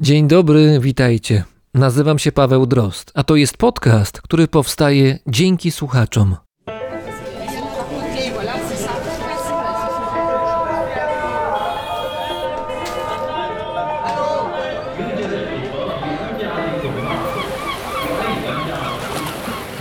Dzień 0.00 0.28
dobry, 0.28 0.80
witajcie. 0.80 1.44
Nazywam 1.74 2.18
się 2.18 2.32
Paweł 2.32 2.66
Drozd, 2.66 3.12
a 3.14 3.24
to 3.24 3.36
jest 3.36 3.56
podcast, 3.56 4.20
który 4.20 4.48
powstaje 4.48 5.18
dzięki 5.26 5.70
słuchaczom. 5.70 6.36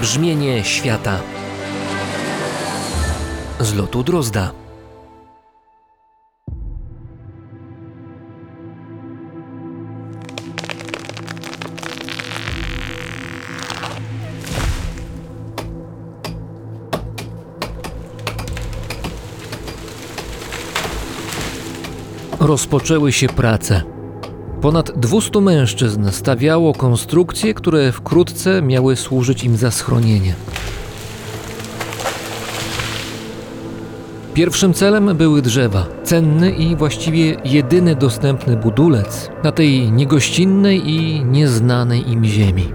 Brzmienie 0.01 0.63
świata 0.63 1.19
z 3.59 3.73
lotu 3.73 4.03
Drozda. 4.03 4.64
Rozpoczęły 22.45 23.11
się 23.11 23.27
prace. 23.27 23.81
Ponad 24.61 24.99
200 24.99 25.41
mężczyzn 25.41 26.11
stawiało 26.11 26.73
konstrukcje, 26.73 27.53
które 27.53 27.91
wkrótce 27.91 28.61
miały 28.61 28.95
służyć 28.95 29.43
im 29.43 29.57
za 29.57 29.71
schronienie. 29.71 30.35
Pierwszym 34.33 34.73
celem 34.73 35.17
były 35.17 35.41
drzewa, 35.41 35.85
cenny 36.03 36.51
i 36.51 36.75
właściwie 36.75 37.37
jedyny 37.45 37.95
dostępny 37.95 38.57
budulec 38.57 39.29
na 39.43 39.51
tej 39.51 39.91
niegościnnej 39.91 40.89
i 40.89 41.25
nieznanej 41.25 42.11
im 42.11 42.25
ziemi. 42.25 42.73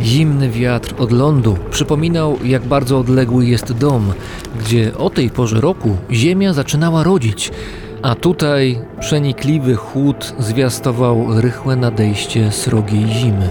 Zimny 0.00 0.50
wiatr 0.50 0.94
od 0.98 1.12
lądu 1.12 1.56
przypominał, 1.70 2.38
jak 2.44 2.62
bardzo 2.66 2.98
odległy 2.98 3.46
jest 3.46 3.72
dom, 3.72 4.12
gdzie 4.64 4.98
o 4.98 5.10
tej 5.10 5.30
porze 5.30 5.60
roku 5.60 5.96
ziemia 6.10 6.52
zaczynała 6.52 7.02
rodzić, 7.02 7.50
a 8.02 8.14
tutaj 8.14 8.78
przenikliwy 9.00 9.74
chłód 9.74 10.34
zwiastował 10.38 11.40
rychłe 11.40 11.76
nadejście 11.76 12.52
srogiej 12.52 13.06
zimy. 13.08 13.50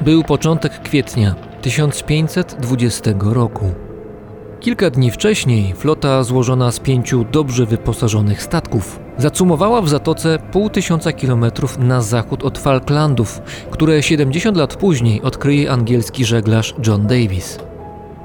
Był 0.00 0.24
początek 0.24 0.82
kwietnia 0.82 1.34
1520 1.62 3.10
roku. 3.20 3.70
Kilka 4.60 4.90
dni 4.90 5.10
wcześniej 5.10 5.74
flota 5.74 6.22
złożona 6.22 6.72
z 6.72 6.80
pięciu 6.80 7.24
dobrze 7.32 7.66
wyposażonych 7.66 8.42
statków 8.42 9.00
zacumowała 9.18 9.82
w 9.82 9.88
zatoce 9.88 10.38
pół 10.52 10.70
tysiąca 10.70 11.12
kilometrów 11.12 11.78
na 11.78 12.00
zachód 12.00 12.44
od 12.44 12.58
Falklandów, 12.58 13.40
które 13.70 14.02
70 14.02 14.56
lat 14.56 14.76
później 14.76 15.22
odkryje 15.22 15.70
angielski 15.70 16.24
żeglarz 16.24 16.74
John 16.86 17.06
Davis. 17.06 17.69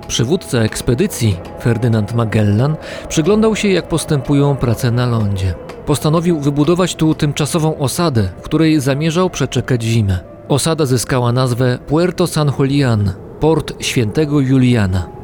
Przywódca 0.07 0.59
ekspedycji, 0.59 1.37
Ferdynand 1.61 2.13
Magellan, 2.13 2.75
przyglądał 3.09 3.55
się 3.55 3.67
jak 3.67 3.87
postępują 3.87 4.55
prace 4.55 4.91
na 4.91 5.05
lądzie. 5.05 5.53
Postanowił 5.85 6.39
wybudować 6.39 6.95
tu 6.95 7.15
tymczasową 7.15 7.77
osadę, 7.77 8.29
w 8.37 8.41
której 8.41 8.79
zamierzał 8.79 9.29
przeczekać 9.29 9.83
zimę. 9.83 10.19
Osada 10.47 10.85
zyskała 10.85 11.31
nazwę 11.31 11.79
Puerto 11.87 12.27
San 12.27 12.51
Julian, 12.59 13.11
port 13.39 13.83
świętego 13.83 14.39
Juliana. 14.39 15.15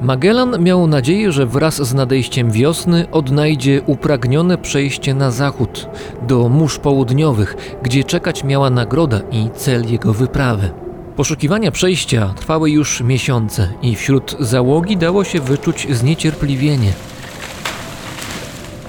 Magellan 0.00 0.62
miał 0.62 0.86
nadzieję, 0.86 1.32
że 1.32 1.46
wraz 1.46 1.74
z 1.74 1.94
nadejściem 1.94 2.50
wiosny 2.50 3.10
odnajdzie 3.10 3.82
upragnione 3.86 4.58
przejście 4.58 5.14
na 5.14 5.30
zachód, 5.30 5.88
do 6.28 6.48
mórz 6.48 6.78
południowych, 6.78 7.56
gdzie 7.82 8.04
czekać 8.04 8.44
miała 8.44 8.70
nagroda 8.70 9.20
i 9.32 9.50
cel 9.54 9.86
jego 9.92 10.12
wyprawy. 10.12 10.70
Poszukiwania 11.18 11.70
przejścia 11.70 12.34
trwały 12.36 12.70
już 12.70 13.00
miesiące 13.00 13.72
i 13.82 13.96
wśród 13.96 14.36
załogi 14.40 14.96
dało 14.96 15.24
się 15.24 15.40
wyczuć 15.40 15.86
zniecierpliwienie. 15.90 16.92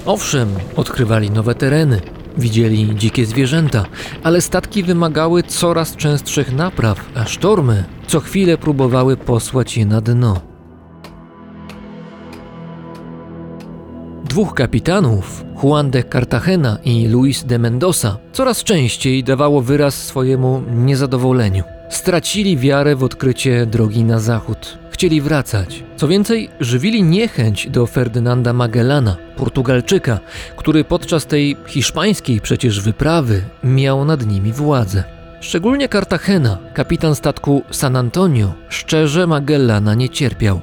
Owszem, 0.06 0.48
odkrywali 0.76 1.30
nowe 1.30 1.54
tereny, 1.54 2.00
widzieli 2.38 2.96
dzikie 2.96 3.26
zwierzęta, 3.26 3.84
ale 4.22 4.40
statki 4.40 4.82
wymagały 4.82 5.42
coraz 5.42 5.96
częstszych 5.96 6.52
napraw, 6.52 7.00
a 7.14 7.24
sztormy 7.24 7.84
co 8.06 8.20
chwilę 8.20 8.58
próbowały 8.58 9.16
posłać 9.16 9.76
je 9.76 9.86
na 9.86 10.00
dno. 10.00 10.40
Dwóch 14.24 14.54
kapitanów, 14.54 15.44
Juan 15.62 15.90
de 15.90 16.04
Cartagena 16.04 16.78
i 16.84 17.08
Luis 17.08 17.44
de 17.44 17.58
Mendoza, 17.58 18.18
coraz 18.32 18.64
częściej 18.64 19.24
dawało 19.24 19.60
wyraz 19.60 19.94
swojemu 19.94 20.62
niezadowoleniu. 20.74 21.79
Stracili 21.90 22.56
wiarę 22.56 22.96
w 22.96 23.04
odkrycie 23.04 23.66
drogi 23.66 24.04
na 24.04 24.18
zachód. 24.18 24.78
Chcieli 24.90 25.20
wracać. 25.20 25.84
Co 25.96 26.08
więcej, 26.08 26.50
żywili 26.60 27.02
niechęć 27.02 27.68
do 27.70 27.86
Ferdynanda 27.86 28.52
Magellana, 28.52 29.16
Portugalczyka, 29.36 30.20
który 30.56 30.84
podczas 30.84 31.26
tej 31.26 31.56
hiszpańskiej 31.66 32.40
przecież 32.40 32.80
wyprawy 32.80 33.42
miał 33.64 34.04
nad 34.04 34.26
nimi 34.26 34.52
władzę. 34.52 35.04
Szczególnie 35.40 35.88
Cartagena, 35.88 36.58
kapitan 36.74 37.14
statku 37.14 37.62
San 37.70 37.96
Antonio, 37.96 38.52
szczerze 38.68 39.26
Magellana 39.26 39.94
nie 39.94 40.08
cierpiał. 40.08 40.60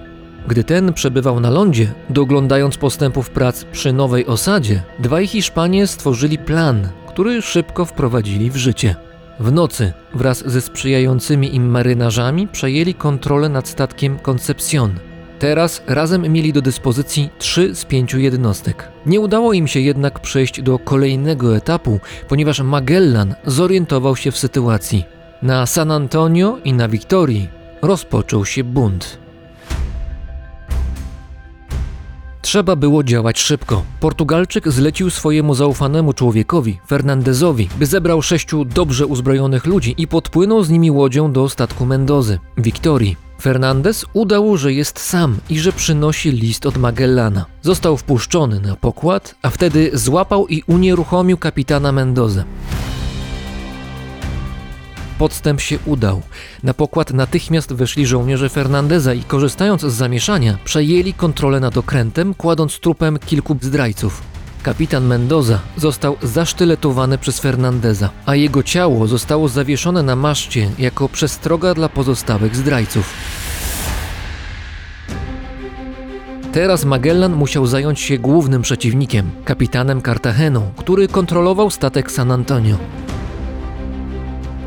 Gdy 0.47 0.63
ten 0.63 0.93
przebywał 0.93 1.39
na 1.39 1.49
lądzie, 1.49 1.91
doglądając 2.09 2.77
postępów 2.77 3.29
prac 3.29 3.63
przy 3.63 3.93
nowej 3.93 4.25
osadzie, 4.25 4.81
dwaj 4.99 5.27
Hiszpanie 5.27 5.87
stworzyli 5.87 6.37
plan, 6.37 6.89
który 7.07 7.41
szybko 7.41 7.85
wprowadzili 7.85 8.51
w 8.51 8.55
życie. 8.55 9.06
W 9.39 9.51
nocy 9.51 9.93
wraz 10.13 10.43
ze 10.47 10.61
sprzyjającymi 10.61 11.55
im 11.55 11.69
marynarzami 11.69 12.47
przejęli 12.47 12.93
kontrolę 12.93 13.49
nad 13.49 13.67
statkiem 13.67 14.19
Concepcion. 14.29 14.93
Teraz 15.39 15.81
razem 15.87 16.21
mieli 16.21 16.53
do 16.53 16.61
dyspozycji 16.61 17.29
trzy 17.37 17.75
z 17.75 17.85
pięciu 17.85 18.19
jednostek. 18.19 18.91
Nie 19.05 19.19
udało 19.19 19.53
im 19.53 19.67
się 19.67 19.79
jednak 19.79 20.19
przejść 20.19 20.61
do 20.61 20.79
kolejnego 20.79 21.57
etapu, 21.57 21.99
ponieważ 22.27 22.61
Magellan 22.61 23.35
zorientował 23.45 24.15
się 24.15 24.31
w 24.31 24.37
sytuacji. 24.37 25.05
Na 25.41 25.65
San 25.65 25.91
Antonio 25.91 26.57
i 26.63 26.73
na 26.73 26.87
Wiktorii 26.87 27.49
rozpoczął 27.81 28.45
się 28.45 28.63
bunt. 28.63 29.26
Trzeba 32.47 32.75
było 32.75 33.03
działać 33.03 33.39
szybko. 33.39 33.83
Portugalczyk 33.99 34.71
zlecił 34.71 35.09
swojemu 35.09 35.53
zaufanemu 35.55 36.13
człowiekowi, 36.13 36.79
Fernandezowi, 36.87 37.69
by 37.79 37.85
zebrał 37.85 38.21
sześciu 38.21 38.65
dobrze 38.65 39.05
uzbrojonych 39.05 39.65
ludzi 39.65 39.95
i 39.97 40.07
podpłynął 40.07 40.63
z 40.63 40.69
nimi 40.69 40.91
łodzią 40.91 41.31
do 41.31 41.49
statku 41.49 41.85
Mendozy, 41.85 42.39
Wiktorii. 42.57 43.15
Fernandez 43.41 44.05
udał, 44.13 44.57
że 44.57 44.73
jest 44.73 44.99
sam 44.99 45.37
i 45.49 45.59
że 45.59 45.71
przynosi 45.71 46.31
list 46.31 46.65
od 46.65 46.77
Magellana. 46.77 47.45
Został 47.61 47.97
wpuszczony 47.97 48.59
na 48.59 48.75
pokład, 48.75 49.35
a 49.41 49.49
wtedy 49.49 49.91
złapał 49.93 50.47
i 50.47 50.63
unieruchomił 50.67 51.37
kapitana 51.37 51.91
Mendozę. 51.91 52.43
Podstęp 55.17 55.61
się 55.61 55.79
udał. 55.85 56.21
Na 56.63 56.73
pokład 56.73 57.13
natychmiast 57.13 57.73
weszli 57.73 58.05
żołnierze 58.05 58.49
Fernandeza 58.49 59.13
i 59.13 59.23
korzystając 59.23 59.81
z 59.81 59.93
zamieszania, 59.93 60.57
przejęli 60.63 61.13
kontrolę 61.13 61.59
nad 61.59 61.77
okrętem, 61.77 62.33
kładąc 62.33 62.79
trupem 62.79 63.19
kilku 63.25 63.57
zdrajców. 63.61 64.21
Kapitan 64.63 65.05
Mendoza 65.05 65.59
został 65.77 66.17
zasztyletowany 66.23 67.17
przez 67.17 67.39
Fernandeza, 67.39 68.09
a 68.25 68.35
jego 68.35 68.63
ciało 68.63 69.07
zostało 69.07 69.47
zawieszone 69.47 70.03
na 70.03 70.15
maszcie 70.15 70.69
jako 70.79 71.09
przestroga 71.09 71.73
dla 71.73 71.89
pozostałych 71.89 72.55
zdrajców. 72.55 73.13
Teraz 76.51 76.85
Magellan 76.85 77.33
musiał 77.33 77.67
zająć 77.67 77.99
się 77.99 78.17
głównym 78.17 78.61
przeciwnikiem, 78.61 79.31
kapitanem 79.45 80.01
Cartageną, 80.01 80.71
który 80.77 81.07
kontrolował 81.07 81.69
statek 81.69 82.11
San 82.11 82.31
Antonio. 82.31 82.77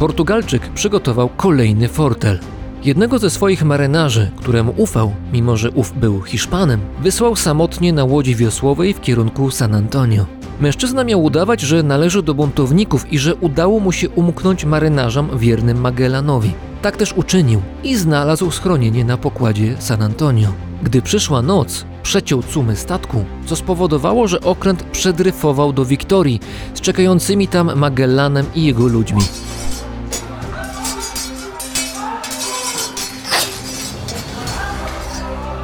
Portugalczyk 0.00 0.68
przygotował 0.68 1.28
kolejny 1.28 1.88
fortel. 1.88 2.38
Jednego 2.84 3.18
ze 3.18 3.30
swoich 3.30 3.64
marynarzy, 3.64 4.30
któremu 4.36 4.74
ufał, 4.76 5.12
mimo 5.32 5.56
że 5.56 5.70
ów 5.70 5.92
był 6.00 6.22
Hiszpanem, 6.22 6.80
wysłał 7.02 7.36
samotnie 7.36 7.92
na 7.92 8.04
łodzi 8.04 8.34
wiosłowej 8.34 8.94
w 8.94 9.00
kierunku 9.00 9.50
San 9.50 9.74
Antonio. 9.74 10.26
Mężczyzna 10.60 11.04
miał 11.04 11.24
udawać, 11.24 11.60
że 11.60 11.82
należy 11.82 12.22
do 12.22 12.34
buntowników 12.34 13.12
i 13.12 13.18
że 13.18 13.34
udało 13.34 13.80
mu 13.80 13.92
się 13.92 14.08
umknąć 14.08 14.64
marynarzom 14.64 15.38
wiernym 15.38 15.80
Magellanowi. 15.80 16.52
Tak 16.82 16.96
też 16.96 17.12
uczynił 17.12 17.62
i 17.84 17.96
znalazł 17.96 18.50
schronienie 18.50 19.04
na 19.04 19.16
pokładzie 19.16 19.76
San 19.78 20.02
Antonio. 20.02 20.48
Gdy 20.82 21.02
przyszła 21.02 21.42
noc, 21.42 21.84
przeciął 22.02 22.42
cumy 22.42 22.76
statku, 22.76 23.24
co 23.46 23.56
spowodowało, 23.56 24.28
że 24.28 24.40
okręt 24.40 24.82
przedryfował 24.82 25.72
do 25.72 25.84
Wiktorii 25.84 26.40
z 26.74 26.80
czekającymi 26.80 27.48
tam 27.48 27.78
Magellanem 27.78 28.46
i 28.54 28.64
jego 28.64 28.86
ludźmi. 28.86 29.22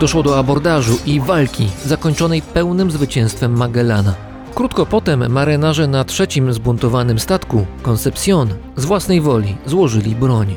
Doszło 0.00 0.22
do 0.22 0.38
abordażu 0.38 0.98
i 1.06 1.20
walki, 1.20 1.68
zakończonej 1.84 2.42
pełnym 2.42 2.90
zwycięstwem 2.90 3.56
Magellana. 3.56 4.14
Krótko 4.54 4.86
potem 4.86 5.32
marynarze 5.32 5.86
na 5.86 6.04
trzecim 6.04 6.52
zbuntowanym 6.52 7.18
statku, 7.18 7.66
Concepcion, 7.82 8.48
z 8.76 8.84
własnej 8.84 9.20
woli 9.20 9.56
złożyli 9.66 10.14
broń. 10.14 10.56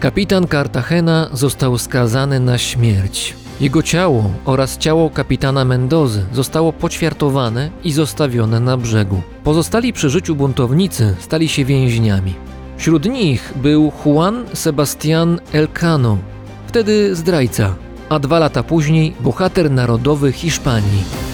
Kapitan 0.00 0.48
Cartagena 0.48 1.28
został 1.32 1.78
skazany 1.78 2.40
na 2.40 2.58
śmierć. 2.58 3.34
Jego 3.60 3.82
ciało 3.82 4.30
oraz 4.44 4.78
ciało 4.78 5.10
kapitana 5.10 5.64
Mendozy 5.64 6.24
zostało 6.32 6.72
poćwiartowane 6.72 7.70
i 7.84 7.92
zostawione 7.92 8.60
na 8.60 8.76
brzegu. 8.76 9.22
Pozostali 9.44 9.92
przy 9.92 10.10
życiu 10.10 10.36
buntownicy 10.36 11.14
stali 11.20 11.48
się 11.48 11.64
więźniami. 11.64 12.34
Wśród 12.76 13.04
nich 13.04 13.52
był 13.56 13.92
Juan 14.04 14.44
Sebastián 14.54 15.40
Elcano, 15.52 16.18
wtedy 16.66 17.16
zdrajca, 17.16 17.74
a 18.08 18.18
dwa 18.18 18.38
lata 18.38 18.62
później 18.62 19.14
bohater 19.20 19.70
narodowy 19.70 20.32
Hiszpanii. 20.32 21.33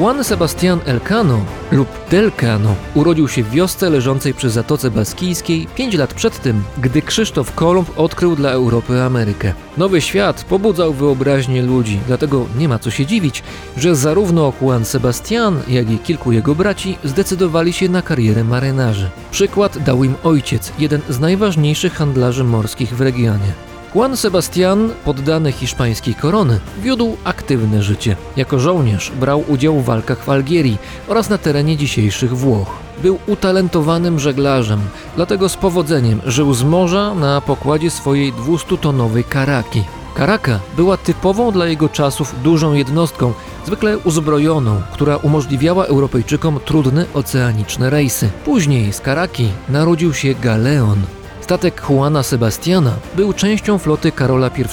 Juan 0.00 0.24
Sebastián 0.24 0.80
Elcano 0.86 1.40
lub 1.72 1.88
Delcano 2.10 2.74
urodził 2.94 3.28
się 3.28 3.42
w 3.42 3.50
wiosce 3.50 3.90
leżącej 3.90 4.34
przy 4.34 4.50
Zatoce 4.50 4.90
Baskijskiej 4.90 5.66
5 5.74 5.94
lat 5.94 6.14
przed 6.14 6.40
tym, 6.40 6.62
gdy 6.78 7.02
Krzysztof 7.02 7.54
Kolumb 7.54 7.98
odkrył 7.98 8.36
dla 8.36 8.50
Europy 8.50 9.02
Amerykę. 9.02 9.52
Nowy 9.76 10.00
świat 10.00 10.44
pobudzał 10.44 10.92
wyobraźnię 10.92 11.62
ludzi, 11.62 12.00
dlatego 12.06 12.46
nie 12.58 12.68
ma 12.68 12.78
co 12.78 12.90
się 12.90 13.06
dziwić, 13.06 13.42
że 13.76 13.96
zarówno 13.96 14.52
Juan 14.62 14.82
Sebastián, 14.84 15.54
jak 15.68 15.90
i 15.90 15.98
kilku 15.98 16.32
jego 16.32 16.54
braci 16.54 16.98
zdecydowali 17.04 17.72
się 17.72 17.88
na 17.88 18.02
karierę 18.02 18.44
marynarzy. 18.44 19.10
Przykład 19.30 19.78
dał 19.78 20.04
im 20.04 20.14
ojciec, 20.24 20.72
jeden 20.78 21.00
z 21.08 21.20
najważniejszych 21.20 21.92
handlarzy 21.92 22.44
morskich 22.44 22.96
w 22.96 23.00
regionie. 23.00 23.75
Juan 23.96 24.16
Sebastián, 24.16 24.92
poddany 25.04 25.52
hiszpańskiej 25.52 26.14
korony, 26.14 26.60
wiódł 26.82 27.16
aktywne 27.24 27.82
życie. 27.82 28.16
Jako 28.36 28.58
żołnierz 28.58 29.12
brał 29.20 29.44
udział 29.48 29.80
w 29.80 29.84
walkach 29.84 30.24
w 30.24 30.28
Algierii 30.28 30.78
oraz 31.08 31.30
na 31.30 31.38
terenie 31.38 31.76
dzisiejszych 31.76 32.36
Włoch. 32.36 32.68
Był 33.02 33.18
utalentowanym 33.26 34.18
żeglarzem, 34.18 34.80
dlatego 35.16 35.48
z 35.48 35.56
powodzeniem 35.56 36.20
żył 36.26 36.54
z 36.54 36.62
morza 36.62 37.14
na 37.14 37.40
pokładzie 37.40 37.90
swojej 37.90 38.32
200-tonowej 38.32 39.24
karaki. 39.24 39.82
Karaka 40.14 40.60
była 40.76 40.96
typową 40.96 41.52
dla 41.52 41.66
jego 41.66 41.88
czasów 41.88 42.34
dużą 42.42 42.72
jednostką, 42.72 43.32
zwykle 43.66 43.98
uzbrojoną, 43.98 44.82
która 44.92 45.16
umożliwiała 45.16 45.84
Europejczykom 45.86 46.60
trudne 46.64 47.06
oceaniczne 47.14 47.90
rejsy. 47.90 48.30
Później 48.44 48.92
z 48.92 49.00
Karaki 49.00 49.48
narodził 49.68 50.14
się 50.14 50.34
galeon, 50.34 51.02
Statek 51.46 51.82
Juana 51.90 52.22
Sebastiana 52.22 52.92
był 53.14 53.32
częścią 53.32 53.78
floty 53.78 54.12
Karola 54.12 54.50
I, 54.58 54.64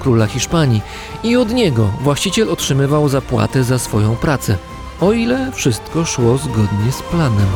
króla 0.00 0.26
Hiszpanii, 0.26 0.80
i 1.24 1.36
od 1.36 1.52
niego 1.52 1.90
właściciel 2.00 2.50
otrzymywał 2.50 3.08
zapłatę 3.08 3.64
za 3.64 3.78
swoją 3.78 4.16
pracę, 4.16 4.56
o 5.00 5.12
ile 5.12 5.52
wszystko 5.52 6.04
szło 6.04 6.38
zgodnie 6.38 6.92
z 6.92 7.02
planem. 7.02 7.46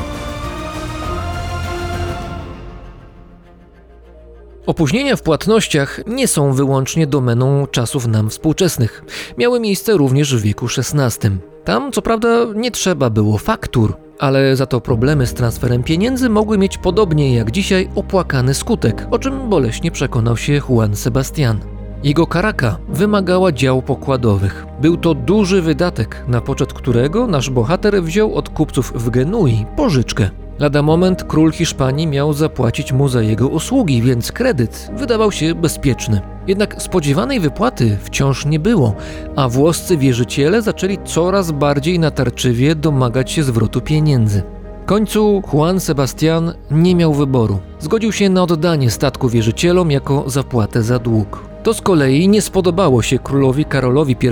Opóźnienia 4.66 5.16
w 5.16 5.22
płatnościach 5.22 6.00
nie 6.06 6.28
są 6.28 6.52
wyłącznie 6.52 7.06
domeną 7.06 7.66
czasów 7.66 8.06
nam 8.06 8.30
współczesnych. 8.30 9.04
Miały 9.38 9.60
miejsce 9.60 9.96
również 9.96 10.36
w 10.36 10.42
wieku 10.42 10.66
XVI. 10.78 11.30
Tam, 11.64 11.92
co 11.92 12.02
prawda, 12.02 12.28
nie 12.54 12.70
trzeba 12.70 13.10
było 13.10 13.38
faktur, 13.38 14.05
ale 14.18 14.56
za 14.56 14.66
to 14.66 14.80
problemy 14.80 15.26
z 15.26 15.34
transferem 15.34 15.82
pieniędzy 15.82 16.28
mogły 16.28 16.58
mieć 16.58 16.78
podobnie 16.78 17.34
jak 17.34 17.50
dzisiaj 17.50 17.88
opłakany 17.94 18.54
skutek, 18.54 19.06
o 19.10 19.18
czym 19.18 19.48
boleśnie 19.48 19.90
przekonał 19.90 20.36
się 20.36 20.60
Juan 20.68 20.92
Sebastián. 20.92 21.56
Jego 22.02 22.26
karaka 22.26 22.78
wymagała 22.88 23.52
dział 23.52 23.82
pokładowych. 23.82 24.66
Był 24.80 24.96
to 24.96 25.14
duży 25.14 25.62
wydatek, 25.62 26.24
na 26.28 26.40
poczet 26.40 26.72
którego 26.72 27.26
nasz 27.26 27.50
bohater 27.50 28.02
wziął 28.02 28.34
od 28.34 28.48
kupców 28.48 28.92
w 28.96 29.10
Genui 29.10 29.66
pożyczkę. 29.76 30.30
Lada 30.58 30.82
moment 30.82 31.24
król 31.24 31.52
Hiszpanii 31.52 32.06
miał 32.06 32.32
zapłacić 32.32 32.92
mu 32.92 33.08
za 33.08 33.22
jego 33.22 33.48
usługi, 33.48 34.02
więc 34.02 34.32
kredyt 34.32 34.90
wydawał 34.96 35.32
się 35.32 35.54
bezpieczny. 35.54 36.35
Jednak 36.46 36.82
spodziewanej 36.82 37.40
wypłaty 37.40 37.98
wciąż 38.02 38.46
nie 38.46 38.60
było, 38.60 38.94
a 39.36 39.48
włoscy 39.48 39.96
wierzyciele 39.96 40.62
zaczęli 40.62 40.98
coraz 41.04 41.52
bardziej 41.52 41.98
natarczywie 41.98 42.74
domagać 42.74 43.30
się 43.30 43.42
zwrotu 43.42 43.80
pieniędzy. 43.80 44.42
W 44.82 44.88
końcu 44.88 45.42
Juan 45.52 45.76
Sebastián 45.76 46.52
nie 46.70 46.94
miał 46.94 47.14
wyboru. 47.14 47.58
Zgodził 47.80 48.12
się 48.12 48.30
na 48.30 48.42
oddanie 48.42 48.90
statku 48.90 49.28
wierzycielom 49.28 49.90
jako 49.90 50.24
zapłatę 50.26 50.82
za 50.82 50.98
dług. 50.98 51.42
To 51.62 51.74
z 51.74 51.80
kolei 51.80 52.28
nie 52.28 52.42
spodobało 52.42 53.02
się 53.02 53.18
królowi 53.18 53.64
Karolowi 53.64 54.16
I, 54.22 54.28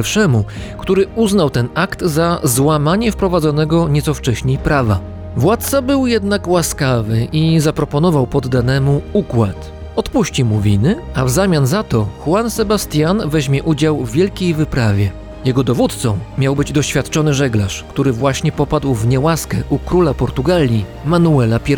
który 0.78 1.06
uznał 1.16 1.50
ten 1.50 1.68
akt 1.74 2.02
za 2.02 2.40
złamanie 2.42 3.12
wprowadzonego 3.12 3.88
nieco 3.88 4.14
wcześniej 4.14 4.58
prawa. 4.58 5.00
Władca 5.36 5.82
był 5.82 6.06
jednak 6.06 6.48
łaskawy 6.48 7.28
i 7.32 7.60
zaproponował 7.60 8.26
poddanemu 8.26 9.02
układ. 9.12 9.73
Odpuści 9.96 10.44
mu 10.44 10.60
winy, 10.60 10.96
a 11.14 11.24
w 11.24 11.30
zamian 11.30 11.66
za 11.66 11.82
to 11.82 12.08
Juan 12.26 12.50
Sebastián 12.50 13.28
weźmie 13.28 13.62
udział 13.62 14.04
w 14.04 14.10
wielkiej 14.10 14.54
wyprawie. 14.54 15.10
Jego 15.44 15.64
dowódcą 15.64 16.18
miał 16.38 16.56
być 16.56 16.72
doświadczony 16.72 17.34
żeglarz, 17.34 17.84
który 17.88 18.12
właśnie 18.12 18.52
popadł 18.52 18.94
w 18.94 19.06
niełaskę 19.06 19.62
u 19.70 19.78
króla 19.78 20.14
Portugalii, 20.14 20.84
Manuela 21.04 21.60
I. 21.68 21.76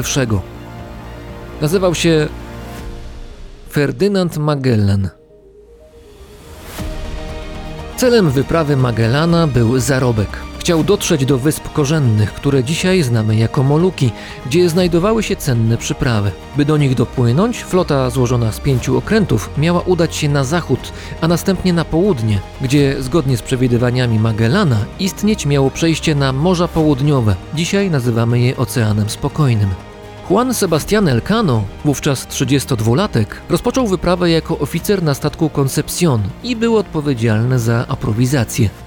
Nazywał 1.60 1.94
się 1.94 2.28
Ferdynand 3.70 4.36
Magellan. 4.36 5.08
Celem 7.96 8.30
wyprawy 8.30 8.76
Magellana 8.76 9.46
był 9.46 9.78
zarobek. 9.78 10.28
Chciał 10.66 10.84
dotrzeć 10.84 11.26
do 11.26 11.38
wysp 11.38 11.72
korzennych, 11.72 12.34
które 12.34 12.64
dzisiaj 12.64 13.02
znamy 13.02 13.36
jako 13.36 13.62
Moluki, 13.62 14.10
gdzie 14.46 14.68
znajdowały 14.68 15.22
się 15.22 15.36
cenne 15.36 15.76
przyprawy. 15.76 16.30
By 16.56 16.64
do 16.64 16.76
nich 16.76 16.94
dopłynąć, 16.94 17.64
flota 17.64 18.10
złożona 18.10 18.52
z 18.52 18.60
pięciu 18.60 18.98
okrętów 18.98 19.50
miała 19.58 19.80
udać 19.80 20.16
się 20.16 20.28
na 20.28 20.44
zachód, 20.44 20.92
a 21.20 21.28
następnie 21.28 21.72
na 21.72 21.84
południe, 21.84 22.40
gdzie 22.60 23.02
zgodnie 23.02 23.36
z 23.36 23.42
przewidywaniami 23.42 24.18
Magellana 24.18 24.84
istnieć 24.98 25.46
miało 25.46 25.70
przejście 25.70 26.14
na 26.14 26.32
Morza 26.32 26.68
Południowe. 26.68 27.36
Dzisiaj 27.54 27.90
nazywamy 27.90 28.40
je 28.40 28.56
Oceanem 28.56 29.10
Spokojnym. 29.10 29.68
Juan 30.30 30.54
Sebastián 30.54 31.08
Elcano, 31.08 31.64
wówczas 31.84 32.26
32-latek, 32.26 33.26
rozpoczął 33.48 33.86
wyprawę 33.86 34.30
jako 34.30 34.58
oficer 34.58 35.02
na 35.02 35.14
statku 35.14 35.50
Concepcion 35.60 36.22
i 36.42 36.56
był 36.56 36.76
odpowiedzialny 36.76 37.58
za 37.58 37.84
aprowizację. 37.88 38.85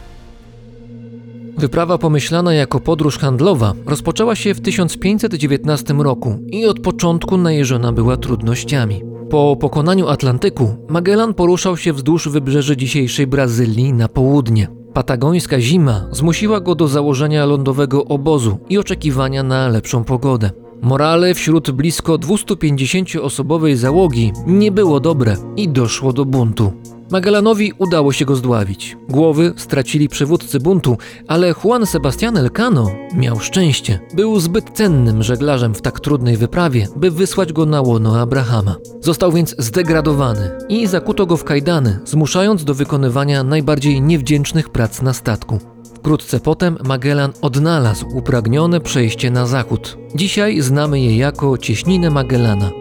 Wyprawa 1.60 1.98
pomyślana 1.98 2.54
jako 2.54 2.80
podróż 2.80 3.18
handlowa 3.18 3.74
rozpoczęła 3.86 4.36
się 4.36 4.54
w 4.54 4.62
1519 4.62 5.94
roku 5.94 6.40
i 6.48 6.66
od 6.66 6.80
początku 6.80 7.38
najeżona 7.38 7.92
była 7.92 8.18
trudnościami. 8.18 9.02
Po 9.30 9.58
pokonaniu 9.60 10.08
Atlantyku 10.08 10.76
Magellan 10.90 11.34
poruszał 11.34 11.78
się 11.78 11.94
wzdłuż 11.94 12.30
wybrzeży 12.30 12.78
dzisiejszej 12.78 13.28
Brazylii 13.28 13.94
na 13.94 14.08
południe. 14.08 14.68
Patagońska 14.94 15.62
zima 15.62 16.06
zmusiła 16.12 16.60
go 16.60 16.76
do 16.76 16.88
założenia 16.88 17.46
lądowego 17.46 18.06
obozu 18.06 18.58
i 18.70 18.78
oczekiwania 18.78 19.44
na 19.44 19.68
lepszą 19.68 20.04
pogodę. 20.04 20.52
Morale 20.82 21.34
wśród 21.34 21.72
blisko 21.72 22.14
250-osobowej 22.14 23.76
załogi 23.76 24.32
nie 24.48 24.72
było 24.72 25.00
dobre 25.00 25.36
i 25.58 25.70
doszło 25.70 26.14
do 26.14 26.26
buntu. 26.26 26.72
Magellanowi 27.12 27.74
udało 27.78 28.14
się 28.14 28.26
go 28.26 28.36
zdławić. 28.36 28.98
Głowy 29.10 29.54
stracili 29.58 30.10
przywódcy 30.10 30.60
buntu, 30.60 30.98
ale 31.28 31.54
Juan 31.64 31.84
Sebastián 31.84 32.38
Elcano 32.38 32.92
miał 33.16 33.40
szczęście. 33.40 34.00
Był 34.14 34.40
zbyt 34.40 34.70
cennym 34.74 35.24
żeglarzem 35.24 35.74
w 35.74 35.82
tak 35.82 36.00
trudnej 36.00 36.38
wyprawie, 36.38 36.88
by 36.96 37.12
wysłać 37.12 37.54
go 37.54 37.66
na 37.66 37.82
łono 37.82 38.20
Abrahama. 38.20 38.76
Został 39.02 39.32
więc 39.32 39.56
zdegradowany 39.58 40.52
i 40.70 40.88
zakuto 40.88 41.26
go 41.26 41.38
w 41.38 41.44
kajdany, 41.44 42.00
zmuszając 42.06 42.64
do 42.64 42.74
wykonywania 42.74 43.44
najbardziej 43.44 44.02
niewdzięcznych 44.02 44.70
prac 44.70 45.02
na 45.02 45.14
statku. 45.14 45.60
Wkrótce 45.96 46.40
potem 46.40 46.78
Magellan 46.84 47.32
odnalazł 47.42 48.08
upragnione 48.18 48.82
przejście 48.82 49.32
na 49.32 49.46
zachód. 49.46 49.98
Dzisiaj 50.16 50.62
znamy 50.62 51.00
je 51.00 51.18
jako 51.18 51.58
cieśninę 51.58 52.10
Magellana. 52.10 52.72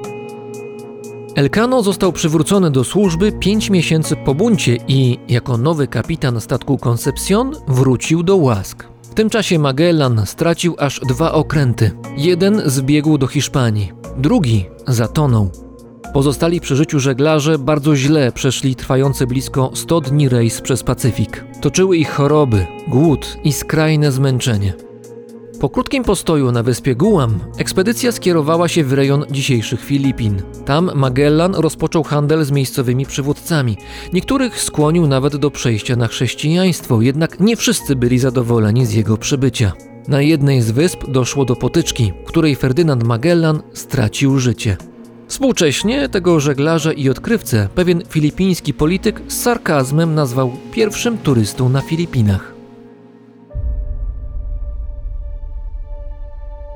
Elcano 1.39 1.83
został 1.83 2.13
przywrócony 2.13 2.71
do 2.71 2.85
służby 2.85 3.33
pięć 3.33 3.71
miesięcy 3.71 4.17
po 4.17 4.35
buncie 4.35 4.77
i, 4.89 5.19
jako 5.29 5.59
nowy 5.59 5.87
kapitan 5.87 6.41
statku 6.41 6.79
Concepcion, 6.79 7.53
wrócił 7.69 8.23
do 8.23 8.37
łask. 8.37 8.85
W 9.03 9.15
tym 9.15 9.31
czasie 9.31 9.59
Magellan 9.59 10.23
stracił 10.27 10.77
aż 10.79 11.01
dwa 11.01 11.33
okręty. 11.33 11.91
Jeden 12.17 12.63
zbiegł 12.65 13.19
do 13.19 13.27
Hiszpanii, 13.27 13.93
drugi 14.17 14.67
zatonął. 14.87 15.51
Pozostali 16.15 16.61
przy 16.61 16.77
życiu 16.77 17.01
żeglarze 17.01 17.59
bardzo 17.59 17.97
źle 17.97 18.33
przeszli 18.33 18.77
trwający 18.77 19.27
blisko 19.27 19.71
100 19.75 20.01
dni 20.01 20.29
rejs 20.29 20.61
przez 20.61 20.83
Pacyfik. 20.83 21.45
Toczyły 21.61 21.97
ich 21.97 22.11
choroby, 22.11 22.67
głód 22.89 23.37
i 23.45 23.53
skrajne 23.53 24.13
zmęczenie. 24.13 24.88
Po 25.61 25.69
krótkim 25.69 26.05
postoju 26.05 26.53
na 26.53 26.63
wyspie 26.63 26.95
Guam, 26.95 27.39
ekspedycja 27.57 28.13
skierowała 28.13 28.69
się 28.69 28.85
w 28.85 28.93
rejon 28.93 29.25
dzisiejszych 29.31 29.85
Filipin. 29.85 30.43
Tam 30.65 30.91
Magellan 30.95 31.55
rozpoczął 31.55 32.03
handel 32.03 32.45
z 32.45 32.51
miejscowymi 32.51 33.07
przywódcami. 33.07 33.77
Niektórych 34.13 34.61
skłonił 34.61 35.07
nawet 35.07 35.37
do 35.37 35.51
przejścia 35.51 35.97
na 35.97 36.09
chrześcijaństwo, 36.09 37.03
jednak 37.03 37.41
nie 37.41 37.57
wszyscy 37.57 37.97
byli 37.97 38.19
zadowoleni 38.19 38.87
z 38.87 38.93
jego 38.93 39.17
przybycia. 39.17 39.73
Na 40.09 40.23
jednej 40.23 40.63
z 40.63 40.71
wysp 40.71 41.05
doszło 41.09 41.45
do 41.45 41.57
potyczki, 41.57 42.13
której 42.27 42.57
Ferdynand 42.57 43.05
Magellan 43.05 43.63
stracił 43.73 44.39
życie. 44.39 44.77
Współcześnie 45.29 46.09
tego 46.09 46.41
żeglarza 46.41 46.93
i 46.93 47.09
odkrywcę 47.09 47.69
pewien 47.75 48.03
filipiński 48.09 48.75
polityk 48.75 49.21
z 49.29 49.41
sarkazmem 49.41 50.15
nazwał 50.15 50.53
pierwszym 50.73 51.19
turystą 51.19 51.69
na 51.69 51.81
Filipinach. 51.81 52.58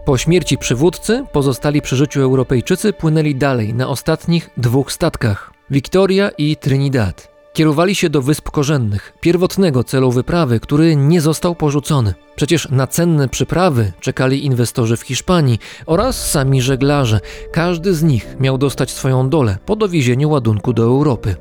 Po 0.04 0.18
śmierci 0.18 0.58
przywódcy 0.58 1.24
pozostali 1.32 1.82
przy 1.82 1.96
życiu 1.96 2.22
Europejczycy 2.22 2.92
płynęli 2.92 3.34
dalej 3.34 3.74
na 3.74 3.88
ostatnich 3.88 4.50
dwóch 4.56 4.92
statkach 4.92 5.52
Victoria 5.70 6.30
i 6.38 6.56
Trinidad. 6.56 7.32
Kierowali 7.52 7.94
się 7.94 8.10
do 8.10 8.22
wysp 8.22 8.50
korzennych, 8.50 9.12
pierwotnego 9.20 9.84
celu 9.84 10.10
wyprawy, 10.10 10.60
który 10.60 10.96
nie 10.96 11.20
został 11.20 11.54
porzucony. 11.54 12.14
Przecież 12.36 12.70
na 12.70 12.86
cenne 12.86 13.28
przyprawy 13.28 13.92
czekali 14.00 14.46
inwestorzy 14.46 14.96
w 14.96 15.02
Hiszpanii 15.02 15.58
oraz 15.86 16.30
sami 16.30 16.62
żeglarze. 16.62 17.20
Każdy 17.52 17.94
z 17.94 18.02
nich 18.02 18.36
miał 18.40 18.58
dostać 18.58 18.90
swoją 18.90 19.28
dolę 19.28 19.58
po 19.66 19.76
dowiezieniu 19.76 20.30
ładunku 20.30 20.72
do 20.72 20.82
Europy. 20.82 21.36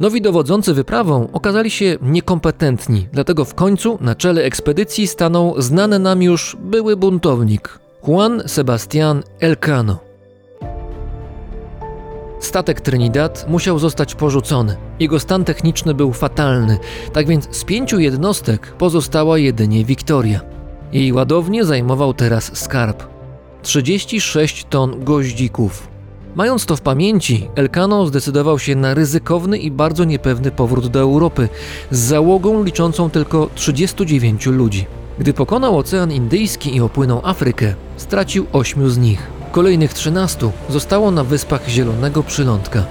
Nowi 0.00 0.22
dowodzący 0.22 0.74
wyprawą 0.74 1.28
okazali 1.32 1.70
się 1.70 1.96
niekompetentni, 2.02 3.08
dlatego 3.12 3.44
w 3.44 3.54
końcu 3.54 3.98
na 4.00 4.14
czele 4.14 4.42
ekspedycji 4.42 5.06
stanął 5.06 5.62
znany 5.62 5.98
nam 5.98 6.22
już 6.22 6.56
były 6.60 6.96
buntownik 6.96 7.83
Juan 8.06 8.42
Sebastián 8.46 9.22
Elcano. 9.40 9.98
Statek 12.40 12.80
Trinidad 12.80 13.46
musiał 13.48 13.78
zostać 13.78 14.14
porzucony. 14.14 14.76
Jego 15.00 15.20
stan 15.20 15.44
techniczny 15.44 15.94
był 15.94 16.12
fatalny, 16.12 16.78
tak 17.12 17.26
więc 17.26 17.56
z 17.56 17.64
pięciu 17.64 18.00
jednostek 18.00 18.72
pozostała 18.72 19.38
jedynie 19.38 19.84
Victoria. 19.84 20.40
Jej 20.92 21.12
ładownię 21.12 21.64
zajmował 21.64 22.14
teraz 22.14 22.56
skarb 22.58 23.02
36 23.62 24.66
ton 24.70 25.04
goździków. 25.04 25.88
Mając 26.34 26.66
to 26.66 26.76
w 26.76 26.80
pamięci, 26.80 27.48
Elcano 27.54 28.06
zdecydował 28.06 28.58
się 28.58 28.76
na 28.76 28.94
ryzykowny 28.94 29.58
i 29.58 29.70
bardzo 29.70 30.04
niepewny 30.04 30.50
powrót 30.50 30.86
do 30.86 31.00
Europy 31.00 31.48
z 31.90 31.98
załogą 31.98 32.64
liczącą 32.64 33.10
tylko 33.10 33.50
39 33.54 34.46
ludzi. 34.46 34.86
Gdy 35.18 35.32
pokonał 35.32 35.78
Ocean 35.78 36.12
Indyjski 36.12 36.76
i 36.76 36.80
opłynął 36.80 37.20
Afrykę, 37.24 37.74
stracił 37.96 38.46
8 38.52 38.90
z 38.90 38.98
nich. 38.98 39.30
Kolejnych 39.52 39.94
13 39.94 40.50
zostało 40.68 41.10
na 41.10 41.24
wyspach 41.24 41.68
Zielonego 41.68 42.22
Przylądka. 42.22 42.84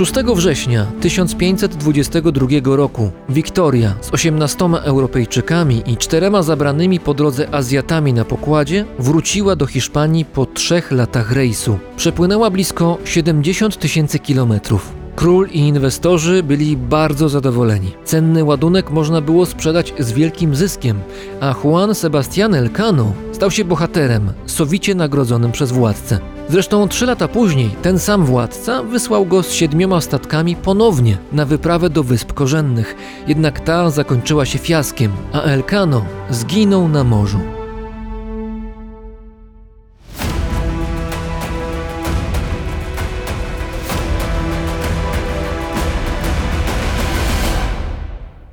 6 0.00 0.12
września 0.34 0.86
1522 1.00 2.76
roku 2.76 3.10
Wiktoria 3.28 3.94
z 4.00 4.14
18 4.14 4.64
Europejczykami 4.64 5.82
i 5.86 5.96
czterema 5.96 6.42
zabranymi 6.42 7.00
po 7.00 7.14
drodze 7.14 7.54
Azjatami 7.54 8.12
na 8.12 8.24
pokładzie 8.24 8.84
wróciła 8.98 9.56
do 9.56 9.66
Hiszpanii 9.66 10.24
po 10.24 10.46
trzech 10.46 10.92
latach 10.92 11.32
rejsu. 11.32 11.78
Przepłynęła 11.96 12.50
blisko 12.50 12.98
70 13.04 13.78
tysięcy 13.78 14.18
kilometrów. 14.18 14.92
Król 15.16 15.48
i 15.48 15.58
inwestorzy 15.58 16.42
byli 16.42 16.76
bardzo 16.76 17.28
zadowoleni. 17.28 17.92
Cenny 18.04 18.44
ładunek 18.44 18.90
można 18.90 19.20
było 19.20 19.46
sprzedać 19.46 19.94
z 19.98 20.12
wielkim 20.12 20.54
zyskiem, 20.54 21.00
a 21.40 21.54
Juan 21.64 21.90
Sebastián 21.90 22.54
Elcano 22.54 23.12
stał 23.32 23.50
się 23.50 23.64
bohaterem, 23.64 24.32
sowicie 24.46 24.94
nagrodzonym 24.94 25.52
przez 25.52 25.72
władcę. 25.72 26.39
Zresztą 26.50 26.88
trzy 26.88 27.06
lata 27.06 27.28
później 27.28 27.70
ten 27.82 27.98
sam 27.98 28.24
władca 28.24 28.82
wysłał 28.82 29.26
go 29.26 29.42
z 29.42 29.52
siedmioma 29.52 30.00
statkami 30.00 30.56
ponownie 30.56 31.18
na 31.32 31.44
wyprawę 31.46 31.90
do 31.90 32.02
Wysp 32.02 32.32
Korzennych, 32.32 32.96
jednak 33.26 33.60
ta 33.60 33.90
zakończyła 33.90 34.46
się 34.46 34.58
fiaskiem, 34.58 35.12
a 35.32 35.42
Elcano 35.42 36.04
zginął 36.30 36.88
na 36.88 37.04
morzu. 37.04 37.38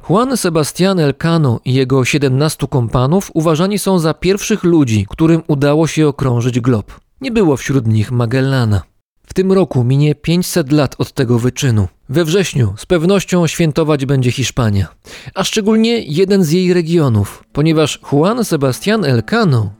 Juan 0.09 0.37
Sebastián 0.37 0.99
Elcano 0.99 1.59
i 1.65 1.73
jego 1.73 2.05
17 2.05 2.67
kompanów 2.67 3.31
uważani 3.33 3.79
są 3.79 3.99
za 3.99 4.13
pierwszych 4.13 4.63
ludzi, 4.63 5.05
którym 5.09 5.41
udało 5.47 5.87
się 5.87 6.07
okrążyć 6.07 6.59
glob. 6.59 7.06
Nie 7.21 7.31
było 7.31 7.57
wśród 7.57 7.87
nich 7.87 8.11
Magellana. 8.11 8.81
W 9.25 9.33
tym 9.33 9.51
roku 9.51 9.83
minie 9.83 10.15
500 10.15 10.71
lat 10.71 10.95
od 10.97 11.11
tego 11.11 11.39
wyczynu. 11.39 11.87
We 12.09 12.25
wrześniu 12.25 12.73
z 12.77 12.85
pewnością 12.85 13.47
świętować 13.47 14.05
będzie 14.05 14.31
Hiszpania, 14.31 14.87
a 15.35 15.43
szczególnie 15.43 15.99
jeden 15.99 16.43
z 16.43 16.51
jej 16.51 16.73
regionów, 16.73 17.43
ponieważ 17.53 17.99
Juan 18.11 18.45
Sebastián 18.45 19.05
Elcano 19.05 19.71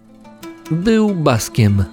był 0.72 1.16
baskiem. 1.16 1.84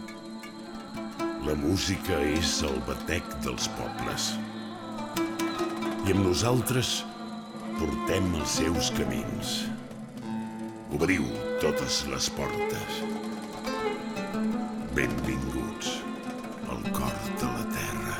La 1.46 1.54
música 1.54 2.16
és 2.38 2.62
el 2.62 2.78
batec 2.88 3.24
dels 3.44 3.68
pobles. 3.68 4.32
I 6.08 6.12
amb 6.12 6.24
nosaltres 6.24 7.04
portem 7.78 8.34
els 8.40 8.48
seus 8.58 8.90
camins. 8.96 9.52
Obriu 10.94 11.24
totes 11.60 12.06
les 12.08 12.30
portes. 12.30 13.13
Benvinguts 14.94 16.02
al 16.70 16.82
cor 16.92 17.14
de 17.40 17.46
la 17.46 17.64
terra. 17.74 18.14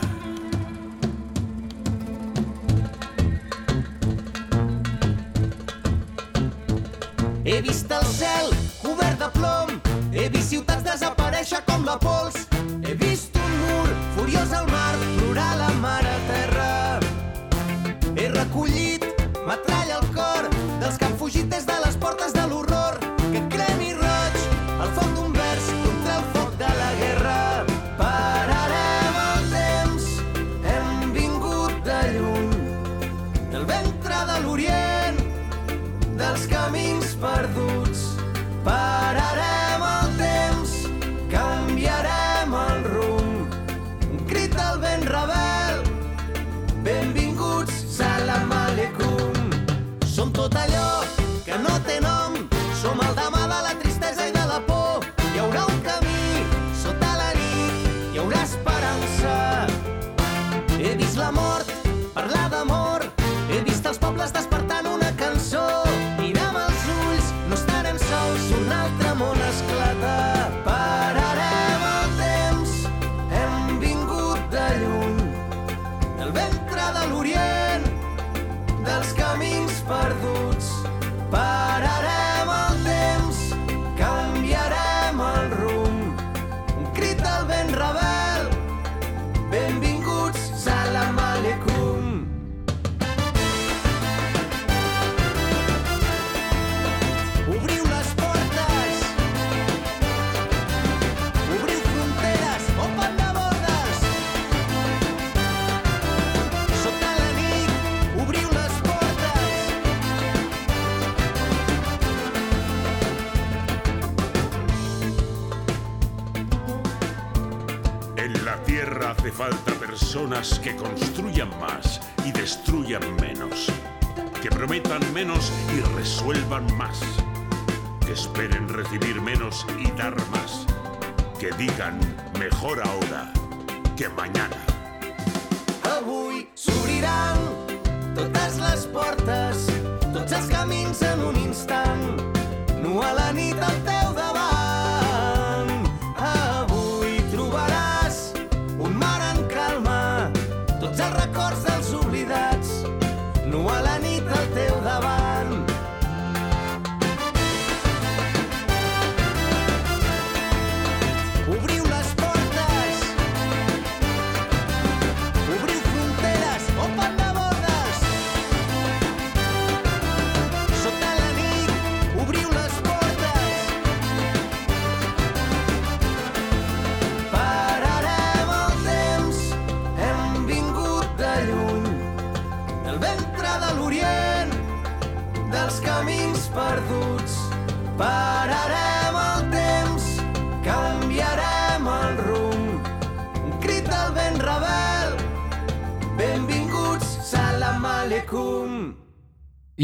He 7.45 7.61
vist 7.63 7.93
el 7.93 8.05
cel 8.05 8.51
cobert 8.83 9.21
de 9.21 9.31
plom, 9.39 9.71
he 10.11 10.29
vist 10.29 10.51
ciutats 10.51 10.83
desaparèixer 10.83 11.63
com 11.71 11.87
la 11.87 11.95
pols, 12.03 12.49
he 12.83 12.99
vist 12.99 13.39
un 13.39 13.55
mur 13.63 13.95
furiós 14.17 14.51
al 14.59 14.67
mar, 14.75 14.94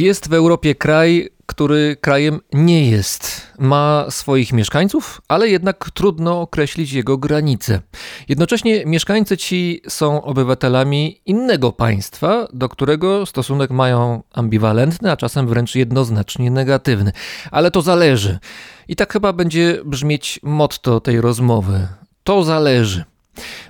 Jest 0.00 0.28
w 0.28 0.34
Europie 0.34 0.74
kraj, 0.74 1.28
który 1.46 1.96
krajem 2.00 2.40
nie 2.52 2.90
jest. 2.90 3.46
Ma 3.58 4.06
swoich 4.10 4.52
mieszkańców, 4.52 5.20
ale 5.28 5.48
jednak 5.48 5.90
trudno 5.94 6.40
określić 6.40 6.92
jego 6.92 7.18
granice. 7.18 7.80
Jednocześnie 8.28 8.86
mieszkańcy 8.86 9.36
ci 9.36 9.82
są 9.88 10.22
obywatelami 10.22 11.20
innego 11.26 11.72
państwa, 11.72 12.48
do 12.52 12.68
którego 12.68 13.26
stosunek 13.26 13.70
mają 13.70 14.22
ambiwalentny, 14.32 15.10
a 15.10 15.16
czasem 15.16 15.46
wręcz 15.46 15.74
jednoznacznie 15.74 16.50
negatywny. 16.50 17.12
Ale 17.50 17.70
to 17.70 17.82
zależy. 17.82 18.38
I 18.88 18.96
tak 18.96 19.12
chyba 19.12 19.32
będzie 19.32 19.80
brzmieć 19.84 20.40
motto 20.42 21.00
tej 21.00 21.20
rozmowy. 21.20 21.88
To 22.24 22.44
zależy. 22.44 23.04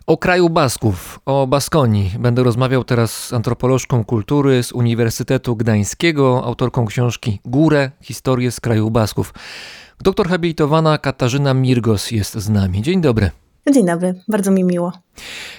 O 0.07 0.17
kraju 0.17 0.49
Basków, 0.49 1.21
o 1.27 1.47
Baskonii 1.47 2.11
będę 2.19 2.43
rozmawiał 2.43 2.85
teraz 2.85 3.27
z 3.27 3.33
antropolożką 3.33 4.05
kultury 4.05 4.63
z 4.63 4.73
Uniwersytetu 4.73 5.57
Gdańskiego, 5.57 6.45
autorką 6.45 6.87
książki 6.87 7.41
Górę, 7.45 7.91
historię 8.03 8.51
z 8.51 8.61
kraju 8.61 8.91
Basków. 8.91 9.35
Doktor 10.01 10.29
habilitowana 10.29 10.99
Katarzyna 10.99 11.55
Mirgos 11.55 12.11
jest 12.11 12.35
z 12.35 12.49
nami. 12.49 12.83
Dzień 12.83 13.01
dobry. 13.01 13.31
Dzień 13.67 13.87
dobry, 13.87 14.15
bardzo 14.29 14.51
mi 14.51 14.65
miło. 14.65 14.93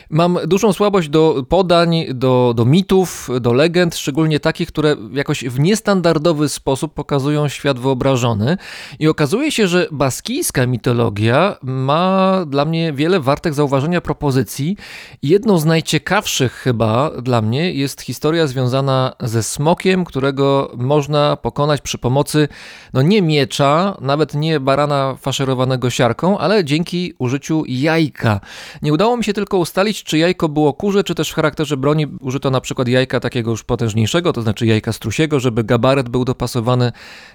Mam 0.10 0.38
dużą 0.48 0.74
słabość 0.74 1.10
do 1.10 1.44
podań, 1.50 2.06
do, 2.14 2.54
do 2.56 2.66
mitów, 2.66 3.30
do 3.42 3.54
legend, 3.54 3.96
szczególnie 3.96 4.40
takich, 4.40 4.68
które 4.68 4.96
jakoś 5.14 5.44
w 5.44 5.60
niestandardowy 5.60 6.50
sposób 6.50 6.94
pokazują 6.94 7.48
świat 7.48 7.80
wyobrażony. 7.80 8.58
I 9.00 9.08
okazuje 9.08 9.52
się, 9.52 9.68
że 9.68 9.88
baskijska 9.92 10.68
mitologia 10.68 11.56
ma 11.62 12.38
dla 12.48 12.66
mnie 12.66 12.94
wiele 12.94 13.20
wartych 13.20 13.54
zauważenia 13.54 14.02
propozycji. 14.02 14.78
Jedną 15.24 15.58
z 15.58 15.66
najciekawszych 15.66 16.54
chyba 16.54 17.12
dla 17.22 17.42
mnie 17.42 17.74
jest 17.74 18.02
historia 18.02 18.48
związana 18.48 19.16
ze 19.20 19.44
smokiem, 19.44 20.06
którego 20.06 20.72
można 20.78 21.38
pokonać 21.38 21.82
przy 21.82 21.98
pomocy 21.98 22.48
no 22.94 23.02
nie 23.02 23.22
miecza, 23.22 23.98
nawet 24.02 24.34
nie 24.34 24.60
barana 24.60 25.16
faszerowanego 25.16 25.90
siarką, 25.90 26.38
ale 26.38 26.66
dzięki 26.66 27.14
użyciu 27.20 27.66
jajka. 27.92 28.40
Nie 28.82 28.94
udało 28.94 29.18
mi 29.18 29.24
się 29.24 29.34
tylko 29.34 29.58
ustalić, 29.58 30.04
czy 30.04 30.18
jajko 30.18 30.50
było 30.50 30.74
kurze, 30.74 31.04
czy 31.04 31.16
też 31.16 31.30
w 31.30 31.34
charakterze 31.34 31.78
broni 31.78 32.08
użyto 32.22 32.50
na 32.50 32.62
przykład 32.62 32.88
jajka 32.88 33.20
takiego 33.20 33.52
już 33.52 33.64
potężniejszego, 33.64 34.34
to 34.34 34.42
znaczy 34.42 34.66
jajka 34.66 34.94
strusiego, 34.94 35.40
żeby 35.40 35.64
gabaret 35.64 36.10
był 36.10 36.26
dopasowany 36.26 36.92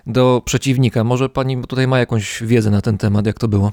do 0.06 0.42
przeciwnika. 0.44 1.04
Może 1.04 1.28
pani 1.28 1.62
tutaj 1.62 1.86
ma 1.86 1.98
jakąś 1.98 2.42
wiedzę 2.42 2.70
na 2.70 2.80
ten 2.80 2.98
temat, 2.98 3.26
jak 3.26 3.38
to 3.38 3.48
było? 3.48 3.72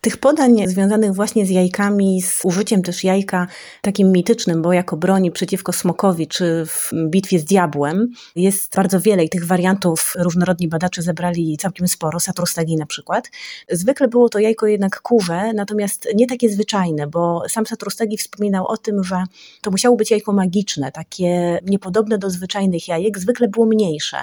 Tych 0.00 0.16
podań 0.16 0.68
związanych 0.68 1.14
właśnie 1.14 1.46
z 1.46 1.50
jajkami, 1.50 2.22
z 2.22 2.44
użyciem 2.44 2.82
też 2.82 3.04
jajka 3.04 3.46
takim 3.80 4.12
mitycznym, 4.12 4.62
bo 4.62 4.72
jako 4.72 4.96
broni 4.96 5.30
przeciwko 5.30 5.72
smokowi, 5.72 6.26
czy 6.26 6.66
w 6.66 6.90
bitwie 7.10 7.38
z 7.38 7.44
diabłem, 7.44 8.08
jest 8.36 8.74
bardzo 8.76 9.00
wiele 9.00 9.24
i 9.24 9.28
tych 9.28 9.46
wariantów 9.46 10.12
różnorodni 10.18 10.68
badacze 10.68 11.02
zebrali 11.02 11.56
całkiem 11.56 11.88
sporo, 11.88 12.20
satrostagi 12.20 12.76
na 12.76 12.86
przykład. 12.86 13.30
Zwykle 13.70 14.08
było 14.08 14.28
to 14.28 14.38
jajko 14.38 14.66
jednak 14.66 15.00
kurze, 15.00 15.52
natomiast 15.52 16.08
nie 16.14 16.23
takie 16.26 16.50
zwyczajne, 16.50 17.06
bo 17.06 17.42
sam 17.48 17.66
satrostagi 17.66 18.16
wspominał 18.16 18.66
o 18.66 18.76
tym, 18.76 19.04
że 19.04 19.24
to 19.60 19.70
musiało 19.70 19.96
być 19.96 20.10
jajko 20.10 20.32
magiczne, 20.32 20.92
takie 20.92 21.58
niepodobne 21.66 22.18
do 22.18 22.30
zwyczajnych 22.30 22.88
jajek, 22.88 23.18
zwykle 23.18 23.48
było 23.48 23.66
mniejsze 23.66 24.16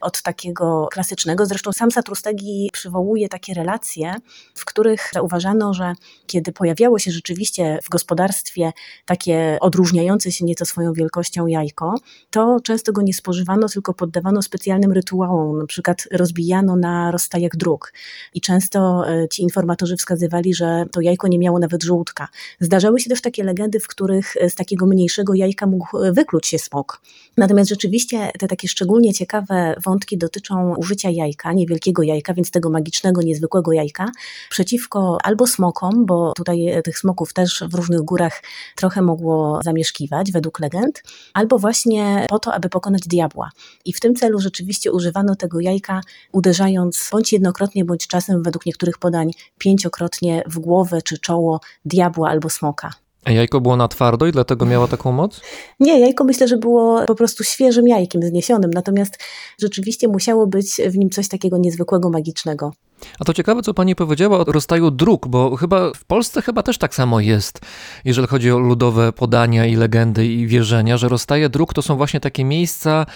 od 0.00 0.22
takiego 0.22 0.88
klasycznego. 0.92 1.46
Zresztą 1.46 1.72
sam 1.72 1.90
satrostagi 1.90 2.70
przywołuje 2.72 3.28
takie 3.28 3.54
relacje, 3.54 4.14
w 4.54 4.64
których 4.64 5.10
zauważano, 5.12 5.74
że 5.74 5.92
kiedy 6.26 6.52
pojawiało 6.52 6.98
się 6.98 7.10
rzeczywiście 7.10 7.78
w 7.84 7.88
gospodarstwie 7.88 8.72
takie 9.06 9.58
odróżniające 9.60 10.32
się 10.32 10.44
nieco 10.44 10.64
swoją 10.64 10.92
wielkością 10.92 11.46
jajko, 11.46 11.94
to 12.30 12.60
często 12.64 12.92
go 12.92 13.02
nie 13.02 13.14
spożywano, 13.14 13.68
tylko 13.68 13.94
poddawano 13.94 14.42
specjalnym 14.42 14.92
rytuałom, 14.92 15.58
na 15.58 15.66
przykład 15.66 16.08
rozbijano 16.12 16.76
na 16.76 17.10
rozstajach 17.10 17.56
dróg. 17.56 17.92
I 18.34 18.40
często 18.40 19.08
e, 19.08 19.28
ci 19.28 19.42
informatorzy 19.42 19.96
wskazywali, 19.96 20.54
że 20.54 20.84
to 20.92 21.00
jajko 21.00 21.28
nie 21.28 21.38
miało 21.40 21.58
nawet 21.58 21.82
żółtka. 21.82 22.28
Zdarzały 22.60 23.00
się 23.00 23.10
też 23.10 23.20
takie 23.20 23.44
legendy, 23.44 23.80
w 23.80 23.88
których 23.88 24.34
z 24.48 24.54
takiego 24.54 24.86
mniejszego 24.86 25.34
jajka 25.34 25.66
mógł 25.66 25.86
wykluć 26.12 26.46
się 26.46 26.58
smok. 26.58 27.00
Natomiast 27.40 27.70
rzeczywiście 27.70 28.30
te 28.38 28.48
takie 28.48 28.68
szczególnie 28.68 29.14
ciekawe 29.14 29.74
wątki 29.84 30.18
dotyczą 30.18 30.74
użycia 30.76 31.10
jajka, 31.10 31.52
niewielkiego 31.52 32.02
jajka, 32.02 32.34
więc 32.34 32.50
tego 32.50 32.70
magicznego, 32.70 33.22
niezwykłego 33.22 33.72
jajka, 33.72 34.06
przeciwko 34.50 35.18
albo 35.22 35.46
smokom, 35.46 36.06
bo 36.06 36.32
tutaj 36.32 36.82
tych 36.84 36.98
smoków 36.98 37.32
też 37.32 37.64
w 37.68 37.74
różnych 37.74 38.00
górach 38.00 38.42
trochę 38.76 39.02
mogło 39.02 39.60
zamieszkiwać, 39.64 40.32
według 40.32 40.60
legend, 40.60 41.02
albo 41.34 41.58
właśnie 41.58 42.26
po 42.28 42.38
to, 42.38 42.54
aby 42.54 42.68
pokonać 42.68 43.02
diabła. 43.02 43.50
I 43.84 43.92
w 43.92 44.00
tym 44.00 44.14
celu 44.14 44.40
rzeczywiście 44.40 44.92
używano 44.92 45.36
tego 45.36 45.60
jajka, 45.60 46.00
uderzając 46.32 47.08
bądź 47.12 47.32
jednokrotnie, 47.32 47.84
bądź 47.84 48.06
czasem 48.06 48.42
według 48.42 48.66
niektórych 48.66 48.98
podań 48.98 49.30
pięciokrotnie 49.58 50.42
w 50.46 50.58
głowę 50.58 51.02
czy 51.02 51.18
czoło 51.18 51.60
diabła 51.84 52.28
albo 52.28 52.50
smoka. 52.50 52.90
A 53.24 53.30
jajko 53.30 53.60
było 53.60 53.76
na 53.76 53.88
twardo 53.88 54.26
i 54.26 54.32
dlatego 54.32 54.66
miało 54.66 54.88
taką 54.88 55.12
moc? 55.12 55.40
Nie, 55.80 56.00
jajko 56.00 56.24
myślę, 56.24 56.48
że 56.48 56.56
było 56.56 57.04
po 57.06 57.14
prostu 57.14 57.44
świeżym 57.44 57.88
jajkiem 57.88 58.22
zniesionym, 58.22 58.70
natomiast 58.74 59.18
rzeczywiście 59.58 60.08
musiało 60.08 60.46
być 60.46 60.80
w 60.86 60.96
nim 60.96 61.10
coś 61.10 61.28
takiego 61.28 61.58
niezwykłego, 61.58 62.10
magicznego. 62.10 62.72
A 63.18 63.24
to 63.24 63.34
ciekawe, 63.34 63.62
co 63.62 63.74
pani 63.74 63.94
powiedziała 63.94 64.38
o 64.38 64.44
rozstaju 64.44 64.90
dróg, 64.90 65.28
bo 65.28 65.56
chyba 65.56 65.92
w 65.94 66.04
Polsce 66.04 66.42
chyba 66.42 66.62
też 66.62 66.78
tak 66.78 66.94
samo 66.94 67.20
jest, 67.20 67.60
jeżeli 68.04 68.28
chodzi 68.28 68.52
o 68.52 68.58
ludowe 68.58 69.12
podania 69.12 69.66
i 69.66 69.76
legendy 69.76 70.26
i 70.26 70.46
wierzenia, 70.46 70.96
że 70.96 71.08
rozstaje 71.08 71.48
dróg 71.48 71.74
to 71.74 71.82
są 71.82 71.96
właśnie 71.96 72.20
takie 72.20 72.44
miejsca 72.44 73.06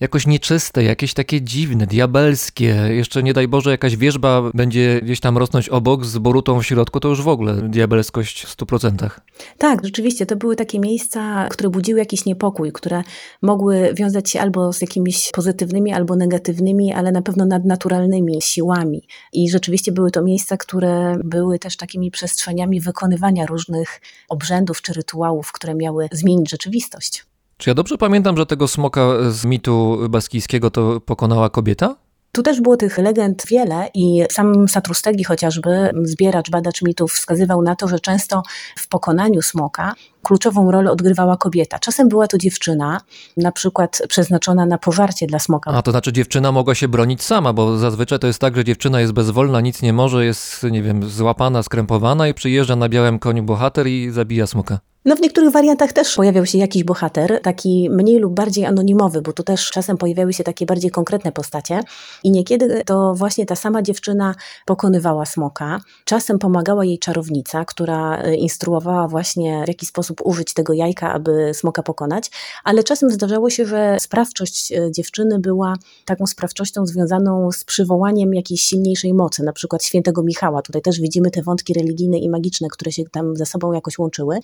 jakoś 0.00 0.26
nieczyste, 0.26 0.84
jakieś 0.84 1.14
takie 1.14 1.42
dziwne, 1.42 1.86
diabelskie. 1.86 2.74
Jeszcze 2.88 3.22
nie 3.22 3.32
daj 3.32 3.48
Boże, 3.48 3.70
jakaś 3.70 3.96
wierzba 3.96 4.42
będzie 4.54 5.00
gdzieś 5.02 5.20
tam 5.20 5.38
rosnąć 5.38 5.68
obok 5.68 6.04
z 6.04 6.18
borutą 6.18 6.60
w 6.60 6.66
środku, 6.66 7.00
to 7.00 7.08
już 7.08 7.22
w 7.22 7.28
ogóle 7.28 7.54
diabelskość 7.54 8.44
w 8.44 8.56
100%. 8.56 9.10
Tak, 9.58 9.84
rzeczywiście, 9.84 10.26
to 10.26 10.36
były 10.36 10.56
takie 10.56 10.78
miejsca, 10.78 11.48
które 11.50 11.70
budziły 11.70 11.98
jakiś 11.98 12.24
niepokój, 12.24 12.72
które 12.72 13.02
mogły 13.42 13.94
wiązać 13.94 14.30
się 14.30 14.40
albo 14.40 14.72
z 14.72 14.80
jakimiś 14.80 15.30
pozytywnymi, 15.34 15.92
albo 15.92 16.16
negatywnymi, 16.16 16.92
ale 16.92 17.12
na 17.12 17.22
pewno 17.22 17.46
nadnaturalnymi 17.46 18.42
siłami. 18.42 19.02
I 19.32 19.50
rzeczywiście 19.50 19.92
były 19.92 20.10
to 20.10 20.22
miejsca, 20.22 20.56
które 20.56 21.18
były 21.24 21.58
też 21.58 21.76
takimi 21.76 22.10
przestrzeniami 22.10 22.80
wykonywania 22.80 23.46
różnych 23.46 24.00
obrzędów 24.28 24.82
czy 24.82 24.92
rytuałów, 24.92 25.52
które 25.52 25.74
miały 25.74 26.08
zmienić 26.12 26.50
rzeczywistość. 26.50 27.26
Czy 27.58 27.70
ja 27.70 27.74
dobrze 27.74 27.98
pamiętam, 27.98 28.36
że 28.36 28.46
tego 28.46 28.68
smoka 28.68 29.00
z 29.30 29.44
mitu 29.44 29.98
baskijskiego 30.08 30.70
to 30.70 31.00
pokonała 31.00 31.50
kobieta? 31.50 31.96
Tu 32.32 32.42
też 32.42 32.60
było 32.60 32.76
tych 32.76 32.98
legend 32.98 33.42
wiele 33.50 33.88
i 33.94 34.24
sam 34.30 34.68
Satrustegi 34.68 35.24
chociażby, 35.24 35.90
zbieracz, 36.02 36.50
badacz 36.50 36.82
mitów, 36.82 37.12
wskazywał 37.12 37.62
na 37.62 37.76
to, 37.76 37.88
że 37.88 38.00
często 38.00 38.42
w 38.78 38.88
pokonaniu 38.88 39.42
smoka 39.42 39.94
kluczową 40.22 40.70
rolę 40.70 40.90
odgrywała 40.90 41.36
kobieta. 41.36 41.78
Czasem 41.78 42.08
była 42.08 42.26
to 42.26 42.38
dziewczyna, 42.38 43.00
na 43.36 43.52
przykład 43.52 44.02
przeznaczona 44.08 44.66
na 44.66 44.78
pożarcie 44.78 45.26
dla 45.26 45.38
smoka. 45.38 45.70
A 45.70 45.82
to 45.82 45.90
znaczy 45.90 46.12
dziewczyna 46.12 46.52
mogła 46.52 46.74
się 46.74 46.88
bronić 46.88 47.22
sama, 47.22 47.52
bo 47.52 47.78
zazwyczaj 47.78 48.18
to 48.18 48.26
jest 48.26 48.38
tak, 48.38 48.56
że 48.56 48.64
dziewczyna 48.64 49.00
jest 49.00 49.12
bezwolna, 49.12 49.60
nic 49.60 49.82
nie 49.82 49.92
może, 49.92 50.24
jest, 50.24 50.62
nie 50.62 50.82
wiem, 50.82 51.08
złapana, 51.10 51.62
skrępowana 51.62 52.28
i 52.28 52.34
przyjeżdża 52.34 52.76
na 52.76 52.88
białym 52.88 53.18
koniu 53.18 53.42
bohater 53.42 53.86
i 53.86 54.10
zabija 54.10 54.46
smoka. 54.46 54.78
No 55.06 55.16
w 55.16 55.20
niektórych 55.20 55.50
wariantach 55.50 55.92
też 55.92 56.14
pojawiał 56.14 56.46
się 56.46 56.58
jakiś 56.58 56.84
bohater, 56.84 57.40
taki 57.42 57.90
mniej 57.90 58.18
lub 58.18 58.34
bardziej 58.34 58.64
anonimowy, 58.64 59.22
bo 59.22 59.32
tu 59.32 59.42
też 59.42 59.70
czasem 59.70 59.96
pojawiały 59.96 60.32
się 60.32 60.44
takie 60.44 60.66
bardziej 60.66 60.90
konkretne 60.90 61.32
postacie 61.32 61.80
i 62.24 62.30
niekiedy 62.30 62.82
to 62.86 63.14
właśnie 63.14 63.46
ta 63.46 63.56
sama 63.56 63.82
dziewczyna 63.82 64.34
pokonywała 64.64 65.26
smoka. 65.26 65.80
Czasem 66.04 66.38
pomagała 66.38 66.84
jej 66.84 66.98
czarownica, 66.98 67.64
która 67.64 68.18
e, 68.18 68.34
instruowała 68.34 69.08
właśnie 69.08 69.62
w 69.64 69.68
jaki 69.68 69.86
sposób 69.86 70.20
użyć 70.24 70.54
tego 70.54 70.72
jajka, 70.72 71.12
aby 71.12 71.50
smoka 71.54 71.82
pokonać, 71.82 72.30
ale 72.64 72.84
czasem 72.84 73.10
zdarzało 73.10 73.50
się, 73.50 73.66
że 73.66 73.96
sprawczość 74.00 74.72
e, 74.72 74.92
dziewczyny 74.92 75.38
była 75.38 75.74
taką 76.04 76.26
sprawczością 76.26 76.86
związaną 76.86 77.52
z 77.52 77.64
przywołaniem 77.64 78.34
jakiejś 78.34 78.62
silniejszej 78.62 79.14
mocy, 79.14 79.42
na 79.42 79.52
przykład 79.52 79.84
świętego 79.84 80.22
Michała. 80.22 80.62
Tutaj 80.62 80.82
też 80.82 81.00
widzimy 81.00 81.30
te 81.30 81.42
wątki 81.42 81.74
religijne 81.74 82.18
i 82.18 82.28
magiczne, 82.28 82.68
które 82.68 82.92
się 82.92 83.02
tam 83.12 83.36
ze 83.36 83.46
sobą 83.46 83.72
jakoś 83.72 83.98
łączyły. 83.98 84.38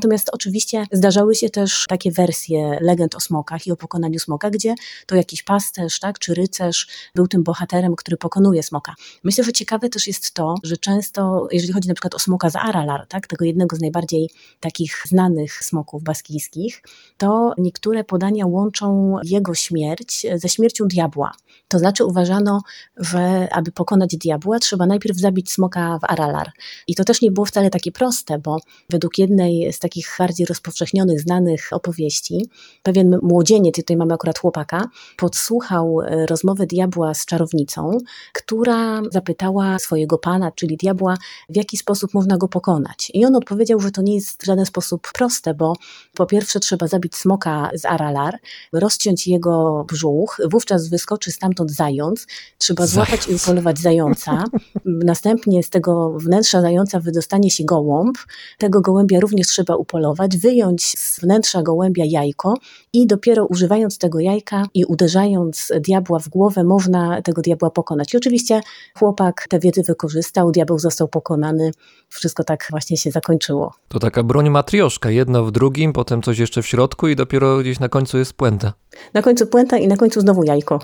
Natomiast 0.00 0.30
oczywiście 0.32 0.84
zdarzały 0.92 1.34
się 1.34 1.50
też 1.50 1.84
takie 1.88 2.10
wersje 2.10 2.78
legend 2.80 3.14
o 3.14 3.20
smokach 3.20 3.66
i 3.66 3.72
o 3.72 3.76
pokonaniu 3.76 4.18
smoka, 4.18 4.50
gdzie 4.50 4.74
to 5.06 5.16
jakiś 5.16 5.42
pasterz, 5.42 6.00
tak, 6.00 6.18
czy 6.18 6.34
rycerz 6.34 6.88
był 7.14 7.28
tym 7.28 7.42
bohaterem, 7.42 7.96
który 7.96 8.16
pokonuje 8.16 8.62
smoka. 8.62 8.94
Myślę, 9.24 9.44
że 9.44 9.52
ciekawe 9.52 9.88
też 9.88 10.06
jest 10.06 10.34
to, 10.34 10.54
że 10.62 10.76
często, 10.76 11.48
jeżeli 11.52 11.72
chodzi 11.72 11.88
na 11.88 11.94
przykład 11.94 12.14
o 12.14 12.18
smoka 12.18 12.50
z 12.50 12.56
Aralar, 12.56 13.06
tak, 13.06 13.26
tego 13.26 13.44
jednego 13.44 13.76
z 13.76 13.80
najbardziej 13.80 14.30
takich 14.60 15.02
znanych 15.06 15.64
smoków 15.64 16.02
baskijskich, 16.02 16.82
to 17.18 17.52
niektóre 17.58 18.04
podania 18.04 18.46
łączą 18.46 19.16
jego 19.24 19.54
śmierć 19.54 20.26
ze 20.34 20.48
śmiercią 20.48 20.84
diabła. 20.88 21.32
To 21.68 21.78
znaczy 21.78 22.04
uważano, 22.04 22.60
że 22.96 23.48
aby 23.52 23.72
pokonać 23.72 24.16
diabła, 24.16 24.58
trzeba 24.58 24.86
najpierw 24.86 25.18
zabić 25.18 25.52
smoka 25.52 25.98
w 25.98 26.04
Aralar. 26.04 26.52
I 26.86 26.94
to 26.94 27.04
też 27.04 27.22
nie 27.22 27.30
było 27.30 27.46
wcale 27.46 27.70
takie 27.70 27.92
proste, 27.92 28.38
bo 28.38 28.58
według 28.90 29.18
jednej 29.18 29.72
z 29.72 29.78
takich 29.78 29.89
bardziej 30.18 30.46
rozpowszechnionych, 30.46 31.20
znanych 31.20 31.68
opowieści, 31.70 32.48
pewien 32.82 33.18
młodzieniec, 33.22 33.76
tutaj 33.76 33.96
mamy 33.96 34.14
akurat 34.14 34.38
chłopaka, 34.38 34.88
podsłuchał 35.16 36.00
e, 36.00 36.26
rozmowę 36.26 36.66
diabła 36.66 37.14
z 37.14 37.26
czarownicą, 37.26 37.98
która 38.32 39.02
zapytała 39.10 39.78
swojego 39.78 40.18
pana, 40.18 40.52
czyli 40.52 40.76
diabła, 40.76 41.16
w 41.48 41.56
jaki 41.56 41.76
sposób 41.76 42.14
można 42.14 42.36
go 42.36 42.48
pokonać. 42.48 43.10
I 43.14 43.24
on 43.24 43.36
odpowiedział, 43.36 43.80
że 43.80 43.90
to 43.90 44.02
nie 44.02 44.14
jest 44.14 44.42
w 44.42 44.46
żaden 44.46 44.66
sposób 44.66 45.08
proste, 45.14 45.54
bo 45.54 45.72
po 46.14 46.26
pierwsze 46.26 46.60
trzeba 46.60 46.86
zabić 46.86 47.16
smoka 47.16 47.70
z 47.74 47.84
Aralar, 47.84 48.38
rozciąć 48.72 49.26
jego 49.26 49.84
brzuch, 49.88 50.40
wówczas 50.50 50.88
wyskoczy 50.88 51.32
stamtąd 51.32 51.70
zając, 51.70 52.26
trzeba 52.58 52.86
złapać 52.86 53.28
i 53.28 53.34
upolować 53.34 53.78
zająca, 53.78 54.44
następnie 54.84 55.62
z 55.62 55.70
tego 55.70 56.10
wnętrza 56.18 56.60
zająca 56.60 57.00
wydostanie 57.00 57.50
się 57.50 57.64
gołąb, 57.64 58.18
tego 58.58 58.80
gołębia 58.80 59.20
również 59.20 59.46
trzeba 59.46 59.69
upolować, 59.76 60.36
wyjąć 60.36 60.98
z 60.98 61.20
wnętrza 61.20 61.62
gołębia 61.62 62.04
jajko 62.08 62.54
i 62.92 63.06
dopiero 63.06 63.46
używając 63.46 63.98
tego 63.98 64.20
jajka 64.20 64.66
i 64.74 64.84
uderzając 64.84 65.72
diabła 65.80 66.18
w 66.18 66.28
głowę, 66.28 66.64
można 66.64 67.22
tego 67.22 67.42
diabła 67.42 67.70
pokonać. 67.70 68.14
I 68.14 68.16
oczywiście 68.16 68.60
chłopak 68.98 69.46
te 69.48 69.58
wiedzy 69.58 69.82
wykorzystał, 69.82 70.52
diabeł 70.52 70.78
został 70.78 71.08
pokonany, 71.08 71.70
wszystko 72.08 72.44
tak 72.44 72.66
właśnie 72.70 72.96
się 72.96 73.10
zakończyło. 73.10 73.72
To 73.88 73.98
taka 73.98 74.22
broń 74.22 74.50
matrioszka, 74.50 75.10
jedno 75.10 75.44
w 75.44 75.52
drugim, 75.52 75.92
potem 75.92 76.22
coś 76.22 76.38
jeszcze 76.38 76.62
w 76.62 76.66
środku 76.66 77.08
i 77.08 77.16
dopiero 77.16 77.58
gdzieś 77.58 77.80
na 77.80 77.88
końcu 77.88 78.18
jest 78.18 78.32
puenta. 78.32 78.72
Na 79.14 79.22
końcu 79.22 79.46
puenta 79.46 79.78
i 79.78 79.88
na 79.88 79.96
końcu 79.96 80.20
znowu 80.20 80.44
jajko. 80.44 80.78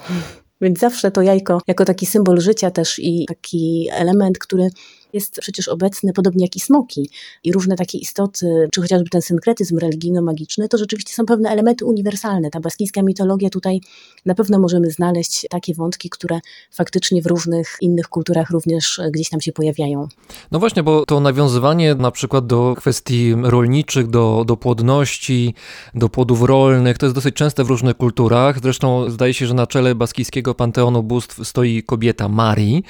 Więc 0.61 0.79
zawsze 0.79 1.11
to 1.11 1.22
jajko 1.22 1.61
jako 1.66 1.85
taki 1.85 2.07
symbol 2.07 2.40
życia 2.40 2.70
też 2.70 2.99
i 2.99 3.27
taki 3.29 3.88
element, 3.92 4.38
który 4.38 4.70
jest 5.16 5.38
przecież 5.40 5.68
obecny, 5.68 6.12
podobnie 6.12 6.44
jak 6.44 6.57
i 6.57 6.61
smoki 6.61 7.11
i 7.44 7.52
różne 7.52 7.76
takie 7.76 7.98
istoty, 7.98 8.68
czy 8.72 8.81
chociażby 8.81 9.11
ten 9.11 9.22
synkretyzm 9.22 9.79
religijno-magiczny, 9.79 10.68
to 10.68 10.79
rzeczywiście 10.79 11.14
są 11.14 11.26
pewne 11.26 11.50
elementy 11.50 11.85
uniwersalne. 11.85 12.50
Ta 12.50 12.61
baskijska 12.61 13.02
mitologia 13.02 13.50
tutaj 13.50 13.81
na 14.26 14.35
pewno 14.35 14.59
możemy 14.59 14.90
znaleźć 14.90 15.46
takie 15.50 15.74
wątki, 15.74 16.11
które 16.11 16.40
faktycznie 16.70 17.22
w 17.22 17.26
różnych 17.26 17.76
innych 17.81 18.09
kulturach 18.09 18.50
również 18.50 19.00
gdzieś 19.11 19.29
tam 19.29 19.40
się 19.40 19.52
pojawiają. 19.52 20.09
No 20.50 20.59
właśnie, 20.59 20.83
bo 20.83 21.05
to 21.07 21.20
nawiązywanie 21.20 21.94
na 21.94 22.11
przykład 22.11 22.46
do 22.46 22.74
kwestii 22.79 23.35
rolniczych, 23.42 24.11
do, 24.11 24.44
do 24.46 24.57
płodności, 24.57 25.55
do 25.94 26.09
płodów 26.09 26.42
rolnych, 26.42 26.98
to 26.98 27.07
jest 27.07 27.14
dosyć 27.14 27.35
częste 27.35 27.64
w 27.64 27.68
różnych 27.68 27.96
kulturach. 27.96 28.61
Zresztą 28.62 29.11
zdaje 29.11 29.35
się, 29.35 29.46
że 29.46 29.55
na 29.55 29.66
czele 29.66 29.94
baskijskiego 29.94 30.55
panteonu 30.55 31.02
bóstw 31.02 31.48
stoi 31.48 31.83
kobieta 31.83 32.29
Marii. 32.29 32.83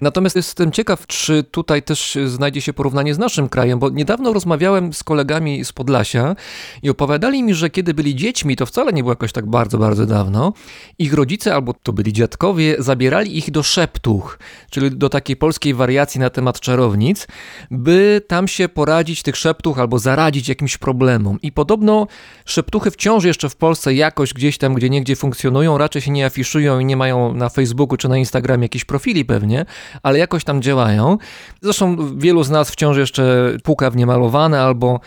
Natomiast 0.00 0.36
jestem 0.36 0.72
ciekaw, 0.72 1.06
czy 1.06 1.44
tutaj 1.50 1.73
tutaj 1.74 1.82
też 1.82 2.18
znajdzie 2.26 2.60
się 2.60 2.72
porównanie 2.72 3.14
z 3.14 3.18
naszym 3.18 3.48
krajem, 3.48 3.78
bo 3.78 3.90
niedawno 3.90 4.32
rozmawiałem 4.32 4.92
z 4.92 5.02
kolegami 5.02 5.64
z 5.64 5.72
Podlasia 5.72 6.36
i 6.82 6.90
opowiadali 6.90 7.42
mi, 7.42 7.54
że 7.54 7.70
kiedy 7.70 7.94
byli 7.94 8.14
dziećmi, 8.14 8.56
to 8.56 8.66
wcale 8.66 8.92
nie 8.92 9.02
było 9.02 9.12
jakoś 9.12 9.32
tak 9.32 9.46
bardzo, 9.46 9.78
bardzo 9.78 10.06
dawno, 10.06 10.52
ich 10.98 11.14
rodzice 11.14 11.54
albo 11.54 11.74
to 11.82 11.92
byli 11.92 12.12
dziadkowie, 12.12 12.76
zabierali 12.78 13.38
ich 13.38 13.50
do 13.50 13.62
szeptuch, 13.62 14.38
czyli 14.70 14.90
do 14.90 15.08
takiej 15.08 15.36
polskiej 15.36 15.74
wariacji 15.74 16.20
na 16.20 16.30
temat 16.30 16.60
czarownic, 16.60 17.26
by 17.70 18.22
tam 18.28 18.48
się 18.48 18.68
poradzić 18.68 19.22
tych 19.22 19.36
szeptuch 19.36 19.78
albo 19.78 19.98
zaradzić 19.98 20.48
jakimś 20.48 20.78
problemom. 20.78 21.38
I 21.42 21.52
podobno 21.52 22.06
szeptuchy 22.44 22.90
wciąż 22.90 23.24
jeszcze 23.24 23.48
w 23.48 23.56
Polsce 23.56 23.94
jakoś 23.94 24.32
gdzieś 24.34 24.58
tam, 24.58 24.74
gdzie 24.74 24.90
niegdzie 24.90 25.16
funkcjonują, 25.16 25.78
raczej 25.78 26.02
się 26.02 26.10
nie 26.10 26.26
afiszują 26.26 26.78
i 26.78 26.84
nie 26.84 26.96
mają 26.96 27.34
na 27.34 27.48
Facebooku 27.48 27.96
czy 27.96 28.08
na 28.08 28.16
Instagramie 28.16 28.64
jakichś 28.64 28.84
profili 28.84 29.24
pewnie, 29.24 29.66
ale 30.02 30.18
jakoś 30.18 30.44
tam 30.44 30.62
działają. 30.62 31.18
Zresztą 31.64 32.18
wielu 32.18 32.44
z 32.44 32.50
nas 32.50 32.70
wciąż 32.70 32.96
jeszcze 32.96 33.52
puka 33.62 33.90
w 33.90 33.96
niemalowane 33.96 34.60
albo 34.60 35.00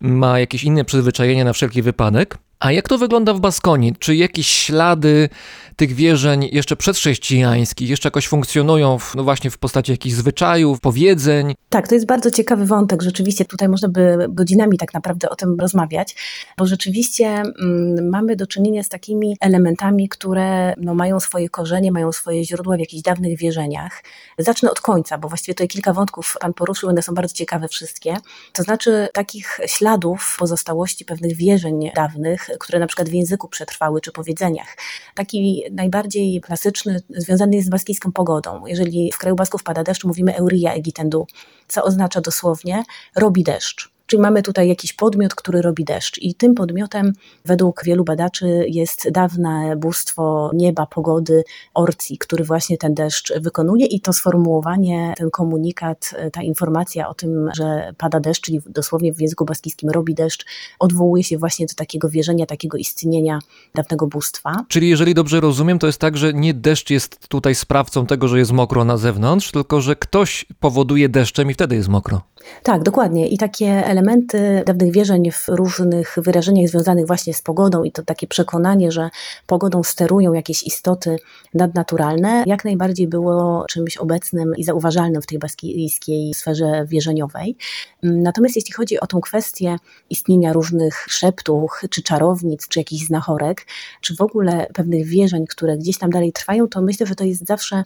ma 0.00 0.38
jakieś 0.40 0.64
inne 0.64 0.84
przyzwyczajenie 0.84 1.44
na 1.44 1.52
wszelki 1.52 1.82
wypadek. 1.82 2.38
A 2.60 2.72
jak 2.72 2.88
to 2.88 2.98
wygląda 2.98 3.34
w 3.34 3.40
Baskonii? 3.40 3.94
Czy 3.98 4.16
jakieś 4.16 4.46
ślady 4.46 5.28
tych 5.76 5.92
wierzeń 5.92 6.48
jeszcze 6.52 6.76
przedchrześcijańskich 6.76 7.88
jeszcze 7.88 8.06
jakoś 8.06 8.28
funkcjonują 8.28 8.98
w, 8.98 9.14
no 9.14 9.24
właśnie 9.24 9.50
w 9.50 9.58
postaci 9.58 9.92
jakichś 9.92 10.14
zwyczajów, 10.14 10.80
powiedzeń? 10.80 11.54
Tak, 11.68 11.88
to 11.88 11.94
jest 11.94 12.06
bardzo 12.06 12.30
ciekawy 12.30 12.66
wątek. 12.66 13.02
Rzeczywiście 13.02 13.44
tutaj 13.44 13.68
można 13.68 13.88
by 13.88 14.26
godzinami 14.28 14.78
tak 14.78 14.94
naprawdę 14.94 15.30
o 15.30 15.36
tym 15.36 15.60
rozmawiać, 15.60 16.16
bo 16.58 16.66
rzeczywiście 16.66 17.26
mm, 17.26 18.08
mamy 18.10 18.36
do 18.36 18.46
czynienia 18.46 18.82
z 18.82 18.88
takimi 18.88 19.36
elementami, 19.40 20.08
które 20.08 20.74
no, 20.76 20.94
mają 20.94 21.20
swoje 21.20 21.48
korzenie, 21.48 21.92
mają 21.92 22.12
swoje 22.12 22.44
źródła 22.44 22.76
w 22.76 22.80
jakichś 22.80 23.02
dawnych 23.02 23.38
wierzeniach. 23.38 24.02
Zacznę 24.38 24.70
od 24.70 24.80
końca, 24.80 25.18
bo 25.18 25.28
właściwie 25.28 25.54
tutaj 25.54 25.68
kilka 25.68 25.92
wątków 25.92 26.36
Pan 26.40 26.54
poruszył, 26.54 26.88
one 26.88 27.02
są 27.02 27.14
bardzo 27.14 27.34
ciekawe 27.34 27.68
wszystkie. 27.68 28.16
To 28.52 28.62
znaczy 28.62 29.08
takich 29.12 29.60
śladów 29.66 30.36
pozostałości 30.38 31.04
pewnych 31.04 31.36
wierzeń 31.36 31.90
dawnych, 31.96 32.50
które 32.60 32.78
na 32.78 32.86
przykład 32.86 33.08
w 33.08 33.12
języku 33.12 33.48
przetrwały 33.48 34.00
czy 34.00 34.12
powiedzeniach. 34.12 34.76
Taki 35.14 35.63
najbardziej 35.72 36.40
klasyczny 36.40 37.00
związany 37.08 37.56
jest 37.56 37.66
z 37.66 37.70
baskijską 37.70 38.12
pogodą. 38.12 38.66
Jeżeli 38.66 39.12
w 39.12 39.18
kraju 39.18 39.36
Basków 39.36 39.62
pada 39.62 39.82
deszcz, 39.82 40.04
mówimy 40.04 40.36
Euria 40.36 40.72
Egitendu, 40.72 41.26
co 41.68 41.84
oznacza 41.84 42.20
dosłownie 42.20 42.84
robi 43.16 43.42
deszcz. 43.42 43.93
Czyli 44.06 44.22
mamy 44.22 44.42
tutaj 44.42 44.68
jakiś 44.68 44.92
podmiot, 44.92 45.34
który 45.34 45.62
robi 45.62 45.84
deszcz, 45.84 46.18
i 46.18 46.34
tym 46.34 46.54
podmiotem, 46.54 47.12
według 47.44 47.84
wielu 47.84 48.04
badaczy, 48.04 48.64
jest 48.68 49.10
dawne 49.10 49.76
bóstwo 49.76 50.50
nieba, 50.54 50.86
pogody, 50.86 51.44
Orci, 51.74 52.18
który 52.18 52.44
właśnie 52.44 52.78
ten 52.78 52.94
deszcz 52.94 53.32
wykonuje. 53.40 53.86
I 53.86 54.00
to 54.00 54.12
sformułowanie, 54.12 55.14
ten 55.16 55.30
komunikat, 55.30 56.14
ta 56.32 56.42
informacja 56.42 57.08
o 57.08 57.14
tym, 57.14 57.50
że 57.56 57.94
pada 57.98 58.20
deszcz, 58.20 58.44
czyli 58.44 58.60
dosłownie 58.66 59.12
w 59.12 59.20
języku 59.20 59.44
baskijskim 59.44 59.90
robi 59.90 60.14
deszcz, 60.14 60.46
odwołuje 60.78 61.24
się 61.24 61.38
właśnie 61.38 61.66
do 61.66 61.74
takiego 61.74 62.08
wierzenia, 62.08 62.46
takiego 62.46 62.78
istnienia 62.78 63.38
dawnego 63.74 64.06
bóstwa. 64.06 64.64
Czyli 64.68 64.88
jeżeli 64.88 65.14
dobrze 65.14 65.40
rozumiem, 65.40 65.78
to 65.78 65.86
jest 65.86 65.98
tak, 65.98 66.16
że 66.16 66.32
nie 66.32 66.54
deszcz 66.54 66.90
jest 66.90 67.28
tutaj 67.28 67.54
sprawcą 67.54 68.06
tego, 68.06 68.28
że 68.28 68.38
jest 68.38 68.52
mokro 68.52 68.84
na 68.84 68.96
zewnątrz, 68.96 69.50
tylko 69.50 69.80
że 69.80 69.96
ktoś 69.96 70.46
powoduje 70.60 71.08
deszczem 71.08 71.50
i 71.50 71.54
wtedy 71.54 71.76
jest 71.76 71.88
mokro. 71.88 72.20
Tak, 72.62 72.82
dokładnie. 72.82 73.28
I 73.28 73.38
takie 73.38 73.86
elementy 73.86 74.62
dawnych 74.66 74.92
wierzeń 74.92 75.30
w 75.30 75.48
różnych 75.48 76.16
wyrażeniach 76.16 76.68
związanych 76.68 77.06
właśnie 77.06 77.34
z 77.34 77.42
pogodą 77.42 77.82
i 77.82 77.92
to 77.92 78.02
takie 78.02 78.26
przekonanie, 78.26 78.92
że 78.92 79.10
pogodą 79.46 79.82
sterują 79.82 80.32
jakieś 80.32 80.62
istoty 80.62 81.16
nadnaturalne, 81.54 82.44
jak 82.46 82.64
najbardziej 82.64 83.08
było 83.08 83.64
czymś 83.68 83.96
obecnym 83.96 84.52
i 84.56 84.64
zauważalnym 84.64 85.22
w 85.22 85.26
tej 85.26 85.38
baskijskiej 85.38 86.34
sferze 86.34 86.86
wierzeniowej. 86.88 87.56
Natomiast 88.02 88.56
jeśli 88.56 88.72
chodzi 88.72 89.00
o 89.00 89.06
tą 89.06 89.20
kwestię 89.20 89.76
istnienia 90.10 90.52
różnych 90.52 91.06
szeptów, 91.08 91.80
czy 91.90 92.02
czarownic, 92.02 92.68
czy 92.68 92.80
jakichś 92.80 93.06
znachorek, 93.06 93.66
czy 94.00 94.16
w 94.16 94.20
ogóle 94.20 94.66
pewnych 94.74 95.06
wierzeń, 95.06 95.46
które 95.46 95.78
gdzieś 95.78 95.98
tam 95.98 96.10
dalej 96.10 96.32
trwają, 96.32 96.68
to 96.68 96.82
myślę, 96.82 97.06
że 97.06 97.14
to 97.14 97.24
jest 97.24 97.46
zawsze 97.46 97.84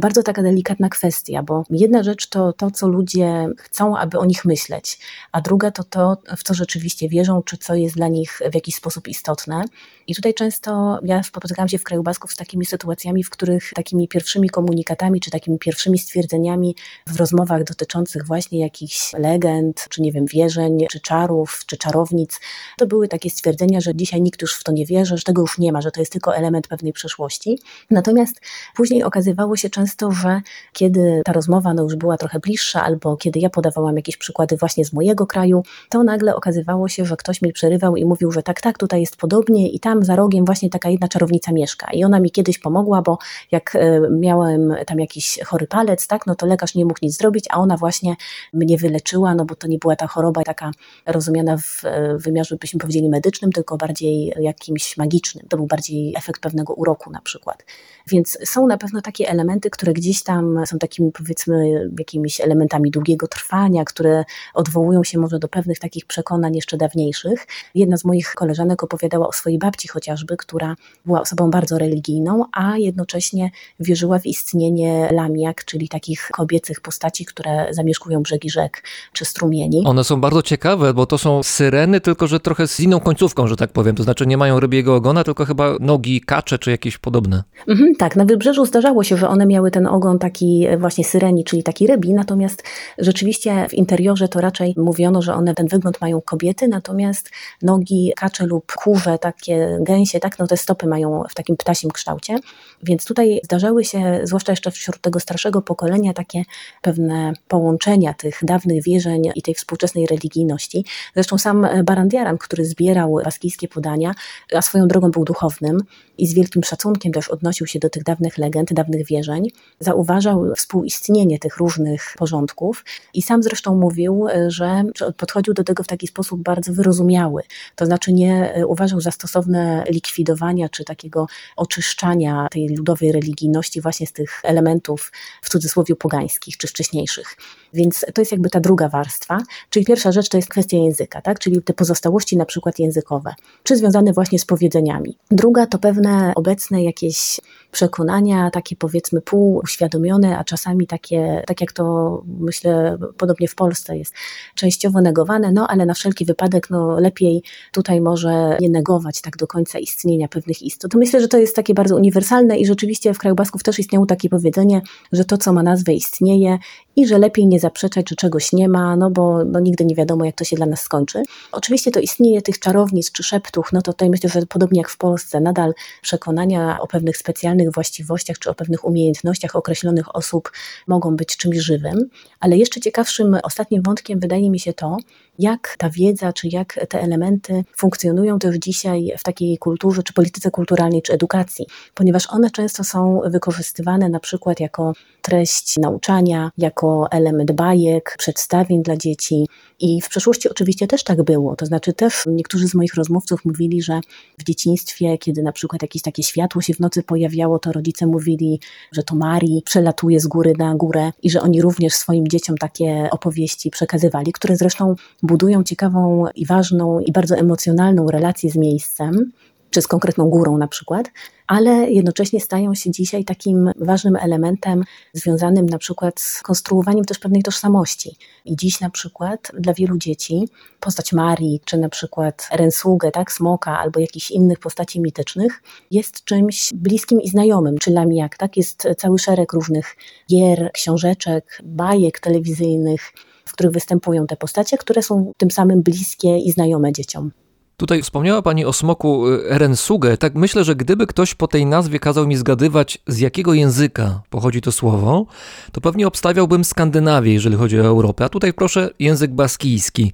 bardzo 0.00 0.22
taka 0.22 0.42
delikatna 0.42 0.88
kwestia, 0.88 1.42
bo 1.42 1.64
jedna 1.70 2.02
rzecz 2.02 2.28
to 2.28 2.52
to, 2.52 2.70
co 2.70 2.88
ludzie 2.88 3.48
chcą, 3.58 3.96
aby 3.96 4.18
o 4.18 4.24
nich 4.24 4.44
myśleć, 4.44 4.98
a 5.32 5.40
druga 5.40 5.70
to 5.70 5.84
to, 5.84 6.16
w 6.36 6.42
co 6.42 6.54
rzeczywiście 6.54 7.08
wierzą, 7.08 7.42
czy 7.42 7.58
co 7.58 7.74
jest 7.74 7.94
dla 7.94 8.08
nich 8.08 8.40
w 8.50 8.54
jakiś 8.54 8.74
sposób 8.74 9.08
istotne. 9.08 9.64
I 10.06 10.14
tutaj 10.14 10.34
często 10.34 10.98
ja 11.02 11.22
spotykałam 11.22 11.68
się 11.68 11.78
w 11.78 11.84
kraju 11.84 12.02
Basków 12.02 12.32
z 12.32 12.36
takimi 12.36 12.66
sytuacjami, 12.66 13.24
w 13.24 13.30
których 13.30 13.72
takimi 13.74 14.08
pierwszymi 14.08 14.50
komunikatami, 14.50 15.20
czy 15.20 15.30
takimi 15.30 15.58
pierwszymi 15.58 15.98
stwierdzeniami 15.98 16.76
w 17.06 17.16
rozmowach 17.16 17.64
dotyczących 17.64 18.26
właśnie 18.26 18.60
jakichś 18.60 19.12
legend, 19.12 19.86
czy 19.90 20.02
nie 20.02 20.12
wiem, 20.12 20.26
wierzeń, 20.26 20.86
czy 20.90 21.00
czarów, 21.00 21.62
czy 21.66 21.76
czarownic, 21.76 22.40
to 22.78 22.86
były 22.86 23.08
takie 23.08 23.30
stwierdzenia, 23.30 23.80
że 23.80 23.94
dzisiaj 23.94 24.22
nikt 24.22 24.42
już 24.42 24.54
w 24.54 24.64
to 24.64 24.72
nie 24.72 24.86
wierzy, 24.86 25.16
że 25.16 25.22
tego 25.22 25.42
już 25.42 25.58
nie 25.58 25.72
ma, 25.72 25.82
że 25.82 25.90
to 25.90 26.00
jest 26.00 26.12
tylko 26.12 26.36
element 26.36 26.68
pewnej 26.68 26.92
przeszłości. 26.92 27.58
Natomiast 27.90 28.40
później 28.74 29.02
okazywało 29.02 29.56
się 29.56 29.70
często, 29.78 30.12
że 30.12 30.40
kiedy 30.72 31.22
ta 31.24 31.32
rozmowa 31.32 31.74
no, 31.74 31.82
już 31.82 31.96
była 31.96 32.16
trochę 32.16 32.40
bliższa, 32.40 32.82
albo 32.84 33.16
kiedy 33.16 33.40
ja 33.40 33.50
podawałam 33.50 33.96
jakieś 33.96 34.16
przykłady 34.16 34.56
właśnie 34.56 34.84
z 34.84 34.92
mojego 34.92 35.26
kraju, 35.26 35.62
to 35.88 36.02
nagle 36.02 36.36
okazywało 36.36 36.88
się, 36.88 37.04
że 37.04 37.16
ktoś 37.16 37.42
mi 37.42 37.52
przerywał 37.52 37.96
i 37.96 38.04
mówił, 38.04 38.32
że 38.32 38.42
tak, 38.42 38.60
tak, 38.60 38.78
tutaj 38.78 39.00
jest 39.00 39.16
podobnie 39.16 39.68
i 39.68 39.80
tam 39.80 40.04
za 40.04 40.16
rogiem 40.16 40.44
właśnie 40.44 40.70
taka 40.70 40.90
jedna 40.90 41.08
czarownica 41.08 41.52
mieszka. 41.52 41.90
I 41.92 42.04
ona 42.04 42.20
mi 42.20 42.30
kiedyś 42.30 42.58
pomogła, 42.58 43.02
bo 43.02 43.18
jak 43.50 43.76
e, 43.76 44.00
miałem 44.10 44.74
tam 44.86 45.00
jakiś 45.00 45.38
chory 45.46 45.66
palec, 45.66 46.06
tak, 46.06 46.26
no 46.26 46.34
to 46.34 46.46
lekarz 46.46 46.74
nie 46.74 46.84
mógł 46.84 46.98
nic 47.02 47.18
zrobić, 47.18 47.44
a 47.50 47.58
ona 47.58 47.76
właśnie 47.76 48.16
mnie 48.52 48.78
wyleczyła, 48.78 49.34
no 49.34 49.44
bo 49.44 49.54
to 49.54 49.66
nie 49.68 49.78
była 49.78 49.96
ta 49.96 50.06
choroba 50.06 50.42
taka 50.42 50.70
rozumiana 51.06 51.56
w 51.56 51.84
e, 51.84 52.18
wymiarze, 52.18 52.56
byśmy 52.56 52.80
powiedzieli, 52.80 53.08
medycznym, 53.08 53.52
tylko 53.52 53.76
bardziej 53.76 54.34
jakimś 54.40 54.96
magicznym. 54.96 55.46
To 55.48 55.56
był 55.56 55.66
bardziej 55.66 56.14
efekt 56.16 56.40
pewnego 56.40 56.74
uroku 56.74 57.10
na 57.10 57.20
przykład. 57.20 57.64
Więc 58.06 58.38
są 58.44 58.66
na 58.66 58.78
pewno 58.78 59.00
takie 59.00 59.28
elementy, 59.28 59.67
które 59.70 59.92
gdzieś 59.92 60.22
tam 60.22 60.66
są 60.66 60.78
takimi 60.78 61.12
powiedzmy 61.12 61.88
jakimiś 61.98 62.40
elementami 62.40 62.90
długiego 62.90 63.28
trwania, 63.28 63.84
które 63.84 64.24
odwołują 64.54 65.04
się 65.04 65.18
może 65.18 65.38
do 65.38 65.48
pewnych 65.48 65.78
takich 65.78 66.06
przekonań 66.06 66.54
jeszcze 66.54 66.76
dawniejszych. 66.76 67.46
Jedna 67.74 67.96
z 67.96 68.04
moich 68.04 68.34
koleżanek 68.34 68.82
opowiadała 68.82 69.28
o 69.28 69.32
swojej 69.32 69.58
babci 69.58 69.88
chociażby, 69.88 70.36
która 70.36 70.76
była 71.06 71.20
osobą 71.20 71.50
bardzo 71.50 71.78
religijną, 71.78 72.44
a 72.52 72.76
jednocześnie 72.76 73.50
wierzyła 73.80 74.18
w 74.18 74.26
istnienie 74.26 75.08
lamiak, 75.12 75.64
czyli 75.64 75.88
takich 75.88 76.28
kobiecych 76.32 76.80
postaci, 76.80 77.24
które 77.24 77.66
zamieszkują 77.70 78.22
brzegi 78.22 78.50
rzek 78.50 78.82
czy 79.12 79.24
strumieni. 79.24 79.82
One 79.86 80.04
są 80.04 80.20
bardzo 80.20 80.42
ciekawe, 80.42 80.94
bo 80.94 81.06
to 81.06 81.18
są 81.18 81.42
syreny, 81.42 82.00
tylko 82.00 82.26
że 82.26 82.40
trochę 82.40 82.68
z 82.68 82.80
inną 82.80 83.00
końcówką, 83.00 83.46
że 83.46 83.56
tak 83.56 83.72
powiem. 83.72 83.96
To 83.96 84.02
znaczy 84.02 84.26
nie 84.26 84.36
mają 84.36 84.60
rybiego 84.60 84.94
ogona, 84.94 85.24
tylko 85.24 85.44
chyba 85.44 85.76
nogi 85.80 86.20
kacze 86.20 86.58
czy 86.58 86.70
jakieś 86.70 86.98
podobne. 86.98 87.42
Mhm, 87.68 87.94
tak, 87.98 88.16
na 88.16 88.24
wybrzeżu 88.24 88.66
zdarzało 88.66 89.04
się, 89.04 89.16
że 89.16 89.28
one 89.28 89.46
miały 89.46 89.57
ten 89.70 89.86
ogon 89.86 90.18
taki 90.18 90.66
właśnie 90.78 91.04
syreni, 91.04 91.44
czyli 91.44 91.62
taki 91.62 91.86
rybi, 91.86 92.14
natomiast 92.14 92.62
rzeczywiście 92.98 93.66
w 93.68 93.74
interiorze 93.74 94.28
to 94.28 94.40
raczej 94.40 94.74
mówiono, 94.76 95.22
że 95.22 95.34
one 95.34 95.54
ten 95.54 95.66
wygląd 95.66 96.00
mają 96.00 96.20
kobiety, 96.20 96.68
natomiast 96.68 97.30
nogi 97.62 98.12
kacze 98.16 98.46
lub 98.46 98.72
kurze, 98.72 99.18
takie 99.18 99.78
gęsie, 99.80 100.20
tak, 100.20 100.38
no 100.38 100.46
te 100.46 100.56
stopy 100.56 100.86
mają 100.86 101.22
w 101.30 101.34
takim 101.34 101.56
ptasim 101.56 101.90
kształcie, 101.90 102.38
więc 102.82 103.04
tutaj 103.04 103.40
zdarzały 103.44 103.84
się, 103.84 104.20
zwłaszcza 104.24 104.52
jeszcze 104.52 104.70
wśród 104.70 105.00
tego 105.00 105.20
starszego 105.20 105.62
pokolenia, 105.62 106.12
takie 106.14 106.42
pewne 106.82 107.32
połączenia 107.48 108.14
tych 108.14 108.38
dawnych 108.42 108.82
wierzeń 108.82 109.22
i 109.34 109.42
tej 109.42 109.54
współczesnej 109.54 110.06
religijności. 110.06 110.84
Zresztą 111.14 111.38
sam 111.38 111.66
Barandiaran, 111.84 112.38
który 112.38 112.64
zbierał 112.64 113.14
baskijskie 113.24 113.68
podania, 113.68 114.14
a 114.54 114.62
swoją 114.62 114.88
drogą 114.88 115.10
był 115.10 115.24
duchownym 115.24 115.78
i 116.18 116.26
z 116.26 116.34
wielkim 116.34 116.64
szacunkiem 116.64 117.12
też 117.12 117.28
odnosił 117.28 117.66
się 117.66 117.78
do 117.78 117.90
tych 117.90 118.02
dawnych 118.02 118.38
legend, 118.38 118.72
dawnych 118.72 119.06
wierzeń, 119.06 119.50
zauważał 119.80 120.54
współistnienie 120.56 121.38
tych 121.38 121.56
różnych 121.56 122.14
porządków 122.18 122.84
i 123.14 123.22
sam 123.22 123.42
zresztą 123.42 123.76
mówił, 123.76 124.26
że 124.48 124.82
podchodził 125.16 125.54
do 125.54 125.64
tego 125.64 125.82
w 125.82 125.86
taki 125.86 126.06
sposób 126.06 126.42
bardzo 126.42 126.72
wyrozumiały. 126.72 127.42
To 127.76 127.86
znaczy 127.86 128.12
nie 128.12 128.64
uważał 128.66 129.00
za 129.00 129.10
stosowne 129.10 129.84
likwidowania 129.90 130.68
czy 130.68 130.84
takiego 130.84 131.26
oczyszczania 131.56 132.46
tej 132.50 132.67
ludowej 132.76 133.12
religijności 133.12 133.80
właśnie 133.80 134.06
z 134.06 134.12
tych 134.12 134.40
elementów 134.44 135.12
w 135.42 135.48
cudzysłowie 135.48 135.96
pogańskich 135.96 136.56
czy 136.56 136.66
wcześniejszych. 136.66 137.36
Więc 137.74 138.06
to 138.14 138.20
jest 138.20 138.32
jakby 138.32 138.50
ta 138.50 138.60
druga 138.60 138.88
warstwa, 138.88 139.38
czyli 139.70 139.86
pierwsza 139.86 140.12
rzecz 140.12 140.28
to 140.28 140.36
jest 140.36 140.48
kwestia 140.48 140.76
języka, 140.76 141.22
tak? 141.22 141.38
czyli 141.38 141.62
te 141.62 141.74
pozostałości 141.74 142.36
na 142.36 142.44
przykład 142.44 142.78
językowe, 142.78 143.34
czy 143.62 143.76
związane 143.76 144.12
właśnie 144.12 144.38
z 144.38 144.44
powiedzeniami. 144.44 145.18
Druga 145.30 145.66
to 145.66 145.78
pewne 145.78 146.32
obecne 146.34 146.82
jakieś 146.84 147.40
przekonania, 147.72 148.50
takie 148.50 148.76
powiedzmy 148.76 149.20
półuświadomione, 149.20 150.38
a 150.38 150.44
czasami 150.44 150.86
takie, 150.86 151.42
tak 151.46 151.60
jak 151.60 151.72
to 151.72 152.22
myślę 152.26 152.98
podobnie 153.16 153.48
w 153.48 153.54
Polsce 153.54 153.98
jest, 153.98 154.14
częściowo 154.54 155.00
negowane, 155.00 155.52
no 155.52 155.68
ale 155.68 155.86
na 155.86 155.94
wszelki 155.94 156.24
wypadek 156.24 156.70
no 156.70 157.00
lepiej 157.00 157.42
tutaj 157.72 158.00
może 158.00 158.56
nie 158.60 158.70
negować 158.70 159.20
tak 159.20 159.36
do 159.36 159.46
końca 159.46 159.78
istnienia 159.78 160.28
pewnych 160.28 160.62
istot. 160.62 160.94
Myślę, 160.94 161.20
że 161.20 161.28
to 161.28 161.38
jest 161.38 161.56
takie 161.56 161.74
bardzo 161.74 161.96
uniwersalne 161.96 162.57
i 162.58 162.66
rzeczywiście 162.66 163.14
w 163.14 163.18
kraju 163.18 163.36
Basków 163.36 163.62
też 163.62 163.78
istniało 163.78 164.06
takie 164.06 164.28
powiedzenie, 164.28 164.82
że 165.12 165.24
to 165.24 165.38
co 165.38 165.52
ma 165.52 165.62
nazwę 165.62 165.92
istnieje 165.92 166.58
i 166.98 167.06
że 167.06 167.18
lepiej 167.18 167.46
nie 167.46 167.60
zaprzeczać, 167.60 168.08
że 168.10 168.16
czegoś 168.16 168.52
nie 168.52 168.68
ma, 168.68 168.96
no 168.96 169.10
bo 169.10 169.44
no, 169.44 169.60
nigdy 169.60 169.84
nie 169.84 169.94
wiadomo, 169.94 170.24
jak 170.24 170.34
to 170.34 170.44
się 170.44 170.56
dla 170.56 170.66
nas 170.66 170.80
skończy. 170.80 171.22
Oczywiście 171.52 171.90
to 171.90 172.00
istnieje 172.00 172.42
tych 172.42 172.58
czarownic 172.58 173.12
czy 173.12 173.22
szeptów, 173.22 173.68
no 173.72 173.82
to 173.82 173.92
tutaj 173.92 174.10
myślę, 174.10 174.30
że 174.30 174.46
podobnie 174.46 174.80
jak 174.80 174.88
w 174.88 174.96
Polsce, 174.96 175.40
nadal 175.40 175.74
przekonania 176.02 176.78
o 176.80 176.86
pewnych 176.86 177.16
specjalnych 177.16 177.72
właściwościach 177.72 178.38
czy 178.38 178.50
o 178.50 178.54
pewnych 178.54 178.84
umiejętnościach 178.84 179.56
określonych 179.56 180.16
osób 180.16 180.52
mogą 180.86 181.16
być 181.16 181.36
czymś 181.36 181.56
żywym, 181.56 182.10
ale 182.40 182.56
jeszcze 182.56 182.80
ciekawszym 182.80 183.36
ostatnim 183.42 183.82
wątkiem 183.82 184.20
wydaje 184.20 184.50
mi 184.50 184.60
się 184.60 184.72
to, 184.72 184.96
jak 185.38 185.74
ta 185.78 185.90
wiedza, 185.90 186.32
czy 186.32 186.48
jak 186.48 186.86
te 186.88 187.00
elementy 187.00 187.64
funkcjonują 187.76 188.38
też 188.38 188.56
dzisiaj 188.56 189.12
w 189.18 189.22
takiej 189.22 189.58
kulturze, 189.58 190.02
czy 190.02 190.12
polityce 190.12 190.50
kulturalnej, 190.50 191.02
czy 191.02 191.12
edukacji, 191.12 191.66
ponieważ 191.94 192.30
one 192.30 192.50
często 192.50 192.84
są 192.84 193.20
wykorzystywane 193.24 194.08
na 194.08 194.20
przykład 194.20 194.60
jako 194.60 194.92
treść 195.22 195.76
nauczania, 195.76 196.50
jako 196.58 196.87
element 197.10 197.52
bajek, 197.52 198.14
przedstawień 198.18 198.82
dla 198.82 198.96
dzieci. 198.96 199.46
I 199.80 200.00
w 200.02 200.08
przeszłości 200.08 200.50
oczywiście 200.50 200.86
też 200.86 201.04
tak 201.04 201.22
było. 201.22 201.56
To 201.56 201.66
znaczy 201.66 201.92
też 201.92 202.24
niektórzy 202.26 202.68
z 202.68 202.74
moich 202.74 202.94
rozmówców 202.94 203.44
mówili, 203.44 203.82
że 203.82 204.00
w 204.38 204.44
dzieciństwie, 204.44 205.18
kiedy 205.18 205.42
na 205.42 205.52
przykład 205.52 205.82
jakieś 205.82 206.02
takie 206.02 206.22
światło 206.22 206.62
się 206.62 206.74
w 206.74 206.80
nocy 206.80 207.02
pojawiało, 207.02 207.58
to 207.58 207.72
rodzice 207.72 208.06
mówili, 208.06 208.60
że 208.92 209.02
to 209.02 209.14
Marii 209.14 209.62
przelatuje 209.64 210.20
z 210.20 210.26
góry 210.26 210.52
na 210.58 210.74
górę 210.74 211.12
i 211.22 211.30
że 211.30 211.40
oni 211.42 211.62
również 211.62 211.92
swoim 211.92 212.28
dzieciom 212.28 212.56
takie 212.56 213.08
opowieści 213.10 213.70
przekazywali, 213.70 214.32
które 214.32 214.56
zresztą 214.56 214.94
budują 215.22 215.64
ciekawą 215.64 216.24
i 216.34 216.46
ważną 216.46 217.00
i 217.00 217.12
bardzo 217.12 217.36
emocjonalną 217.36 218.10
relację 218.10 218.50
z 218.50 218.56
miejscem, 218.56 219.32
czy 219.78 219.82
z 219.82 219.86
konkretną 219.86 220.28
górą 220.28 220.58
na 220.58 220.68
przykład, 220.68 221.10
ale 221.46 221.90
jednocześnie 221.90 222.40
stają 222.40 222.74
się 222.74 222.90
dzisiaj 222.90 223.24
takim 223.24 223.70
ważnym 223.76 224.16
elementem 224.16 224.84
związanym 225.12 225.66
na 225.66 225.78
przykład 225.78 226.20
z 226.20 226.42
konstruowaniem 226.42 227.04
też 227.04 227.18
pewnej 227.18 227.42
tożsamości. 227.42 228.16
I 228.44 228.56
dziś 228.56 228.80
na 228.80 228.90
przykład 228.90 229.52
dla 229.58 229.74
wielu 229.74 229.98
dzieci 229.98 230.48
postać 230.80 231.12
Marii, 231.12 231.60
czy 231.64 231.78
na 231.78 231.88
przykład 231.88 232.48
Rensugę, 232.52 233.10
tak, 233.10 233.32
Smoka, 233.32 233.78
albo 233.78 234.00
jakichś 234.00 234.30
innych 234.30 234.58
postaci 234.58 235.00
mitycznych 235.00 235.62
jest 235.90 236.24
czymś 236.24 236.70
bliskim 236.74 237.20
i 237.20 237.28
znajomym, 237.28 237.78
czy 237.78 237.90
Lamiak, 237.90 238.36
tak, 238.36 238.56
jest 238.56 238.88
cały 238.98 239.18
szereg 239.18 239.52
różnych 239.52 239.96
gier, 240.30 240.70
książeczek, 240.72 241.60
bajek 241.64 242.20
telewizyjnych, 242.20 243.12
w 243.44 243.52
których 243.52 243.72
występują 243.72 244.26
te 244.26 244.36
postacie, 244.36 244.78
które 244.78 245.02
są 245.02 245.32
tym 245.36 245.50
samym 245.50 245.82
bliskie 245.82 246.38
i 246.38 246.52
znajome 246.52 246.92
dzieciom. 246.92 247.30
Tutaj 247.78 248.02
wspomniała 248.02 248.42
Pani 248.42 248.64
o 248.64 248.72
smoku 248.72 249.24
Rensuge. 249.48 250.16
Tak 250.16 250.34
myślę, 250.34 250.64
że 250.64 250.76
gdyby 250.76 251.06
ktoś 251.06 251.34
po 251.34 251.48
tej 251.48 251.66
nazwie 251.66 251.98
kazał 251.98 252.26
mi 252.26 252.36
zgadywać, 252.36 252.98
z 253.06 253.18
jakiego 253.18 253.54
języka 253.54 254.22
pochodzi 254.30 254.60
to 254.60 254.72
słowo, 254.72 255.26
to 255.72 255.80
pewnie 255.80 256.06
obstawiałbym 256.06 256.64
Skandynawię, 256.64 257.32
jeżeli 257.32 257.56
chodzi 257.56 257.80
o 257.80 257.84
Europę. 257.84 258.24
A 258.24 258.28
tutaj 258.28 258.52
proszę 258.52 258.90
język 258.98 259.30
baskijski. 259.30 260.12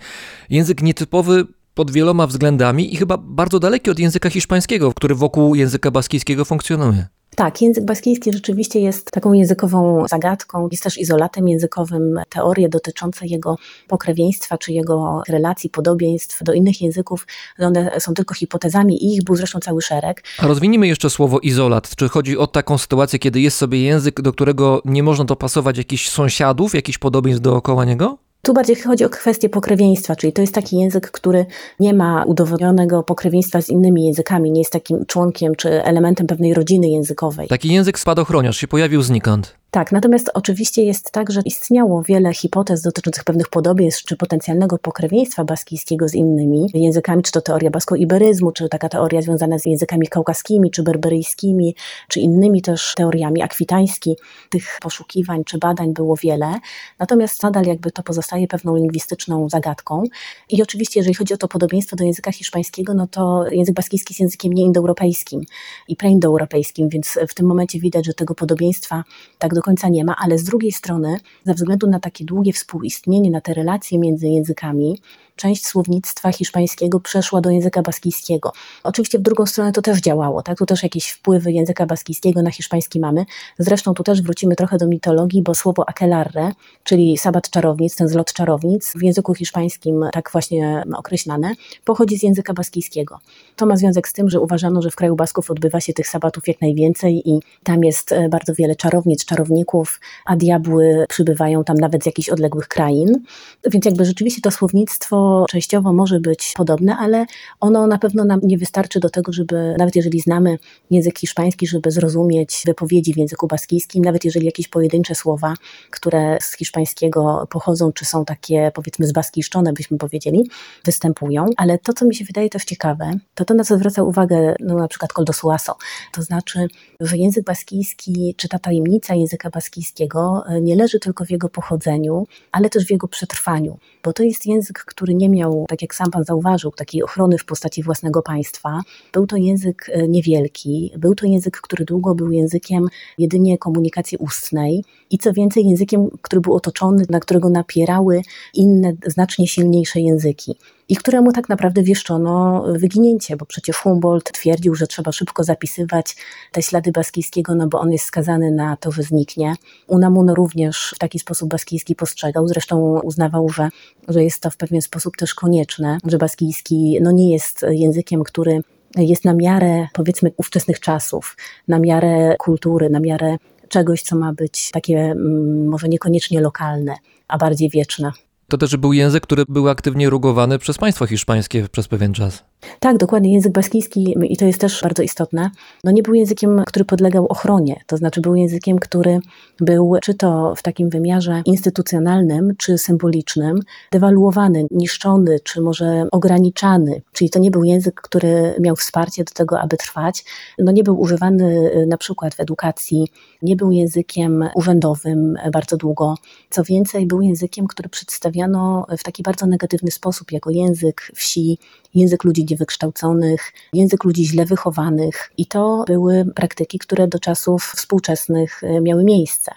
Język 0.51 0.83
nietypowy 0.83 1.47
pod 1.75 1.91
wieloma 1.91 2.27
względami 2.27 2.95
i 2.95 2.97
chyba 2.97 3.19
bardzo 3.19 3.61
daleki 3.61 3.91
od 3.91 3.99
języka 3.99 4.31
hiszpańskiego, 4.31 4.93
który 4.93 5.15
wokół 5.15 5.55
języka 5.55 5.91
baskijskiego 5.91 6.45
funkcjonuje. 6.45 7.07
Tak, 7.37 7.63
język 7.63 7.85
baskijski 7.85 8.33
rzeczywiście 8.33 8.81
jest 8.81 9.11
taką 9.11 9.33
językową 9.33 10.09
zagadką, 10.09 10.69
jest 10.71 10.83
też 10.83 10.99
izolatem 10.99 11.49
językowym. 11.49 12.21
Teorie 12.29 12.69
dotyczące 12.69 13.27
jego 13.27 13.57
pokrewieństwa 13.89 14.59
czy 14.59 14.73
jego 14.73 15.23
relacji, 15.29 15.71
podobieństw 15.71 16.43
do 16.43 16.53
innych 16.53 16.83
języków, 16.83 17.27
one 17.59 18.01
są 18.01 18.15
tylko 18.15 18.35
hipotezami 18.35 19.05
i 19.05 19.15
ich 19.15 19.25
był 19.25 19.37
zresztą 19.37 19.59
cały 19.61 19.83
szereg. 19.83 20.23
A 20.39 20.47
rozwinijmy 20.47 20.87
jeszcze 20.87 21.11
słowo 21.11 21.39
izolat. 21.39 21.97
Czy 21.97 22.09
chodzi 22.09 22.39
o 22.39 22.47
taką 22.47 22.79
sytuację, 22.79 23.19
kiedy 23.19 23.41
jest 23.41 23.57
sobie 23.57 23.83
język, 23.83 24.21
do 24.21 24.33
którego 24.33 24.83
nie 24.85 25.03
można 25.03 25.25
dopasować 25.25 25.79
jakichś 25.79 26.09
sąsiadów, 26.09 26.75
jakichś 26.75 26.99
podobieństw 26.99 27.43
dookoła 27.43 27.85
niego? 27.85 28.24
Tu 28.45 28.53
bardziej 28.53 28.77
chodzi 28.77 29.05
o 29.05 29.09
kwestię 29.09 29.49
pokrewieństwa, 29.49 30.17
czyli 30.17 30.33
to 30.33 30.41
jest 30.41 30.55
taki 30.55 30.79
język, 30.79 31.11
który 31.11 31.47
nie 31.81 31.95
ma 31.95 32.25
udowodnionego 32.25 33.03
pokrewieństwa 33.03 33.63
z 33.63 33.69
innymi 33.69 34.05
językami, 34.05 34.51
nie 34.51 34.61
jest 34.61 34.73
takim 34.73 35.07
członkiem 35.07 35.55
czy 35.55 35.85
elementem 35.85 36.27
pewnej 36.27 36.55
rodziny 36.55 36.89
językowej. 36.89 37.49
Taki 37.49 37.69
język 37.69 37.99
spadochroniarz 37.99 38.57
się 38.57 38.69
pojawił 38.69 39.03
znikąd. 39.03 39.57
Tak, 39.75 39.93
natomiast 39.93 40.31
oczywiście 40.35 40.85
jest 40.85 41.11
tak, 41.11 41.31
że 41.31 41.41
istniało 41.45 42.03
wiele 42.03 42.35
hipotez 42.35 42.83
dotyczących 42.83 43.25
pewnych 43.25 43.49
podobieństw 43.49 44.05
czy 44.05 44.17
potencjalnego 44.17 44.79
pokrewieństwa 44.79 45.45
baskijskiego 45.45 46.09
z 46.09 46.15
innymi 46.15 46.67
językami, 46.75 47.23
czy 47.23 47.33
to 47.33 47.41
teoria 47.41 47.71
basko-iberyzmu, 47.71 48.53
czy 48.53 48.69
taka 48.69 48.89
teoria 48.89 49.23
związana 49.23 49.59
z 49.59 49.67
językami 49.67 50.07
kaukaskimi, 50.07 50.71
czy 50.71 50.83
berberyjskimi, 50.83 51.75
czy 52.09 52.21
innymi 52.21 52.63
też 52.63 52.95
teoriami 52.97 53.43
akwitański. 53.43 54.17
Tych 54.51 54.79
poszukiwań 54.83 55.45
czy 55.45 55.59
badań 55.59 55.93
było 55.93 56.17
wiele, 56.17 56.55
natomiast 56.99 57.43
nadal 57.43 57.65
jakby 57.65 57.91
to 57.91 58.03
pozostaje 58.35 58.49
pewną 58.49 58.77
lingwistyczną 58.77 59.49
zagadką. 59.49 60.03
I 60.51 60.63
oczywiście, 60.63 61.01
jeżeli 61.01 61.15
chodzi 61.15 61.35
o 61.35 61.37
to 61.37 61.49
podobieństwo 61.49 61.97
do 61.97 62.05
języka 62.05 62.33
hiszpańskiego, 62.33 62.95
no 62.95 63.07
to 63.07 63.45
język 63.51 63.75
baskijski 63.75 64.13
jest 64.13 64.21
językiem 64.21 64.53
nieindoeuropejskim 64.53 65.41
i 65.89 65.97
preindoeuropejskim, 65.97 66.89
więc 66.89 67.19
w 67.29 67.35
tym 67.35 67.47
momencie 67.47 67.81
widać, 67.81 68.07
że 68.07 68.15
tego 68.15 68.35
podobieństwa 68.35 69.05
tak 69.39 69.55
do 69.55 69.63
końca 69.63 69.89
nie 69.89 70.05
ma, 70.05 70.17
ale 70.19 70.39
z 70.39 70.45
drugiej 70.45 70.73
strony, 70.73 71.19
ze 71.45 71.55
względu 71.55 71.87
na 71.87 72.01
takie 72.01 72.25
długie 72.25 72.53
współistnienie, 72.53 73.31
na 73.31 73.41
te 73.41 73.55
relacje 73.55 73.99
między 73.99 74.29
językami, 74.29 74.99
część 75.37 75.67
słownictwa 75.67 76.33
hiszpańskiego 76.33 77.01
przeszła 77.01 77.41
do 77.41 77.51
języka 77.51 77.83
baskijskiego. 77.83 78.53
Oczywiście 78.83 79.19
w 79.19 79.23
drugą 79.23 79.47
stronę 79.47 79.73
to 79.73 79.83
też 79.83 80.01
działało, 80.01 80.43
tak? 80.43 80.59
Tu 80.59 80.67
też 80.67 80.83
jakieś 80.83 81.11
wpływy 81.11 81.53
języka 81.53 81.87
baskijskiego 81.87 82.43
na 82.43 82.51
hiszpański 82.51 83.01
mamy. 83.01 83.25
Zresztą 83.59 83.95
tu 83.95 84.03
też 84.03 84.23
wrócimy 84.23 84.57
trochę 84.57 84.79
do 84.79 84.87
mitologii, 84.87 85.43
bo 85.43 85.55
słowo 85.55 85.89
aquelarre, 85.89 86.53
czyli 86.85 87.19
sabat 87.19 87.51
czarownic, 87.51 87.97
ten 87.97 88.09
zlot 88.09 88.33
czarownic, 88.33 88.93
w 88.97 89.03
języku 89.03 89.35
hiszpańskim 89.35 90.05
tak 90.13 90.31
właśnie 90.33 90.85
określane, 90.97 91.55
pochodzi 91.85 92.19
z 92.19 92.23
języka 92.23 92.55
baskijskiego. 92.55 93.19
To 93.57 93.67
ma 93.67 93.77
związek 93.77 94.09
z 94.09 94.13
tym, 94.13 94.31
że 94.31 94.41
uważano, 94.41 94.83
że 94.83 94.91
w 94.91 94.97
kraju 94.97 95.17
Basków 95.17 95.51
odbywa 95.51 95.81
się 95.81 95.93
tych 95.93 96.09
sabatów 96.09 96.49
jak 96.49 96.61
najwięcej 96.61 97.31
i 97.31 97.41
tam 97.65 97.85
jest 97.85 98.13
e, 98.13 98.29
bardzo 98.29 98.55
wiele 98.55 98.77
czarownic, 98.77 99.25
czarowników, 99.25 100.01
a 100.25 100.37
diabły 100.37 101.07
przybywają 101.09 101.65
tam 101.65 101.77
nawet 101.77 102.03
z 102.03 102.07
jakichś 102.07 102.29
odległych 102.29 102.69
krain. 102.69 103.23
Więc 103.71 103.85
jakby 103.85 104.05
rzeczywiście 104.05 104.41
to 104.41 104.51
słownictwo 104.51 105.24
częściowo 105.49 105.93
może 105.93 106.21
być 106.21 106.53
podobne, 106.57 106.97
ale 106.97 107.27
ono 107.61 107.87
na 107.87 107.99
pewno 107.99 108.25
nam 108.25 108.41
nie 108.43 108.59
wystarczy 108.59 109.01
do 109.01 109.11
tego, 109.11 109.33
żeby, 109.33 109.75
nawet 109.79 109.97
jeżeli 109.97 110.21
znamy 110.21 110.59
język 110.91 111.19
hiszpański, 111.19 111.67
żeby 111.67 111.91
zrozumieć 111.91 112.63
wypowiedzi 112.67 113.15
w 113.15 113.17
języku 113.17 113.47
baskijskim, 113.47 114.05
nawet 114.05 114.25
jeżeli 114.25 114.47
jakieś 114.47 114.69
pojedyncze 114.69 115.15
słowa, 115.15 115.55
które 115.91 116.39
z 116.41 116.57
hiszpańskiego 116.57 117.47
pochodzą, 117.51 117.93
czy 117.93 118.05
są 118.05 118.25
takie 118.25 118.71
powiedzmy 118.75 119.07
zbaskiszczone, 119.07 119.73
byśmy 119.73 119.99
powiedzieli, 119.99 120.51
występują. 120.85 121.47
Ale 121.57 121.79
to, 121.79 121.93
co 121.93 122.07
mi 122.07 122.15
się 122.15 122.25
wydaje 122.25 122.51
też 122.51 122.65
ciekawe, 122.65 123.13
to 123.35 123.45
to, 123.45 123.55
na 123.55 123.65
co 123.65 123.77
zwraca 123.77 124.03
uwagę 124.03 124.55
no, 124.61 124.75
na 124.75 124.89
przykład 124.89 125.13
Koldosuaso, 125.13 125.77
to 126.13 126.23
znaczy, 126.23 126.67
że 127.01 127.17
język 127.17 127.45
baskijski, 127.45 128.35
czy 128.37 128.49
ta 128.49 128.59
tajemnica 128.59 129.15
języka 129.15 129.51
baskijskiego 129.51 130.45
e, 130.49 130.61
nie 130.61 130.77
leży 130.77 131.01
tylko 131.01 131.25
w 131.25 131.31
jego 131.31 131.49
pochodzeniu, 131.49 132.27
ale 132.53 132.71
też 132.71 132.87
w 132.87 132.91
jego 132.91 133.09
przetrwaniu, 133.09 133.79
bo 134.05 134.13
to 134.13 134.23
jest 134.23 134.47
język, 134.47 134.79
który 134.79 135.15
nie 135.15 135.29
miał, 135.29 135.65
tak 135.69 135.83
jak 135.83 135.95
sam 135.95 136.11
pan 136.11 136.25
zauważył, 136.25 136.71
takiej 136.71 137.03
ochrony 137.03 137.39
w 137.39 137.45
postaci 137.45 137.83
własnego 137.83 138.23
państwa. 138.23 138.81
Był 139.13 139.27
to 139.27 139.37
język 139.37 139.91
e, 139.93 140.09
niewielki, 140.09 140.93
był 140.99 141.15
to 141.15 141.27
język, 141.27 141.61
który 141.61 141.85
długo 141.85 142.15
był 142.15 142.33
językiem 142.33 142.87
jedynie 143.19 143.59
komunikacji 143.59 144.19
ustnej 144.19 144.85
i 145.11 145.19
co 145.19 145.33
więcej 145.33 145.65
językiem, 145.67 146.09
który 146.23 146.41
był 146.41 146.55
otoczony, 146.55 147.05
na 147.11 147.21
którego 147.21 147.51
napierały 147.51 148.23
inne, 148.55 148.93
znacznie 149.07 149.47
silniejsze 149.47 150.01
języki 150.01 150.57
i 150.89 150.97
któremu 150.97 151.33
tak 151.33 151.49
naprawdę 151.49 151.83
wieszczono 151.83 152.65
wyginięcie, 152.73 153.37
bo 153.37 153.47
przecież 153.47 153.77
Humboldt 153.77 154.33
twierdził, 154.33 154.75
że 154.75 154.87
trzeba 154.87 155.13
szybko 155.13 155.45
zapisywać 155.45 156.17
te 156.53 156.63
ślady 156.63 156.93
baskijskiego, 156.93 157.55
no 157.55 157.67
bo 157.67 157.81
on 157.81 157.93
jest 157.93 158.05
skazany 158.05 158.51
na 158.51 158.77
to, 158.77 158.93
że 158.93 159.03
zniknie. 159.03 159.55
Unamuno 159.87 160.35
również 160.35 160.93
w 160.97 160.99
taki 160.99 161.19
sposób 161.19 161.49
baskijski 161.49 161.95
postrzegał, 161.95 162.49
zresztą 162.49 163.01
uznawał, 163.01 163.49
że, 163.49 163.69
że 164.09 164.25
jest 164.25 164.41
to 164.41 164.51
w 164.51 164.57
pewien 164.57 164.83
sposób 164.83 165.17
też 165.17 165.35
konieczne, 165.35 165.99
że 166.05 166.19
baskijski 166.19 166.99
no 167.03 167.13
nie 167.13 167.33
jest 167.33 167.67
językiem, 167.71 168.25
który 168.25 168.61
jest 168.97 169.25
na 169.25 169.35
miarę 169.35 169.87
powiedzmy 169.93 170.33
ówczesnych 170.37 170.81
czasów, 170.81 171.37
na 171.69 171.79
miarę 171.79 172.37
kultury, 172.39 172.91
na 172.91 173.01
miarę 173.01 173.37
czegoś, 173.69 174.03
co 174.03 174.17
ma 174.17 174.33
być 174.33 174.71
takie 174.71 174.99
mm, 174.99 175.69
może 175.69 175.89
niekoniecznie 175.89 176.41
lokalne, 176.41 176.95
a 177.29 177.39
bardziej 177.39 177.71
wieczne. 177.71 178.13
To 178.49 178.59
też 178.59 178.77
był 178.77 178.93
język, 178.93 179.23
który 179.23 179.45
był 179.49 179.69
aktywnie 179.69 180.11
rugowany 180.11 180.59
przez 180.59 180.79
państwo 180.79 181.07
hiszpańskie 181.07 181.69
przez 181.69 181.89
pewien 181.89 182.15
czas. 182.15 182.45
Tak, 182.81 182.97
dokładnie. 182.99 183.33
Język 183.33 183.53
baskijski, 183.53 184.15
i 184.23 184.37
to 184.37 184.45
jest 184.45 184.61
też 184.61 184.83
bardzo 184.83 185.03
istotne, 185.03 185.51
no 185.85 185.91
nie 185.91 186.03
był 186.03 186.15
językiem, 186.15 186.63
który 186.67 186.85
podlegał 186.85 187.27
ochronie. 187.27 187.81
To 187.87 187.97
znaczy 187.97 188.21
był 188.21 188.35
językiem, 188.35 188.79
który 188.79 189.21
był 189.61 189.95
czy 190.03 190.15
to 190.15 190.55
w 190.57 190.63
takim 190.63 190.91
wymiarze 190.91 191.43
instytucjonalnym, 191.45 192.55
czy 192.59 192.79
symbolicznym, 192.79 193.61
dewaluowany, 193.93 194.67
niszczony, 194.71 195.41
czy 195.41 195.61
może 195.61 196.07
ograniczany. 196.13 197.03
Czyli 197.13 197.31
to 197.31 197.39
nie 197.39 197.51
był 197.51 197.65
język, 197.65 198.01
który 198.01 198.55
miał 198.61 198.77
wsparcie 198.77 199.25
do 199.25 199.33
tego, 199.33 199.61
aby 199.61 199.77
trwać. 199.77 200.25
No 200.59 200.73
nie 200.73 200.85
był 200.85 201.01
używany 201.01 201.71
y, 201.77 201.87
na 201.87 201.97
przykład 201.97 202.35
w 202.35 202.41
edukacji, 202.41 203.09
nie 203.43 203.57
był 203.57 203.71
językiem 203.73 204.49
urzędowym 204.55 205.39
bardzo 205.53 205.77
długo. 205.77 206.15
Co 206.51 206.65
więcej, 206.65 207.07
był 207.07 207.23
językiem, 207.23 207.67
który 207.67 207.89
przedstawiano 207.89 208.87
w 208.99 209.03
taki 209.03 209.23
bardzo 209.23 209.47
negatywny 209.47 209.91
sposób, 209.91 210.33
jako 210.33 210.51
język 210.51 211.11
wsi, 211.15 211.59
język 211.95 212.25
ludzi 212.25 212.47
niewykształconych, 212.51 213.53
język 213.73 214.05
ludzi 214.05 214.27
źle 214.27 214.45
wychowanych. 214.45 215.33
I 215.39 215.47
to 215.47 215.85
były 215.87 216.25
praktyki, 216.35 216.79
które 216.79 217.09
do 217.09 217.19
czasów 217.19 217.73
współczesnych 217.77 218.65
e, 218.65 218.81
miały 218.81 219.05
miejsce. 219.05 219.53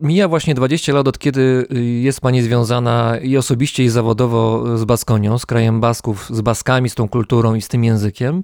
Mija 0.00 0.28
właśnie 0.28 0.54
20 0.54 0.92
lat 0.92 1.08
od 1.08 1.18
kiedy 1.18 1.66
y, 1.72 1.84
jest 1.84 2.20
Pani 2.20 2.42
związana 2.42 3.18
i 3.18 3.36
osobiście 3.36 3.84
i 3.84 3.88
zawodowo 3.88 4.64
z 4.78 4.84
Baskonią, 4.84 5.38
z 5.38 5.46
krajem 5.46 5.80
Basków, 5.80 6.28
z 6.30 6.40
Baskami, 6.40 6.90
z 6.90 6.94
tą 6.94 7.08
kulturą 7.08 7.54
i 7.54 7.62
z 7.62 7.68
tym 7.68 7.84
językiem. 7.84 8.42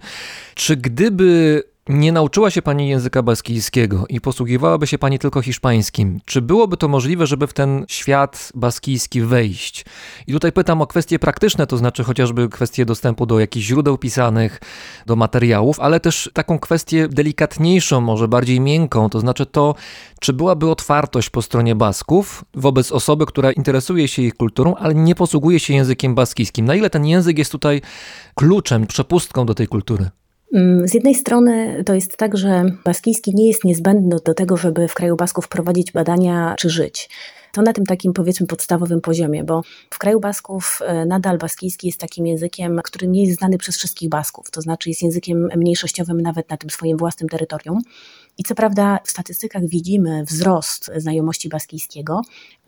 Czy 0.55 0.77
gdyby 0.77 1.63
nie 1.89 2.13
nauczyła 2.13 2.51
się 2.51 2.63
pani 2.63 2.89
języka 2.89 3.23
baskijskiego 3.23 4.05
i 4.09 4.21
posługiwałaby 4.21 4.87
się 4.87 4.99
pani 4.99 5.19
tylko 5.19 5.43
hiszpańskim, 5.43 6.21
czy 6.25 6.43
byłoby 6.43 6.77
to 6.77 6.89
możliwe, 6.89 7.27
żeby 7.27 7.47
w 7.47 7.53
ten 7.53 7.85
świat 7.89 8.53
baskijski 8.55 9.21
wejść? 9.21 9.85
I 10.27 10.33
tutaj 10.33 10.53
pytam 10.53 10.83
o 10.83 10.87
kwestie 10.87 11.19
praktyczne, 11.19 11.67
to 11.67 11.77
znaczy 11.77 12.05
chociażby 12.05 12.49
kwestie 12.49 12.85
dostępu 12.85 13.27
do 13.27 13.41
jakichś 13.41 13.67
źródeł 13.67 13.99
pisanych, 13.99 14.61
do 15.07 15.17
materiałów, 15.17 15.81
ale 15.81 16.01
też 16.01 16.31
taką 16.33 16.59
kwestię 16.59 17.09
delikatniejszą, 17.09 18.01
może 18.01 18.29
bardziej 18.29 18.61
miękką, 18.61 19.11
to 19.11 19.21
znaczy 19.21 19.47
to, 19.47 19.75
czy 20.21 20.33
byłaby 20.33 20.71
otwartość 20.71 21.31
po 21.31 21.43
stronie 21.43 21.75
Basków 21.75 22.45
wobec 22.55 22.93
osoby, 22.93 23.27
która 23.27 23.53
interesuje 23.53 24.09
się 24.09 24.23
ich 24.23 24.35
kulturą, 24.35 24.75
ale 24.75 24.95
nie 24.95 25.15
posługuje 25.15 25.61
się 25.61 25.75
językiem 25.75 26.15
baskijskim. 26.15 26.67
Na 26.67 26.75
ile 26.75 26.91
ten 26.91 27.07
język 27.07 27.39
jest 27.39 27.53
tutaj 27.53 27.81
kluczem, 28.35 28.87
przepustką 28.87 29.47
do 29.47 29.55
tej 29.55 29.69
kultury? 29.69 30.11
Mm, 30.53 30.89
z 30.89 30.95
jednej 30.95 31.15
strony 31.15 31.85
to 31.87 31.95
jest 31.95 32.17
tak, 32.17 32.37
że 32.37 32.65
baskijski 32.85 33.35
nie 33.35 33.49
jest 33.49 33.65
niezbędny 33.65 34.17
do 34.25 34.35
tego, 34.35 34.57
żeby 34.57 34.89
w 34.89 34.95
kraju 34.95 35.17
Basków 35.17 35.49
prowadzić 35.49 35.93
badania 35.93 36.55
czy 36.59 36.71
żyć. 36.71 37.09
To 37.53 37.63
na 37.63 37.73
tym 37.73 37.87
takim 37.87 38.13
powiedzmy 38.13 38.47
podstawowym 38.47 39.01
poziomie, 39.01 39.45
bo 39.45 39.63
w 39.91 39.99
kraju 39.99 40.21
Basków 40.21 40.81
e, 40.85 41.07
nadal 41.07 41.39
baskijski 41.39 41.87
jest 41.87 42.01
takim 42.01 42.27
językiem, 42.27 42.81
który 42.85 43.09
nie 43.09 43.25
jest 43.25 43.39
znany 43.39 43.59
przez 43.59 43.77
wszystkich 43.77 44.09
Basków, 44.09 44.51
to 44.51 44.61
znaczy 44.61 44.89
jest 44.89 45.03
językiem 45.03 45.49
mniejszościowym 45.57 46.21
nawet 46.21 46.51
na 46.51 46.57
tym 46.57 46.71
swoim 46.71 46.97
własnym 46.97 47.29
terytorium. 47.29 47.79
I 48.39 48.43
co 48.43 48.55
prawda 48.55 48.99
w 49.05 49.11
statystykach 49.11 49.63
widzimy 49.67 50.25
wzrost 50.25 50.91
znajomości 50.97 51.49
baskijskiego, 51.49 52.21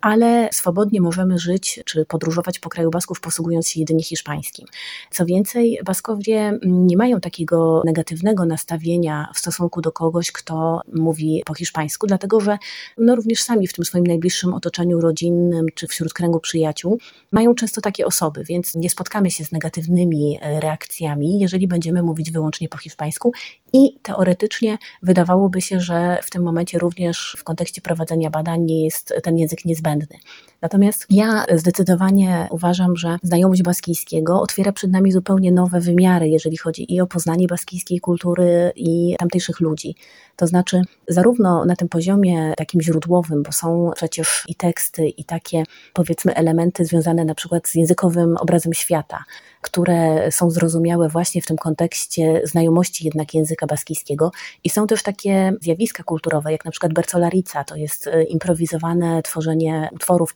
ale 0.05 0.49
swobodnie 0.53 1.01
możemy 1.01 1.39
żyć 1.39 1.81
czy 1.85 2.05
podróżować 2.05 2.59
po 2.59 2.69
kraju 2.69 2.91
Basków 2.91 3.21
posługując 3.21 3.69
się 3.69 3.81
jedynie 3.81 4.03
hiszpańskim. 4.03 4.67
Co 5.11 5.27
więcej, 5.27 5.79
Baskowie 5.85 6.59
nie 6.63 6.97
mają 6.97 7.21
takiego 7.21 7.83
negatywnego 7.85 8.45
nastawienia 8.45 9.31
w 9.35 9.39
stosunku 9.39 9.81
do 9.81 9.93
kogoś, 9.93 10.33
kto 10.33 10.81
mówi 10.95 11.43
po 11.47 11.55
hiszpańsku, 11.55 12.07
dlatego 12.07 12.41
że 12.41 12.59
no 12.99 13.15
również 13.17 13.43
sami 13.43 13.67
w 13.69 13.73
tym 13.73 13.85
swoim 13.85 14.07
najbliższym 14.07 14.55
otoczeniu 14.55 15.01
rodzinnym 15.01 15.67
czy 15.75 15.87
wśród 15.87 16.13
kręgu 16.13 16.41
przyjaciół 16.41 16.99
mają 17.33 17.55
często 17.55 17.81
takie 17.81 18.07
osoby, 18.07 18.45
więc 18.45 18.75
nie 18.75 18.91
spotkamy 18.91 19.31
się 19.31 19.45
z 19.45 19.53
negatywnymi 19.53 20.39
reakcjami, 20.43 21.39
jeżeli 21.39 21.69
będziemy 21.69 22.03
mówić 22.03 22.31
wyłącznie 22.31 22.69
po 22.69 22.79
hiszpańsku 22.79 23.33
I 23.73 23.99
teoretycznie 24.03 24.79
wydawałoby 25.03 25.61
się, 25.61 25.81
że 25.81 26.19
w 26.23 26.31
tym 26.31 26.43
momencie 26.43 26.79
również 26.79 27.37
w 27.39 27.45
kontekście 27.45 27.81
prowadzenia 27.81 28.31
badań 28.31 28.71
jest 28.71 29.15
ten 29.23 29.39
język 29.39 29.65
niezbędny. 29.65 29.94
understand 29.95 30.23
that. 30.23 30.54
Natomiast 30.65 31.07
ja 31.11 31.45
zdecydowanie 31.55 32.49
uważam, 32.51 32.97
że 32.97 33.19
znajomość 33.23 33.63
baskijskiego 33.63 34.41
otwiera 34.41 34.73
przed 34.73 34.91
nami 34.91 35.13
zupełnie 35.13 35.53
nowe 35.53 35.81
wymiary, 35.81 36.29
jeżeli 36.29 36.57
chodzi 36.57 36.95
i 36.95 37.01
o 37.01 37.07
poznanie 37.07 37.47
baskijskiej 37.47 38.01
kultury 38.01 38.73
i 38.77 39.17
tamtejszych 39.19 39.61
ludzi. 39.61 39.95
To 40.37 40.47
znaczy, 40.47 40.83
zarówno 41.09 41.65
na 41.65 41.77
tym 41.77 41.89
poziomie 41.89 42.55
takim 42.57 42.81
źródłowym, 42.81 43.43
bo 43.43 43.53
są 43.53 43.91
przecież 43.97 44.45
i 44.49 44.55
teksty, 44.55 45.09
i 45.09 45.25
takie 45.25 45.63
powiedzmy 45.93 46.35
elementy 46.35 46.85
związane 46.85 47.25
na 47.25 47.35
przykład 47.35 47.69
z 47.69 47.75
językowym 47.75 48.37
obrazem 48.37 48.75
świata, 48.75 49.25
które 49.61 50.31
są 50.31 50.51
zrozumiałe 50.51 51.09
właśnie 51.09 51.43
w 51.43 51.47
tym 51.47 51.57
kontekście 51.57 52.41
znajomości 52.45 53.05
jednak 53.05 53.35
języka 53.35 53.67
baskijskiego. 53.67 54.33
I 54.65 54.71
są 54.71 54.87
też 54.87 55.03
takie 55.03 55.53
zjawiska 55.61 56.03
kulturowe, 56.03 56.53
jak 56.53 56.65
na 56.65 56.71
przykład 56.71 56.93
bercolarica, 56.93 57.65
to 57.65 57.77
jest 57.77 58.07
e, 58.07 58.25
improwizowane 58.25 59.23
tworzenie 59.23 59.89
utworów 59.93 60.35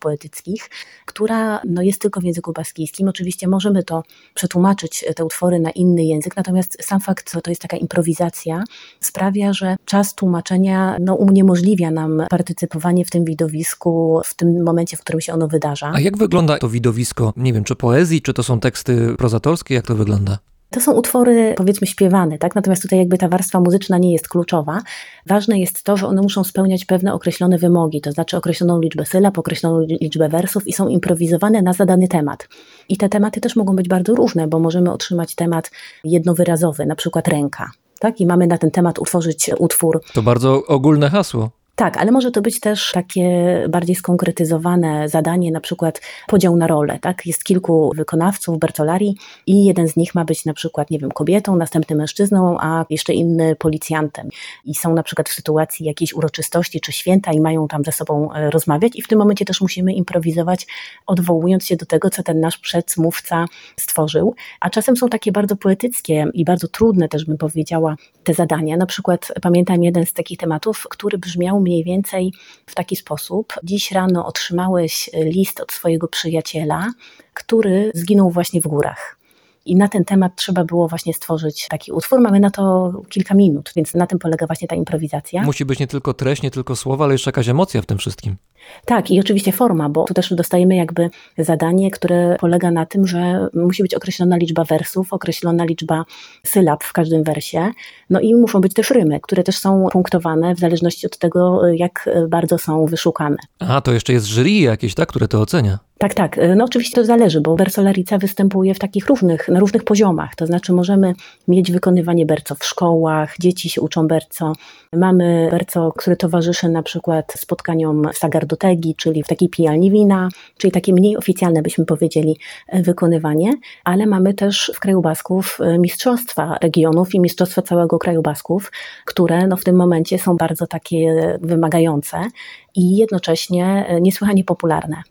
która 1.04 1.60
no, 1.64 1.82
jest 1.82 2.00
tylko 2.00 2.20
w 2.20 2.24
języku 2.24 2.52
baskijskim. 2.52 3.08
Oczywiście 3.08 3.48
możemy 3.48 3.82
to 3.82 4.02
przetłumaczyć, 4.34 5.04
te 5.16 5.24
utwory 5.24 5.60
na 5.60 5.70
inny 5.70 6.04
język, 6.04 6.36
natomiast 6.36 6.76
sam 6.80 7.00
fakt, 7.00 7.32
że 7.34 7.40
to 7.40 7.50
jest 7.50 7.62
taka 7.62 7.76
improwizacja, 7.76 8.64
sprawia, 9.00 9.52
że 9.52 9.76
czas 9.84 10.14
tłumaczenia 10.14 10.96
no, 11.00 11.14
uniemożliwia 11.14 11.90
nam 11.90 12.22
partycypowanie 12.30 13.04
w 13.04 13.10
tym 13.10 13.24
widowisku 13.24 14.20
w 14.24 14.34
tym 14.34 14.62
momencie, 14.62 14.96
w 14.96 15.00
którym 15.00 15.20
się 15.20 15.32
ono 15.32 15.48
wydarza. 15.48 15.92
A 15.94 16.00
jak 16.00 16.18
wygląda 16.18 16.58
to 16.58 16.68
widowisko? 16.68 17.32
Nie 17.36 17.52
wiem, 17.52 17.64
czy 17.64 17.76
poezji, 17.76 18.22
czy 18.22 18.34
to 18.34 18.42
są 18.42 18.60
teksty 18.60 19.14
prozatorskie? 19.18 19.74
Jak 19.74 19.86
to 19.86 19.94
wygląda? 19.94 20.38
To 20.70 20.80
są 20.80 20.92
utwory, 20.92 21.54
powiedzmy, 21.56 21.86
śpiewane, 21.86 22.38
tak? 22.38 22.54
Natomiast 22.54 22.82
tutaj 22.82 22.98
jakby 22.98 23.18
ta 23.18 23.28
warstwa 23.28 23.60
muzyczna 23.60 23.98
nie 23.98 24.12
jest 24.12 24.28
kluczowa. 24.28 24.80
Ważne 25.26 25.60
jest 25.60 25.82
to, 25.82 25.96
że 25.96 26.06
one 26.06 26.22
muszą 26.22 26.44
spełniać 26.44 26.84
pewne 26.84 27.14
określone 27.14 27.58
wymogi, 27.58 28.00
to 28.00 28.12
znaczy 28.12 28.36
określoną 28.36 28.80
liczbę 28.80 29.06
sylab, 29.06 29.38
określoną 29.38 29.80
liczbę 29.80 30.28
wersów 30.28 30.66
i 30.66 30.72
są 30.72 30.88
improwizowane 30.88 31.62
na 31.62 31.72
zadany 31.72 32.08
temat. 32.08 32.48
I 32.88 32.96
te 32.96 33.08
tematy 33.08 33.40
też 33.40 33.56
mogą 33.56 33.76
być 33.76 33.88
bardzo 33.88 34.14
różne, 34.14 34.48
bo 34.48 34.58
możemy 34.58 34.92
otrzymać 34.92 35.34
temat 35.34 35.70
jednowyrazowy, 36.04 36.86
na 36.86 36.94
przykład 36.94 37.28
ręka. 37.28 37.70
Tak? 38.00 38.20
I 38.20 38.26
mamy 38.26 38.46
na 38.46 38.58
ten 38.58 38.70
temat 38.70 38.98
utworzyć 38.98 39.50
utwór. 39.58 40.00
To 40.14 40.22
bardzo 40.22 40.66
ogólne 40.66 41.10
hasło. 41.10 41.50
Tak, 41.78 41.96
ale 41.96 42.12
może 42.12 42.30
to 42.30 42.42
być 42.42 42.60
też 42.60 42.92
takie 42.92 43.64
bardziej 43.68 43.96
skonkretyzowane 43.96 45.08
zadanie, 45.08 45.52
na 45.52 45.60
przykład 45.60 46.00
podział 46.26 46.56
na 46.56 46.66
role. 46.66 46.98
Tak? 46.98 47.26
Jest 47.26 47.44
kilku 47.44 47.92
wykonawców 47.96 48.58
Bertolari 48.58 49.16
i 49.46 49.64
jeden 49.64 49.88
z 49.88 49.96
nich 49.96 50.14
ma 50.14 50.24
być 50.24 50.44
na 50.44 50.54
przykład, 50.54 50.90
nie 50.90 50.98
wiem, 50.98 51.10
kobietą, 51.10 51.56
następny 51.56 51.96
mężczyzną, 51.96 52.56
a 52.60 52.84
jeszcze 52.90 53.14
inny 53.14 53.56
policjantem. 53.56 54.28
I 54.64 54.74
są 54.74 54.94
na 54.94 55.02
przykład 55.02 55.28
w 55.28 55.32
sytuacji 55.32 55.86
jakiejś 55.86 56.14
uroczystości 56.14 56.80
czy 56.80 56.92
święta 56.92 57.32
i 57.32 57.40
mają 57.40 57.68
tam 57.68 57.84
ze 57.84 57.92
sobą 57.92 58.32
e, 58.32 58.50
rozmawiać 58.50 58.92
i 58.96 59.02
w 59.02 59.08
tym 59.08 59.18
momencie 59.18 59.44
też 59.44 59.60
musimy 59.60 59.92
improwizować, 59.92 60.66
odwołując 61.06 61.66
się 61.66 61.76
do 61.76 61.86
tego, 61.86 62.10
co 62.10 62.22
ten 62.22 62.40
nasz 62.40 62.58
przedmówca 62.58 63.44
stworzył. 63.76 64.34
A 64.60 64.70
czasem 64.70 64.96
są 64.96 65.08
takie 65.08 65.32
bardzo 65.32 65.56
poetyckie 65.56 66.26
i 66.34 66.44
bardzo 66.44 66.68
trudne 66.68 67.08
też 67.08 67.24
bym 67.24 67.38
powiedziała 67.38 67.96
te 68.24 68.34
zadania. 68.34 68.76
Na 68.76 68.86
przykład 68.86 69.32
pamiętam 69.42 69.82
jeden 69.82 70.06
z 70.06 70.12
takich 70.12 70.38
tematów, 70.38 70.86
który 70.90 71.18
brzmiał 71.18 71.67
mniej 71.68 71.84
więcej 71.84 72.32
w 72.66 72.74
taki 72.74 72.96
sposób. 72.96 73.52
Dziś 73.62 73.92
rano 73.92 74.26
otrzymałeś 74.26 75.10
list 75.14 75.60
od 75.60 75.72
swojego 75.72 76.08
przyjaciela, 76.08 76.92
który 77.34 77.90
zginął 77.94 78.30
właśnie 78.30 78.60
w 78.60 78.66
górach. 78.66 79.17
I 79.66 79.76
na 79.76 79.88
ten 79.88 80.04
temat 80.04 80.32
trzeba 80.36 80.64
było 80.64 80.88
właśnie 80.88 81.14
stworzyć 81.14 81.66
taki 81.70 81.92
utwór. 81.92 82.20
Mamy 82.20 82.40
na 82.40 82.50
to 82.50 82.92
kilka 83.08 83.34
minut, 83.34 83.72
więc 83.76 83.94
na 83.94 84.06
tym 84.06 84.18
polega 84.18 84.46
właśnie 84.46 84.68
ta 84.68 84.76
improwizacja. 84.76 85.42
Musi 85.42 85.64
być 85.64 85.78
nie 85.78 85.86
tylko 85.86 86.14
treść, 86.14 86.42
nie 86.42 86.50
tylko 86.50 86.76
słowa, 86.76 87.04
ale 87.04 87.14
jeszcze 87.14 87.28
jakaś 87.28 87.48
emocja 87.48 87.82
w 87.82 87.86
tym 87.86 87.98
wszystkim. 87.98 88.36
Tak, 88.84 89.10
i 89.10 89.20
oczywiście 89.20 89.52
forma, 89.52 89.88
bo 89.88 90.04
tu 90.04 90.14
też 90.14 90.34
dostajemy 90.34 90.76
jakby 90.76 91.10
zadanie, 91.38 91.90
które 91.90 92.36
polega 92.40 92.70
na 92.70 92.86
tym, 92.86 93.06
że 93.06 93.48
musi 93.54 93.82
być 93.82 93.94
określona 93.94 94.36
liczba 94.36 94.64
wersów, 94.64 95.12
określona 95.12 95.64
liczba 95.64 96.04
sylab 96.46 96.84
w 96.84 96.92
każdym 96.92 97.24
wersie, 97.24 97.70
no 98.10 98.20
i 98.20 98.34
muszą 98.34 98.60
być 98.60 98.74
też 98.74 98.90
rymy, 98.90 99.20
które 99.20 99.42
też 99.42 99.58
są 99.58 99.86
punktowane 99.92 100.54
w 100.54 100.58
zależności 100.58 101.06
od 101.06 101.18
tego, 101.18 101.60
jak 101.68 102.08
bardzo 102.28 102.58
są 102.58 102.86
wyszukane. 102.86 103.36
A, 103.58 103.80
to 103.80 103.92
jeszcze 103.92 104.12
jest 104.12 104.26
jury 104.26 104.50
jakieś, 104.50 104.94
tak, 104.94 105.08
które 105.08 105.28
to 105.28 105.40
ocenia. 105.40 105.78
Tak, 105.98 106.14
tak. 106.14 106.40
No 106.56 106.64
oczywiście 106.64 106.96
to 106.96 107.04
zależy, 107.04 107.40
bo 107.40 107.56
bersolarica 107.56 108.18
występuje 108.18 108.74
w 108.74 108.78
takich 108.78 109.06
różnych, 109.06 109.48
na 109.48 109.60
różnych 109.60 109.84
poziomach. 109.84 110.34
To 110.34 110.46
znaczy 110.46 110.72
możemy 110.72 111.14
mieć 111.48 111.72
wykonywanie 111.72 112.26
berco 112.26 112.54
w 112.54 112.64
szkołach, 112.64 113.34
dzieci 113.40 113.68
się 113.68 113.80
uczą 113.80 114.08
berco. 114.08 114.52
Mamy 114.92 115.48
berco, 115.50 115.92
które 115.96 116.16
towarzyszy 116.16 116.68
na 116.68 116.82
przykład 116.82 117.32
spotkaniom 117.36 118.08
sagardotegi, 118.12 118.94
czyli 118.94 119.22
w 119.22 119.26
takiej 119.26 119.48
pijalni 119.48 119.90
wina, 119.90 120.28
czyli 120.58 120.72
takie 120.72 120.92
mniej 120.92 121.16
oficjalne, 121.16 121.62
byśmy 121.62 121.84
powiedzieli, 121.84 122.36
wykonywanie, 122.72 123.52
ale 123.84 124.06
mamy 124.06 124.34
też 124.34 124.72
w 124.74 124.80
kraju 124.80 125.00
Basków 125.00 125.58
mistrzostwa 125.78 126.58
regionów 126.62 127.14
i 127.14 127.20
mistrzostwa 127.20 127.62
całego 127.62 127.98
kraju 127.98 128.22
Basków, 128.22 128.72
które 129.04 129.46
no 129.46 129.56
w 129.56 129.64
tym 129.64 129.76
momencie 129.76 130.18
są 130.18 130.36
bardzo 130.36 130.66
takie 130.66 131.38
wymagające 131.42 132.26
i 132.74 132.96
jednocześnie 132.96 133.86
niesłychanie 134.00 134.44
popularne 134.44 135.02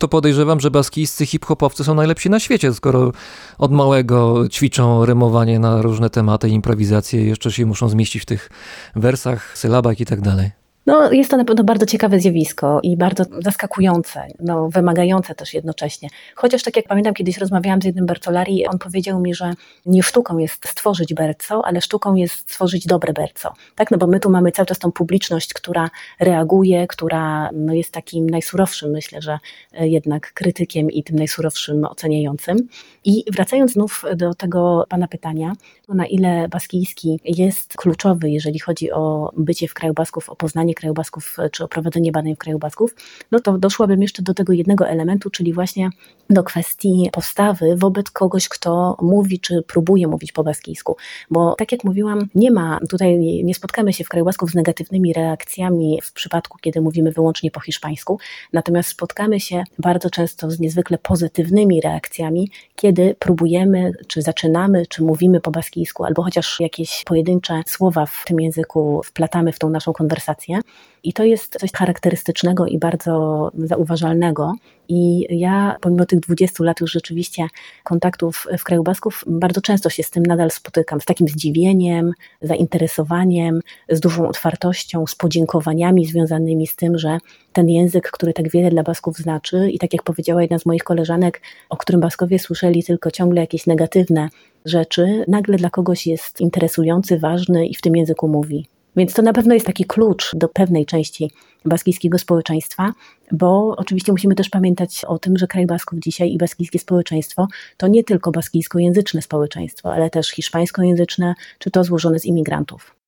to 0.00 0.08
podejrzewam, 0.08 0.60
że 0.60 0.70
baskijscy 0.70 1.26
hip-hopowcy 1.26 1.84
są 1.84 1.94
najlepsi 1.94 2.30
na 2.30 2.40
świecie, 2.40 2.74
skoro 2.74 3.12
od 3.58 3.72
małego 3.72 4.48
ćwiczą 4.48 5.04
rymowanie 5.04 5.58
na 5.58 5.82
różne 5.82 6.10
tematy, 6.10 6.48
improwizacje, 6.48 7.24
jeszcze 7.24 7.52
się 7.52 7.66
muszą 7.66 7.88
zmieścić 7.88 8.22
w 8.22 8.26
tych 8.26 8.50
wersach, 8.96 9.58
sylabach 9.58 10.00
i 10.00 10.06
tak 10.06 10.20
dalej. 10.20 10.59
No, 10.90 11.12
jest 11.12 11.30
to 11.30 11.36
na 11.36 11.44
pewno 11.44 11.64
bardzo 11.64 11.86
ciekawe 11.86 12.20
zjawisko 12.20 12.80
i 12.82 12.96
bardzo 12.96 13.24
zaskakujące, 13.38 14.26
no, 14.40 14.68
wymagające 14.68 15.34
też 15.34 15.54
jednocześnie. 15.54 16.08
Chociaż 16.34 16.62
tak 16.62 16.76
jak 16.76 16.88
pamiętam, 16.88 17.14
kiedyś 17.14 17.38
rozmawiałam 17.38 17.82
z 17.82 17.84
jednym 17.84 18.06
Bercolari, 18.06 18.66
on 18.66 18.78
powiedział 18.78 19.20
mi, 19.20 19.34
że 19.34 19.54
nie 19.86 20.02
sztuką 20.02 20.38
jest 20.38 20.68
stworzyć 20.68 21.14
berco, 21.14 21.62
ale 21.64 21.80
sztuką 21.80 22.14
jest 22.14 22.34
stworzyć 22.34 22.86
dobre 22.86 23.12
berco. 23.12 23.52
Tak, 23.74 23.90
no 23.90 23.98
bo 23.98 24.06
my 24.06 24.20
tu 24.20 24.30
mamy 24.30 24.52
cały 24.52 24.66
czas 24.66 24.78
tą 24.78 24.92
publiczność, 24.92 25.54
która 25.54 25.90
reaguje, 26.20 26.86
która 26.86 27.50
no, 27.52 27.74
jest 27.74 27.92
takim 27.92 28.30
najsurowszym, 28.30 28.90
myślę, 28.90 29.22
że 29.22 29.38
e, 29.72 29.88
jednak 29.88 30.32
krytykiem 30.32 30.90
i 30.90 31.02
tym 31.02 31.16
najsurowszym 31.16 31.84
oceniającym. 31.84 32.56
I 33.04 33.24
wracając 33.32 33.72
znów 33.72 34.04
do 34.16 34.34
tego 34.34 34.86
pana 34.88 35.08
pytania, 35.08 35.52
na 35.88 36.06
ile 36.06 36.48
baskijski 36.48 37.20
jest 37.24 37.76
kluczowy, 37.76 38.30
jeżeli 38.30 38.58
chodzi 38.58 38.92
o 38.92 39.30
bycie 39.36 39.68
w 39.68 39.74
kraju 39.74 39.94
Basków, 39.94 40.30
o 40.30 40.36
poznanie 40.36 40.74
kraju 40.80 40.94
Basków, 40.94 41.36
czy 41.52 41.64
o 41.64 41.68
prowadzenie 41.68 42.12
badań 42.12 42.34
w 42.34 42.38
kraju 42.38 42.58
Basków, 42.58 42.94
no 43.30 43.40
to 43.40 43.58
doszłabym 43.58 44.02
jeszcze 44.02 44.22
do 44.22 44.34
tego 44.34 44.52
jednego 44.52 44.88
elementu, 44.88 45.30
czyli 45.30 45.52
właśnie 45.52 45.90
do 46.30 46.42
kwestii 46.42 47.10
postawy 47.12 47.76
wobec 47.76 48.10
kogoś, 48.10 48.48
kto 48.48 48.96
mówi, 49.02 49.40
czy 49.40 49.62
próbuje 49.62 50.06
mówić 50.06 50.32
po 50.32 50.44
baskijsku. 50.44 50.96
Bo 51.30 51.54
tak 51.58 51.72
jak 51.72 51.84
mówiłam, 51.84 52.28
nie 52.34 52.50
ma, 52.50 52.80
tutaj 52.90 53.18
nie 53.18 53.54
spotkamy 53.54 53.92
się 53.92 54.04
w 54.04 54.08
kraju 54.08 54.24
Basków 54.24 54.50
z 54.50 54.54
negatywnymi 54.54 55.12
reakcjami 55.12 56.00
w 56.02 56.12
przypadku, 56.12 56.58
kiedy 56.60 56.80
mówimy 56.80 57.12
wyłącznie 57.12 57.50
po 57.50 57.60
hiszpańsku, 57.60 58.18
natomiast 58.52 58.88
spotkamy 58.88 59.40
się 59.40 59.64
bardzo 59.78 60.10
często 60.10 60.50
z 60.50 60.60
niezwykle 60.60 60.98
pozytywnymi 60.98 61.80
reakcjami, 61.80 62.50
kiedy 62.76 63.16
próbujemy, 63.18 63.92
czy 64.06 64.22
zaczynamy, 64.22 64.86
czy 64.86 65.02
mówimy 65.02 65.40
po 65.40 65.50
baskijsku, 65.50 66.04
albo 66.04 66.22
chociaż 66.22 66.60
jakieś 66.60 67.04
pojedyncze 67.04 67.62
słowa 67.66 68.06
w 68.06 68.24
tym 68.26 68.40
języku 68.40 69.00
wplatamy 69.04 69.52
w 69.52 69.58
tą 69.58 69.70
naszą 69.70 69.92
konwersację. 69.92 70.60
I 71.04 71.12
to 71.12 71.24
jest 71.24 71.58
coś 71.60 71.72
charakterystycznego 71.72 72.66
i 72.66 72.78
bardzo 72.78 73.50
zauważalnego. 73.54 74.54
I 74.88 75.26
ja, 75.38 75.76
pomimo 75.80 76.06
tych 76.06 76.20
20 76.20 76.64
lat 76.64 76.80
już 76.80 76.92
rzeczywiście 76.92 77.46
kontaktów 77.84 78.46
w 78.58 78.64
kraju 78.64 78.82
Basków, 78.82 79.24
bardzo 79.26 79.60
często 79.60 79.90
się 79.90 80.02
z 80.02 80.10
tym 80.10 80.22
nadal 80.22 80.50
spotykam, 80.50 81.00
z 81.00 81.04
takim 81.04 81.28
zdziwieniem, 81.28 82.12
zainteresowaniem, 82.42 83.60
z 83.88 84.00
dużą 84.00 84.28
otwartością, 84.28 85.06
z 85.06 85.14
podziękowaniami 85.14 86.06
związanymi 86.06 86.66
z 86.66 86.76
tym, 86.76 86.98
że 86.98 87.18
ten 87.52 87.68
język, 87.68 88.10
który 88.10 88.32
tak 88.32 88.50
wiele 88.50 88.70
dla 88.70 88.82
Basków 88.82 89.16
znaczy, 89.16 89.70
i 89.70 89.78
tak 89.78 89.92
jak 89.92 90.02
powiedziała 90.02 90.42
jedna 90.42 90.58
z 90.58 90.66
moich 90.66 90.84
koleżanek, 90.84 91.40
o 91.68 91.76
którym 91.76 92.00
Baskowie 92.00 92.38
słyszeli 92.38 92.84
tylko 92.84 93.10
ciągle 93.10 93.40
jakieś 93.40 93.66
negatywne 93.66 94.28
rzeczy, 94.64 95.24
nagle 95.28 95.56
dla 95.56 95.70
kogoś 95.70 96.06
jest 96.06 96.40
interesujący, 96.40 97.18
ważny 97.18 97.66
i 97.66 97.74
w 97.74 97.80
tym 97.80 97.96
języku 97.96 98.28
mówi. 98.28 98.66
Więc 98.96 99.14
to 99.14 99.22
na 99.22 99.32
pewno 99.32 99.54
jest 99.54 99.66
taki 99.66 99.84
klucz 99.84 100.36
do 100.36 100.48
pewnej 100.48 100.86
części 100.86 101.30
baskijskiego 101.64 102.18
społeczeństwa, 102.18 102.92
bo 103.32 103.74
oczywiście 103.76 104.12
musimy 104.12 104.34
też 104.34 104.48
pamiętać 104.48 105.04
o 105.04 105.18
tym, 105.18 105.38
że 105.38 105.46
kraj 105.46 105.66
Basków 105.66 105.98
dzisiaj 105.98 106.32
i 106.32 106.38
baskijskie 106.38 106.78
społeczeństwo 106.78 107.48
to 107.76 107.88
nie 107.88 108.04
tylko 108.04 108.30
baskijskojęzyczne 108.30 109.22
społeczeństwo, 109.22 109.92
ale 109.92 110.10
też 110.10 110.30
hiszpańskojęzyczne, 110.30 111.34
czy 111.58 111.70
to 111.70 111.84
złożone 111.84 112.18
z 112.18 112.24
imigrantów. 112.24 112.99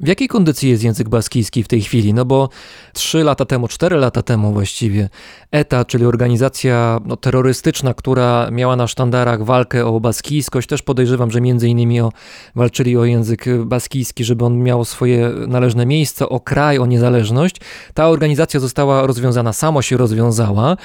W 0.00 0.08
jakiej 0.08 0.28
kondycji 0.28 0.70
jest 0.70 0.82
język 0.82 1.08
baskijski 1.08 1.62
w 1.62 1.68
tej 1.68 1.82
chwili? 1.82 2.14
No 2.14 2.24
bo 2.24 2.48
trzy 2.92 3.24
lata 3.24 3.44
temu, 3.44 3.68
cztery 3.68 3.96
lata 3.96 4.22
temu 4.22 4.52
właściwie, 4.52 5.08
ETA, 5.50 5.84
czyli 5.84 6.06
organizacja 6.06 7.00
no, 7.04 7.16
terrorystyczna, 7.16 7.94
która 7.94 8.50
miała 8.50 8.76
na 8.76 8.86
sztandarach 8.86 9.44
walkę 9.44 9.86
o 9.86 10.00
baskijskość, 10.00 10.68
też 10.68 10.82
podejrzewam, 10.82 11.30
że 11.30 11.40
między 11.40 11.68
innymi 11.68 12.00
o, 12.00 12.12
walczyli 12.54 12.96
o 12.96 13.04
język 13.04 13.44
baskijski, 13.64 14.24
żeby 14.24 14.44
on 14.44 14.62
miał 14.62 14.84
swoje 14.84 15.30
należne 15.46 15.86
miejsce, 15.86 16.28
o 16.28 16.40
kraj, 16.40 16.78
o 16.78 16.86
niezależność. 16.86 17.56
Ta 17.94 18.08
organizacja 18.08 18.60
została 18.60 19.06
rozwiązana, 19.06 19.52
samo 19.52 19.82
się 19.82 19.96
rozwiązała, 19.96 20.76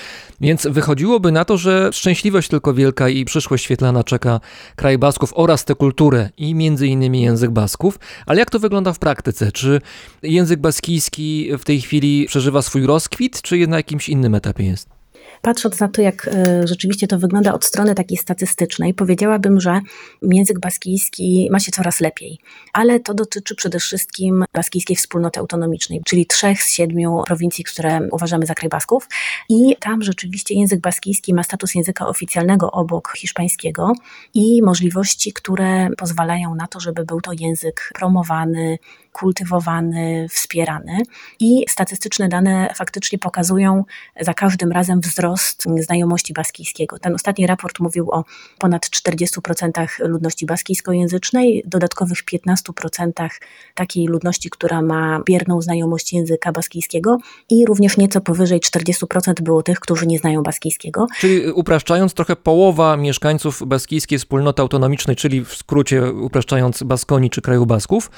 więc 0.41 0.67
wychodziłoby 0.67 1.31
na 1.31 1.45
to, 1.45 1.57
że 1.57 1.89
szczęśliwość 1.93 2.49
tylko 2.49 2.73
wielka 2.73 3.09
i 3.09 3.25
przyszłość 3.25 3.63
świetlana 3.63 4.03
czeka 4.03 4.39
kraj 4.75 4.97
Basków 4.97 5.33
oraz 5.35 5.65
tę 5.65 5.75
kulturę 5.75 6.29
i 6.37 6.55
między 6.55 6.87
innymi 6.87 7.21
język 7.21 7.51
Basków. 7.51 7.99
Ale 8.25 8.39
jak 8.39 8.49
to 8.49 8.59
wygląda 8.59 8.93
w 8.93 8.98
praktyce? 8.99 9.51
Czy 9.51 9.81
język 10.23 10.59
baskijski 10.59 11.49
w 11.59 11.65
tej 11.65 11.81
chwili 11.81 12.25
przeżywa 12.27 12.61
swój 12.61 12.85
rozkwit, 12.85 13.41
czy 13.41 13.67
na 13.67 13.77
jakimś 13.77 14.09
innym 14.09 14.35
etapie 14.35 14.63
jest? 14.63 14.98
Patrząc 15.41 15.79
na 15.79 15.87
to, 15.87 16.01
jak 16.01 16.27
e, 16.27 16.67
rzeczywiście 16.67 17.07
to 17.07 17.19
wygląda 17.19 17.53
od 17.53 17.65
strony 17.65 17.95
takiej 17.95 18.17
statystycznej, 18.17 18.93
powiedziałabym, 18.93 19.59
że 19.59 19.81
język 20.21 20.59
baskijski 20.59 21.49
ma 21.51 21.59
się 21.59 21.71
coraz 21.71 21.99
lepiej. 21.99 22.39
Ale 22.73 22.99
to 22.99 23.13
dotyczy 23.13 23.55
przede 23.55 23.79
wszystkim 23.79 24.45
baskijskiej 24.53 24.95
wspólnoty 24.95 25.39
autonomicznej, 25.39 26.01
czyli 26.05 26.25
trzech 26.25 26.63
z 26.63 26.71
siedmiu 26.71 27.23
prowincji, 27.25 27.63
które 27.63 27.99
uważamy 28.11 28.45
za 28.45 28.53
kraj 28.53 28.69
Basków. 28.69 29.07
I 29.49 29.75
tam 29.79 30.03
rzeczywiście 30.03 30.55
język 30.55 30.81
baskijski 30.81 31.33
ma 31.33 31.43
status 31.43 31.75
języka 31.75 32.07
oficjalnego 32.07 32.71
obok 32.71 33.13
hiszpańskiego 33.17 33.93
i 34.33 34.61
możliwości, 34.63 35.33
które 35.33 35.89
pozwalają 35.97 36.55
na 36.55 36.67
to, 36.67 36.79
żeby 36.79 37.05
był 37.05 37.21
to 37.21 37.31
język 37.39 37.91
promowany, 37.95 38.77
kultywowany, 39.11 40.27
wspierany. 40.29 40.97
I 41.39 41.65
statystyczne 41.69 42.29
dane 42.29 42.73
faktycznie 42.75 43.19
pokazują 43.19 43.83
za 44.21 44.33
każdym 44.33 44.71
razem 44.71 45.01
wzrost 45.01 45.67
znajomości 45.79 46.33
baskijskiego. 46.33 46.99
Ten 46.99 47.15
ostatni 47.15 47.47
raport 47.47 47.79
mówił 47.79 48.11
o 48.11 48.23
ponad 48.59 48.85
40% 48.85 49.85
ludności 49.99 50.45
baskijskojęzycznej, 50.45 51.63
dodatkowych 51.65 52.19
15% 52.33 53.29
takiej 53.75 54.07
ludności, 54.07 54.49
która 54.49 54.81
ma 54.81 55.19
bierną 55.25 55.61
znajomość 55.61 56.13
języka 56.13 56.51
baskijskiego 56.51 57.17
i 57.49 57.65
również 57.65 57.97
nieco 57.97 58.21
powyżej 58.21 58.59
40% 58.59 59.41
było 59.41 59.63
tych, 59.63 59.79
którzy 59.79 60.07
nie 60.07 60.19
znają 60.19 60.43
baskijskiego. 60.43 61.07
Czyli 61.19 61.51
upraszczając, 61.51 62.13
trochę 62.13 62.35
połowa 62.35 62.97
mieszkańców 62.97 63.67
baskijskiej 63.67 64.19
wspólnoty 64.19 64.61
autonomicznej, 64.61 65.15
czyli 65.15 65.45
w 65.45 65.53
skrócie 65.53 66.13
upraszczając 66.13 66.83
Baskonii 66.83 67.29
czy 67.29 67.41
kraju 67.41 67.65
Basków, 67.65 68.11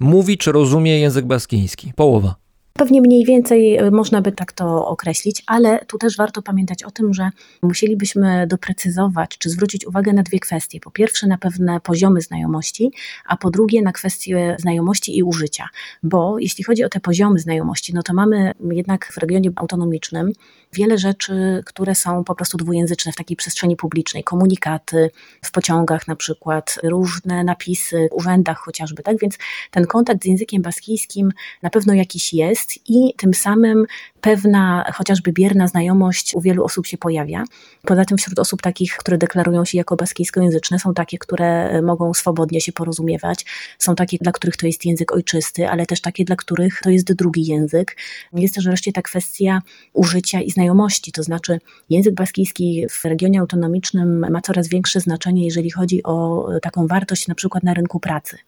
mówi 0.00 0.37
czy 0.38 0.52
rozumie 0.52 1.00
język 1.00 1.26
baskiński. 1.26 1.92
Połowa. 1.96 2.47
Pewnie 2.78 3.00
mniej 3.00 3.24
więcej 3.24 3.76
e, 3.76 3.90
można 3.90 4.20
by 4.20 4.32
tak 4.32 4.52
to 4.52 4.86
określić, 4.86 5.42
ale 5.46 5.84
tu 5.86 5.98
też 5.98 6.16
warto 6.16 6.42
pamiętać 6.42 6.82
o 6.82 6.90
tym, 6.90 7.14
że 7.14 7.30
musielibyśmy 7.62 8.46
doprecyzować 8.46 9.38
czy 9.38 9.50
zwrócić 9.50 9.86
uwagę 9.86 10.12
na 10.12 10.22
dwie 10.22 10.40
kwestie. 10.40 10.80
Po 10.80 10.90
pierwsze, 10.90 11.26
na 11.26 11.38
pewne 11.38 11.80
poziomy 11.80 12.20
znajomości, 12.20 12.92
a 13.26 13.36
po 13.36 13.50
drugie, 13.50 13.82
na 13.82 13.92
kwestie 13.92 14.56
znajomości 14.58 15.18
i 15.18 15.22
użycia. 15.22 15.68
Bo 16.02 16.38
jeśli 16.38 16.64
chodzi 16.64 16.84
o 16.84 16.88
te 16.88 17.00
poziomy 17.00 17.38
znajomości, 17.38 17.94
no 17.94 18.02
to 18.02 18.14
mamy 18.14 18.52
jednak 18.70 19.12
w 19.12 19.18
regionie 19.18 19.50
autonomicznym 19.56 20.32
wiele 20.72 20.98
rzeczy, 20.98 21.62
które 21.66 21.94
są 21.94 22.24
po 22.24 22.34
prostu 22.34 22.58
dwujęzyczne 22.58 23.12
w 23.12 23.16
takiej 23.16 23.36
przestrzeni 23.36 23.76
publicznej. 23.76 24.24
Komunikaty 24.24 25.10
w 25.44 25.50
pociągach 25.50 26.08
na 26.08 26.16
przykład, 26.16 26.78
różne 26.82 27.44
napisy 27.44 28.08
w 28.12 28.14
urzędach 28.14 28.58
chociażby, 28.58 29.02
tak? 29.02 29.18
Więc 29.18 29.38
ten 29.70 29.86
kontakt 29.86 30.22
z 30.22 30.26
językiem 30.26 30.62
baskijskim 30.62 31.32
na 31.62 31.70
pewno 31.70 31.94
jakiś 31.94 32.32
jest 32.68 32.90
i 32.90 33.14
tym 33.16 33.34
samym 33.34 33.86
pewna 34.20 34.92
chociażby 34.94 35.32
bierna 35.32 35.68
znajomość 35.68 36.34
u 36.34 36.40
wielu 36.40 36.64
osób 36.64 36.86
się 36.86 36.98
pojawia. 36.98 37.44
Poza 37.82 38.04
tym 38.04 38.18
wśród 38.18 38.38
osób 38.38 38.62
takich, 38.62 38.96
które 38.96 39.18
deklarują 39.18 39.64
się 39.64 39.78
jako 39.78 39.96
baskijskojęzyczne, 39.96 40.78
są 40.78 40.94
takie, 40.94 41.18
które 41.18 41.82
mogą 41.82 42.14
swobodnie 42.14 42.60
się 42.60 42.72
porozumiewać, 42.72 43.44
są 43.78 43.94
takie, 43.94 44.18
dla 44.20 44.32
których 44.32 44.56
to 44.56 44.66
jest 44.66 44.84
język 44.84 45.12
ojczysty, 45.12 45.68
ale 45.68 45.86
też 45.86 46.00
takie, 46.00 46.24
dla 46.24 46.36
których 46.36 46.80
to 46.82 46.90
jest 46.90 47.12
drugi 47.12 47.46
język. 47.46 47.96
Jest 48.32 48.54
też 48.54 48.64
wreszcie 48.64 48.92
ta 48.92 49.02
kwestia 49.02 49.62
użycia 49.92 50.40
i 50.40 50.50
znajomości, 50.50 51.12
to 51.12 51.22
znaczy 51.22 51.58
język 51.90 52.14
baskijski 52.14 52.86
w 52.90 53.04
regionie 53.04 53.40
autonomicznym 53.40 54.26
ma 54.30 54.40
coraz 54.40 54.68
większe 54.68 55.00
znaczenie, 55.00 55.44
jeżeli 55.44 55.70
chodzi 55.70 56.02
o 56.02 56.48
taką 56.62 56.86
wartość 56.86 57.28
na 57.28 57.34
przykład 57.34 57.62
na 57.62 57.74
rynku 57.74 58.00
pracy. 58.00 58.38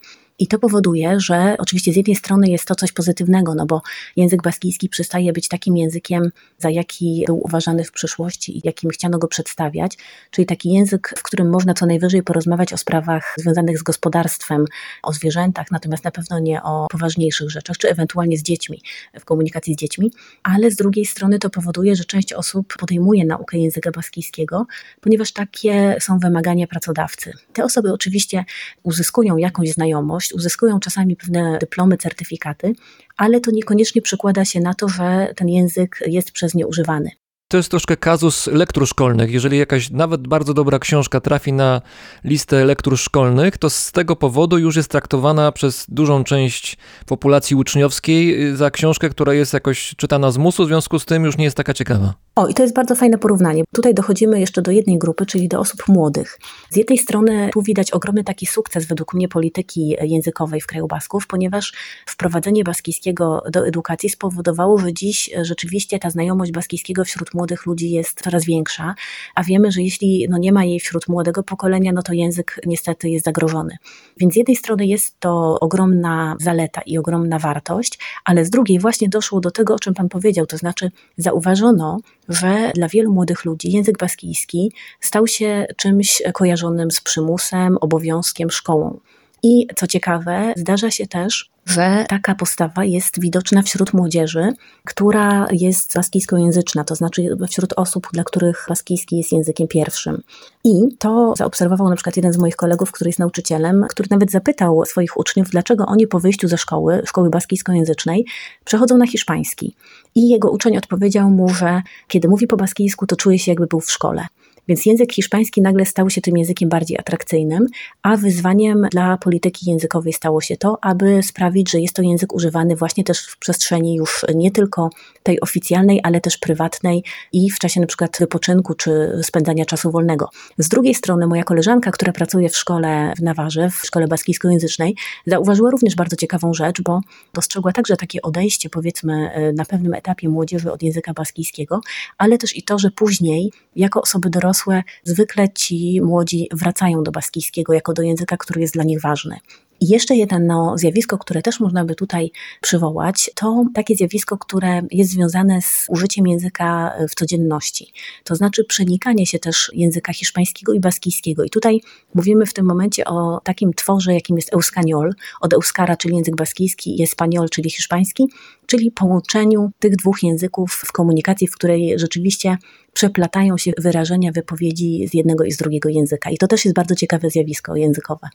I 0.41 0.47
to 0.47 0.59
powoduje, 0.59 1.19
że 1.19 1.55
oczywiście 1.59 1.93
z 1.93 1.95
jednej 1.95 2.15
strony 2.15 2.49
jest 2.49 2.65
to 2.65 2.75
coś 2.75 2.91
pozytywnego, 2.91 3.55
no 3.55 3.65
bo 3.65 3.81
język 4.15 4.41
baskijski 4.41 4.89
przestaje 4.89 5.33
być 5.33 5.47
takim 5.47 5.77
językiem, 5.77 6.31
za 6.57 6.69
jaki 6.69 7.23
był 7.27 7.45
uważany 7.45 7.83
w 7.83 7.91
przyszłości 7.91 8.57
i 8.57 8.61
jakim 8.63 8.89
chciano 8.89 9.17
go 9.17 9.27
przedstawiać, 9.27 9.97
czyli 10.31 10.45
taki 10.45 10.69
język, 10.73 11.13
w 11.17 11.23
którym 11.23 11.49
można 11.49 11.73
co 11.73 11.85
najwyżej 11.85 12.23
porozmawiać 12.23 12.73
o 12.73 12.77
sprawach 12.77 13.35
związanych 13.37 13.79
z 13.79 13.83
gospodarstwem, 13.83 14.65
o 15.03 15.13
zwierzętach, 15.13 15.71
natomiast 15.71 16.03
na 16.03 16.11
pewno 16.11 16.39
nie 16.39 16.63
o 16.63 16.87
poważniejszych 16.91 17.51
rzeczach, 17.51 17.77
czy 17.77 17.89
ewentualnie 17.89 18.37
z 18.37 18.43
dziećmi, 18.43 18.81
w 19.19 19.25
komunikacji 19.25 19.73
z 19.73 19.77
dziećmi, 19.77 20.11
ale 20.43 20.71
z 20.71 20.75
drugiej 20.75 21.05
strony 21.05 21.39
to 21.39 21.49
powoduje, 21.49 21.95
że 21.95 22.05
część 22.05 22.33
osób 22.33 22.73
podejmuje 22.79 23.25
naukę 23.25 23.57
języka 23.57 23.91
baskijskiego, 23.91 24.65
ponieważ 25.01 25.31
takie 25.31 25.95
są 25.99 26.19
wymagania 26.19 26.67
pracodawcy. 26.67 27.33
Te 27.53 27.63
osoby 27.63 27.93
oczywiście 27.93 28.45
uzyskują 28.83 29.37
jakąś 29.37 29.69
znajomość, 29.69 30.30
uzyskują 30.33 30.79
czasami 30.79 31.15
pewne 31.15 31.57
dyplomy, 31.59 31.97
certyfikaty, 31.97 32.73
ale 33.17 33.39
to 33.39 33.51
niekoniecznie 33.51 34.01
przekłada 34.01 34.45
się 34.45 34.59
na 34.59 34.73
to, 34.73 34.89
że 34.89 35.33
ten 35.35 35.49
język 35.49 35.99
jest 36.07 36.31
przez 36.31 36.53
nie 36.53 36.67
używany. 36.67 37.20
To 37.51 37.57
jest 37.57 37.69
troszkę 37.69 37.97
kazus 37.97 38.47
lektur 38.47 38.87
szkolnych. 38.87 39.31
Jeżeli 39.31 39.57
jakaś 39.57 39.89
nawet 39.89 40.27
bardzo 40.27 40.53
dobra 40.53 40.79
książka 40.79 41.21
trafi 41.21 41.53
na 41.53 41.81
listę 42.23 42.65
lektur 42.65 42.97
szkolnych, 42.97 43.57
to 43.57 43.69
z 43.69 43.91
tego 43.91 44.15
powodu 44.15 44.57
już 44.57 44.75
jest 44.75 44.91
traktowana 44.91 45.51
przez 45.51 45.85
dużą 45.89 46.23
część 46.23 46.77
populacji 47.05 47.55
uczniowskiej 47.55 48.55
za 48.55 48.71
książkę, 48.71 49.09
która 49.09 49.33
jest 49.33 49.53
jakoś 49.53 49.95
czytana 49.97 50.31
z 50.31 50.37
musu, 50.37 50.63
w 50.63 50.67
związku 50.67 50.99
z 50.99 51.05
tym 51.05 51.23
już 51.23 51.37
nie 51.37 51.43
jest 51.43 51.57
taka 51.57 51.73
ciekawa. 51.73 52.13
O, 52.35 52.47
i 52.47 52.53
to 52.53 52.63
jest 52.63 52.75
bardzo 52.75 52.95
fajne 52.95 53.17
porównanie. 53.17 53.63
Tutaj 53.75 53.93
dochodzimy 53.93 54.39
jeszcze 54.39 54.61
do 54.61 54.71
jednej 54.71 54.97
grupy, 54.97 55.25
czyli 55.25 55.47
do 55.47 55.59
osób 55.59 55.87
młodych. 55.87 56.39
Z 56.69 56.75
jednej 56.75 56.97
strony 56.97 57.49
tu 57.53 57.61
widać 57.61 57.91
ogromny 57.91 58.23
taki 58.23 58.45
sukces 58.45 58.85
według 58.85 59.13
mnie 59.13 59.27
polityki 59.27 59.95
językowej 60.01 60.61
w 60.61 60.67
kraju 60.67 60.87
Basków, 60.87 61.27
ponieważ 61.27 61.73
wprowadzenie 62.05 62.63
baskijskiego 62.63 63.43
do 63.49 63.67
edukacji 63.67 64.09
spowodowało, 64.09 64.77
że 64.77 64.93
dziś 64.93 65.29
rzeczywiście 65.41 65.99
ta 65.99 66.09
znajomość 66.09 66.51
baskijskiego 66.51 67.05
wśród 67.05 67.33
młodych 67.33 67.40
ludzi 67.65 67.91
jest 67.91 68.21
coraz 68.21 68.45
większa, 68.45 68.95
a 69.35 69.43
wiemy, 69.43 69.71
że 69.71 69.81
jeśli 69.81 70.27
no, 70.29 70.37
nie 70.37 70.51
ma 70.51 70.63
jej 70.63 70.79
wśród 70.79 71.07
młodego 71.07 71.43
pokolenia, 71.43 71.91
no 71.91 72.01
to 72.01 72.13
język 72.13 72.59
niestety 72.65 73.09
jest 73.09 73.25
zagrożony. 73.25 73.77
Więc 74.17 74.33
z 74.33 74.37
jednej 74.37 74.55
strony 74.55 74.85
jest 74.85 75.19
to 75.19 75.59
ogromna 75.59 76.35
zaleta 76.39 76.81
i 76.85 76.97
ogromna 76.97 77.39
wartość, 77.39 77.99
ale 78.25 78.45
z 78.45 78.49
drugiej 78.49 78.79
właśnie 78.79 79.09
doszło 79.09 79.39
do 79.39 79.51
tego, 79.51 79.75
o 79.75 79.79
czym 79.79 79.93
Pan 79.93 80.09
powiedział, 80.09 80.45
to 80.45 80.57
znaczy 80.57 80.91
zauważono, 81.17 81.99
że 82.29 82.71
dla 82.75 82.87
wielu 82.87 83.13
młodych 83.13 83.45
ludzi 83.45 83.71
język 83.71 83.97
baskijski 83.97 84.71
stał 84.99 85.27
się 85.27 85.65
czymś 85.77 86.21
kojarzonym 86.33 86.91
z 86.91 87.01
przymusem, 87.01 87.77
obowiązkiem, 87.77 88.49
szkołą. 88.49 88.99
I 89.43 89.67
co 89.75 89.87
ciekawe, 89.87 90.53
zdarza 90.57 90.91
się 90.91 91.07
też, 91.07 91.51
że 91.65 92.05
taka 92.09 92.35
postawa 92.35 92.85
jest 92.85 93.19
widoczna 93.19 93.61
wśród 93.61 93.93
młodzieży, 93.93 94.53
która 94.85 95.47
jest 95.51 95.93
baskijskojęzyczna, 95.95 96.83
to 96.83 96.95
znaczy 96.95 97.37
wśród 97.49 97.73
osób, 97.75 98.07
dla 98.13 98.23
których 98.23 98.65
baskijski 98.69 99.17
jest 99.17 99.31
językiem 99.31 99.67
pierwszym. 99.67 100.21
I 100.63 100.73
to 100.99 101.33
zaobserwował 101.37 101.89
na 101.89 101.95
przykład 101.95 102.17
jeden 102.17 102.33
z 102.33 102.37
moich 102.37 102.55
kolegów, 102.55 102.91
który 102.91 103.09
jest 103.09 103.19
nauczycielem, 103.19 103.85
który 103.89 104.07
nawet 104.11 104.31
zapytał 104.31 104.85
swoich 104.85 105.17
uczniów, 105.17 105.49
dlaczego 105.49 105.85
oni 105.85 106.07
po 106.07 106.19
wyjściu 106.19 106.47
ze 106.47 106.57
szkoły, 106.57 107.01
szkoły 107.05 107.29
baskijskojęzycznej, 107.29 108.25
przechodzą 108.65 108.97
na 108.97 109.07
hiszpański. 109.07 109.75
I 110.15 110.29
jego 110.29 110.51
uczeń 110.51 110.77
odpowiedział 110.77 111.29
mu, 111.29 111.49
że 111.49 111.81
kiedy 112.07 112.27
mówi 112.27 112.47
po 112.47 112.57
baskijsku, 112.57 113.07
to 113.07 113.15
czuje 113.15 113.39
się 113.39 113.51
jakby 113.51 113.67
był 113.67 113.79
w 113.79 113.91
szkole. 113.91 114.27
Więc 114.67 114.85
język 114.85 115.13
hiszpański 115.13 115.61
nagle 115.61 115.85
stał 115.85 116.09
się 116.09 116.21
tym 116.21 116.37
językiem 116.37 116.69
bardziej 116.69 116.97
atrakcyjnym, 116.97 117.67
a 118.01 118.17
wyzwaniem 118.17 118.87
dla 118.91 119.17
polityki 119.17 119.69
językowej 119.69 120.13
stało 120.13 120.41
się 120.41 120.57
to, 120.57 120.77
aby 120.81 121.23
sprawić, 121.23 121.71
że 121.71 121.79
jest 121.79 121.95
to 121.95 122.01
język 122.01 122.33
używany 122.33 122.75
właśnie 122.75 123.03
też 123.03 123.25
w 123.25 123.37
przestrzeni 123.37 123.95
już 123.95 124.25
nie 124.35 124.51
tylko 124.51 124.89
tej 125.23 125.41
oficjalnej, 125.41 125.99
ale 126.03 126.21
też 126.21 126.37
prywatnej 126.37 127.03
i 127.33 127.51
w 127.51 127.59
czasie 127.59 127.81
na 127.81 127.87
przykład 127.87 128.17
wypoczynku 128.19 128.73
czy 128.73 129.19
spędzania 129.23 129.65
czasu 129.65 129.91
wolnego. 129.91 130.29
Z 130.57 130.69
drugiej 130.69 130.95
strony 130.95 131.27
moja 131.27 131.43
koleżanka, 131.43 131.91
która 131.91 132.13
pracuje 132.13 132.49
w 132.49 132.57
szkole 132.57 133.13
w 133.17 133.21
Nawarze, 133.21 133.69
w 133.69 133.75
szkole 133.75 134.07
baskijskojęzycznej, 134.07 134.95
zauważyła 135.27 135.71
również 135.71 135.95
bardzo 135.95 136.15
ciekawą 136.15 136.53
rzecz, 136.53 136.81
bo 136.81 137.01
dostrzegła 137.33 137.71
także 137.71 137.97
takie 137.97 138.21
odejście 138.21 138.69
powiedzmy 138.69 139.31
na 139.55 139.65
pewnym 139.65 139.93
etapie 139.93 140.29
młodzieży 140.29 140.71
od 140.71 140.83
języka 140.83 141.13
baskijskiego, 141.13 141.81
ale 142.17 142.37
też 142.37 142.57
i 142.57 142.63
to, 142.63 142.79
że 142.79 142.91
później 142.91 143.51
jako 143.75 144.01
osoby 144.01 144.29
dorosłe 144.29 144.50
dorosłe, 144.51 144.83
zwykle 145.03 145.49
ci 145.49 146.01
młodzi 146.01 146.47
wracają 146.51 147.03
do 147.03 147.11
baskijskiego 147.11 147.73
jako 147.73 147.93
do 147.93 148.01
języka, 148.01 148.37
który 148.37 148.61
jest 148.61 148.73
dla 148.73 148.83
nich 148.83 149.01
ważny. 149.01 149.37
I 149.79 149.87
jeszcze 149.87 150.15
jedno 150.15 150.77
zjawisko, 150.77 151.17
które 151.17 151.41
też 151.41 151.59
można 151.59 151.85
by 151.85 151.95
tutaj 151.95 152.31
przywołać, 152.61 153.31
to 153.35 153.65
takie 153.73 153.95
zjawisko, 153.95 154.37
które 154.37 154.81
jest 154.91 155.11
związane 155.11 155.61
z 155.61 155.85
użyciem 155.89 156.27
języka 156.27 156.93
w 157.09 157.15
codzienności. 157.15 157.93
To 158.23 158.35
znaczy 158.35 158.63
przenikanie 158.63 159.25
się 159.25 159.39
też 159.39 159.71
języka 159.73 160.13
hiszpańskiego 160.13 160.73
i 160.73 160.79
baskijskiego. 160.79 161.43
I 161.43 161.49
tutaj 161.49 161.81
mówimy 162.13 162.45
w 162.45 162.53
tym 162.53 162.65
momencie 162.65 163.05
o 163.05 163.41
takim 163.43 163.73
tworze, 163.73 164.13
jakim 164.13 164.35
jest 164.35 164.53
euskaniol, 164.53 165.13
od 165.41 165.53
euskara, 165.53 165.95
czyli 165.95 166.15
język 166.15 166.35
baskijski, 166.35 166.99
i 166.99 167.03
espanol, 167.03 167.49
czyli 167.49 167.69
hiszpański, 167.69 168.27
czyli 168.65 168.91
połączeniu 168.91 169.71
tych 169.79 169.95
dwóch 169.95 170.23
języków 170.23 170.71
w 170.71 170.91
komunikacji, 170.91 171.47
w 171.47 171.55
której 171.55 171.99
rzeczywiście 171.99 172.57
przeplatają 172.93 173.57
się 173.57 173.71
wyrażenia, 173.77 174.31
wypowiedzi 174.31 175.07
z 175.07 175.13
jednego 175.13 175.43
i 175.43 175.51
z 175.51 175.57
drugiego 175.57 175.89
języka. 175.89 176.29
I 176.29 176.37
to 176.37 176.47
też 176.47 176.65
jest 176.65 176.75
bardzo 176.75 176.95
ciekawe 176.95 177.29
zjawisko 177.29 177.75
językowe. 177.75 178.27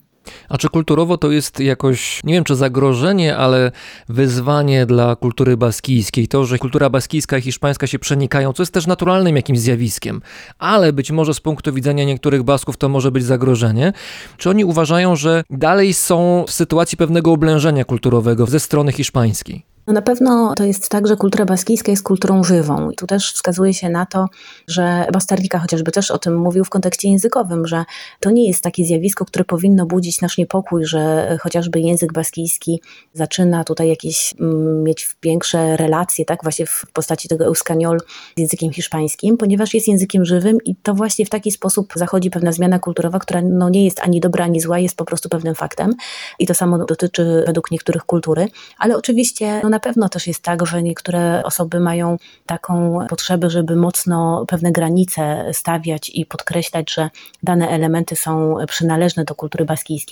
A 0.49 0.59
czy 0.59 0.69
kulturowo 0.69 1.19
to 1.19 1.31
jest 1.31 1.61
jakoś, 1.61 2.21
nie 2.25 2.35
wiem 2.35 2.45
czy 2.45 2.55
zagrożenie, 2.55 3.37
ale 3.37 3.73
wyzwanie 4.09 4.87
dla 4.87 5.17
kultury 5.17 5.57
baskijskiej? 5.57 6.29
To, 6.29 6.45
że 6.45 6.59
kultura 6.59 6.91
baskijska 6.91 7.39
i 7.39 7.43
hiszpańska 7.43 7.87
się 7.87 7.99
przenikają, 7.99 8.53
co 8.53 8.63
jest 8.63 8.73
też 8.73 8.87
naturalnym 8.87 9.37
jakimś 9.37 9.59
zjawiskiem, 9.59 10.23
ale 10.59 10.93
być 10.93 11.11
może 11.11 11.35
z 11.35 11.41
punktu 11.41 11.73
widzenia 11.73 12.05
niektórych 12.05 12.43
Basków 12.43 12.77
to 12.77 12.89
może 12.89 13.11
być 13.11 13.25
zagrożenie. 13.25 13.93
Czy 14.37 14.51
oni 14.51 14.65
uważają, 14.65 15.17
że 15.17 15.45
dalej 15.51 15.95
są 15.95 16.45
w 16.49 16.53
sytuacji 16.53 16.99
pewnego 16.99 17.33
oblężenia 17.33 17.85
kulturowego 17.85 18.47
ze 18.47 18.61
strony 18.61 18.93
hiszpańskiej? 18.93 19.77
No 19.87 19.93
na 19.93 20.03
pewno 20.03 20.55
to 20.57 20.65
jest 20.65 20.89
tak, 20.89 21.07
że 21.07 21.17
kultura 21.17 21.45
baskijska 21.45 21.91
jest 21.91 22.03
kulturą 22.03 22.45
żywą. 22.45 22.91
I 22.91 22.97
tu 22.97 23.07
też 23.07 23.33
wskazuje 23.33 23.75
się 23.75 23.89
na 23.89 24.07
to, 24.07 24.27
że 24.69 25.07
Bastarlika 25.13 25.59
chociażby 25.59 25.93
też 25.93 26.11
o 26.11 26.19
tym 26.19 26.37
mówił 26.37 26.65
w 26.65 26.71
kontekście 26.71 27.09
językowym, 27.09 27.67
że 27.67 27.85
to 28.21 28.31
nie 28.31 28.49
jest 28.49 28.63
takie 28.63 28.85
zjawisko, 28.85 29.25
które 29.25 29.45
powinno 29.45 29.87
budzić 29.87 30.16
nasz 30.23 30.39
niepokój, 30.39 30.87
że 30.87 31.37
chociażby 31.41 31.81
język 31.81 32.13
baskijski 32.13 32.81
zaczyna 33.13 33.65
tutaj 33.65 33.89
jakieś 33.89 34.35
mm, 34.41 34.83
mieć 34.83 35.17
większe 35.23 35.77
relacje, 35.77 36.25
tak, 36.25 36.43
właśnie 36.43 36.67
w 36.67 36.85
postaci 36.93 37.29
tego 37.29 37.45
euskaniol 37.45 37.99
z 38.37 38.41
językiem 38.41 38.73
hiszpańskim, 38.73 39.37
ponieważ 39.37 39.75
jest 39.75 39.89
językiem 39.89 40.25
żywym 40.25 40.59
i 40.65 40.77
to 40.77 40.95
właśnie 40.95 41.27
w 41.27 41.31
taki 41.31 41.51
sposób 41.51 41.93
zachodzi 41.97 42.31
pewna 42.31 42.53
zmiana 42.53 42.79
kulturowa, 42.79 43.19
która 43.19 43.43
no 43.43 43.69
nie 43.69 43.85
jest 43.85 44.01
ani 44.01 44.21
dobra, 44.21 44.45
ani 44.45 44.61
zła, 44.61 44.79
jest 44.79 44.97
po 44.97 45.05
prostu 45.05 45.29
pewnym 45.29 45.55
faktem. 45.55 45.95
I 46.39 46.47
to 46.47 46.55
samo 46.55 46.85
dotyczy 46.85 47.43
według 47.47 47.71
niektórych 47.71 48.05
kultury, 48.05 48.49
ale 48.79 48.97
oczywiście 48.97 49.61
no, 49.63 49.69
na 49.69 49.81
pewno 49.81 50.09
też 50.09 50.27
jest 50.27 50.43
tak, 50.43 50.67
że 50.67 50.83
niektóre 50.83 51.43
osoby 51.45 51.81
mają 51.81 52.17
taką 52.47 52.99
potrzebę, 53.09 53.51
żeby 53.51 53.77
mocno 53.77 54.45
pewne 54.49 54.73
granice 54.73 55.51
stawiać 55.53 56.11
i 56.15 56.27
podkreślać, 56.27 56.93
że 56.95 57.11
dane 57.43 57.69
elementy 57.69 58.17
są 58.17 58.57
przynależne 58.69 59.25
do 59.25 59.35
kultury 59.35 59.65
baskijskiej. 59.65 60.06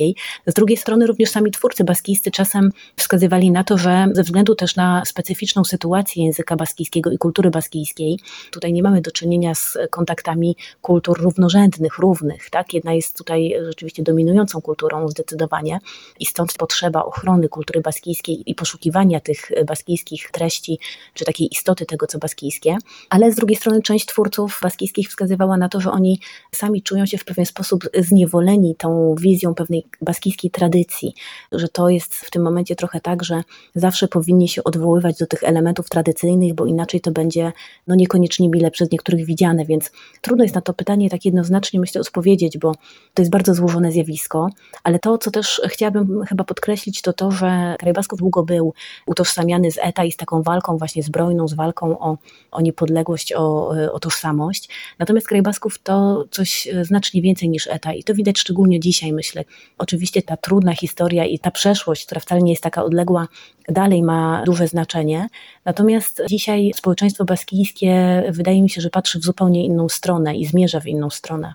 Z 0.47 0.55
drugiej 0.55 0.77
strony 0.77 1.07
również 1.07 1.31
sami 1.31 1.51
twórcy 1.51 1.85
baskijscy 1.85 2.31
czasem 2.31 2.71
wskazywali 2.97 3.51
na 3.51 3.65
to, 3.65 3.79
że 3.79 4.07
ze 4.13 4.23
względu 4.23 4.55
też 4.55 4.77
na 4.77 5.05
specyficzną 5.05 5.65
sytuację 5.65 6.25
języka 6.25 6.57
baskijskiego 6.57 7.11
i 7.11 7.19
kultury 7.19 7.51
baskijskiej, 7.51 8.19
tutaj 8.51 8.73
nie 8.73 8.83
mamy 8.83 9.01
do 9.01 9.11
czynienia 9.11 9.55
z 9.55 9.79
kontaktami 9.91 10.57
kultur 10.83 11.21
równorzędnych, 11.21 11.99
równych. 11.99 12.51
Tak? 12.51 12.75
Jedna 12.75 12.93
jest 12.93 13.19
tutaj 13.19 13.55
rzeczywiście 13.69 14.03
dominującą 14.03 14.61
kulturą 14.61 15.09
zdecydowanie 15.09 15.79
i 16.21 16.27
stąd 16.27 16.53
potrzeba 16.53 17.05
ochrony 17.05 17.49
kultury 17.49 17.81
baskijskiej 17.81 18.51
i 18.51 18.55
poszukiwania 18.55 19.21
tych 19.21 19.51
baskijskich 19.67 20.31
treści, 20.31 20.79
czy 21.15 21.25
takiej 21.25 21.49
istoty 21.53 21.87
tego, 21.87 22.07
co 22.07 22.19
baskijskie, 22.19 22.77
ale 23.11 23.33
z 23.33 23.35
drugiej 23.35 23.57
strony 23.57 23.83
część 23.83 24.07
twórców 24.07 24.61
baskijskich 24.63 25.09
wskazywała 25.09 25.57
na 25.57 25.69
to, 25.69 25.81
że 25.81 25.91
oni 25.91 26.21
sami 26.53 26.83
czują 26.83 27.07
się 27.07 27.19
w 27.19 27.25
pewien 27.25 27.47
sposób 27.47 27.85
zniewoleni 27.99 28.75
tą 28.77 29.15
wizją 29.19 29.55
pewnej 29.55 29.74
baskijskiej 30.03 30.51
tradycji, 30.51 31.15
że 31.53 31.69
to 31.69 31.89
jest 31.89 32.15
w 32.15 32.31
tym 32.31 32.43
momencie 32.43 32.77
trochę 32.77 33.01
tak, 33.01 33.25
że 33.25 33.43
zawsze 33.75 34.09
powinni 34.09 34.49
się 34.49 34.65
odwoływać 34.65 35.19
do 35.19 35.27
tych 35.27 35.45
elementów 35.45 35.89
tradycyjnych, 35.89 36.55
bo 36.55 36.67
inaczej 36.67 37.01
to 37.01 37.11
będzie 37.11 37.53
no 37.87 37.95
niekoniecznie 37.95 38.49
mile 38.49 38.71
przez 38.71 38.91
niektórych 38.91 39.27
widziane, 39.27 39.65
więc 39.65 39.91
trudno 40.21 40.45
jest 40.45 40.55
na 40.55 40.61
to 40.61 40.75
pytanie 40.75 41.11
tak 41.11 41.25
jednoznacznie 41.25 41.81
myślę 41.81 42.01
odpowiedzieć, 42.01 42.59
bo 42.59 42.73
to 43.15 43.23
jest 43.23 43.33
bardzo 43.33 43.55
złożone 43.55 43.93
zjawisko, 43.93 44.49
ale 44.83 44.99
to, 44.99 45.19
co 45.19 45.31
też 45.31 45.63
chciałabym 45.69 46.25
chyba 46.29 46.45
podkreślić, 46.45 47.03
to 47.03 47.13
to, 47.13 47.31
że 47.31 47.77
kraj 47.79 47.93
Basków 47.93 48.19
długo 48.19 48.43
był 48.43 48.75
utożsamiany 49.07 49.71
z 49.71 49.79
ETA 49.79 50.05
i 50.05 50.13
z 50.13 50.17
taką 50.17 50.43
walką 50.43 50.79
właśnie 50.79 51.03
zbrojną, 51.03 51.49
z 51.49 51.55
walką 51.55 51.99
o, 51.99 52.19
o 52.51 52.61
niepodległość, 52.61 53.33
o, 53.33 53.69
o 53.93 54.01
tożsamość. 54.01 54.69
Natomiast 54.99 55.27
kraj 55.27 55.43
Basków 55.43 55.79
to 55.79 56.25
coś 56.31 56.69
znacznie 56.83 57.23
więcej 57.23 57.49
niż 57.49 57.67
ETA 57.67 57.93
i 57.93 58.05
to 58.05 58.15
widać 58.15 58.39
szczególnie 58.39 58.81
dzisiaj, 58.81 59.13
myślę. 59.13 59.45
Oczywiście 59.79 60.23
ta 60.23 60.37
trudna 60.37 60.75
historia 60.75 61.25
i 61.25 61.39
ta 61.39 61.51
przeszłość, 61.51 62.07
która 62.07 62.21
wcale 62.21 62.43
nie 62.43 62.53
jest 62.53 62.63
taka 62.63 62.85
odległa, 62.85 63.29
dalej 63.69 64.03
ma 64.03 64.43
duże 64.47 64.69
znaczenie. 64.69 65.29
Natomiast 65.65 66.23
dzisiaj 66.29 66.73
społeczeństwo 66.75 67.25
baskijskie 67.25 68.23
wydaje 68.29 68.63
mi 68.63 68.71
się, 68.71 68.81
że 68.81 68.91
patrzy 68.91 69.19
w 69.19 69.25
zupełnie 69.25 69.65
inną 69.65 69.89
stronę 69.89 70.37
i 70.37 70.47
zmierza 70.47 70.81
w 70.81 70.87
inną 70.87 71.11
stronę. 71.11 71.55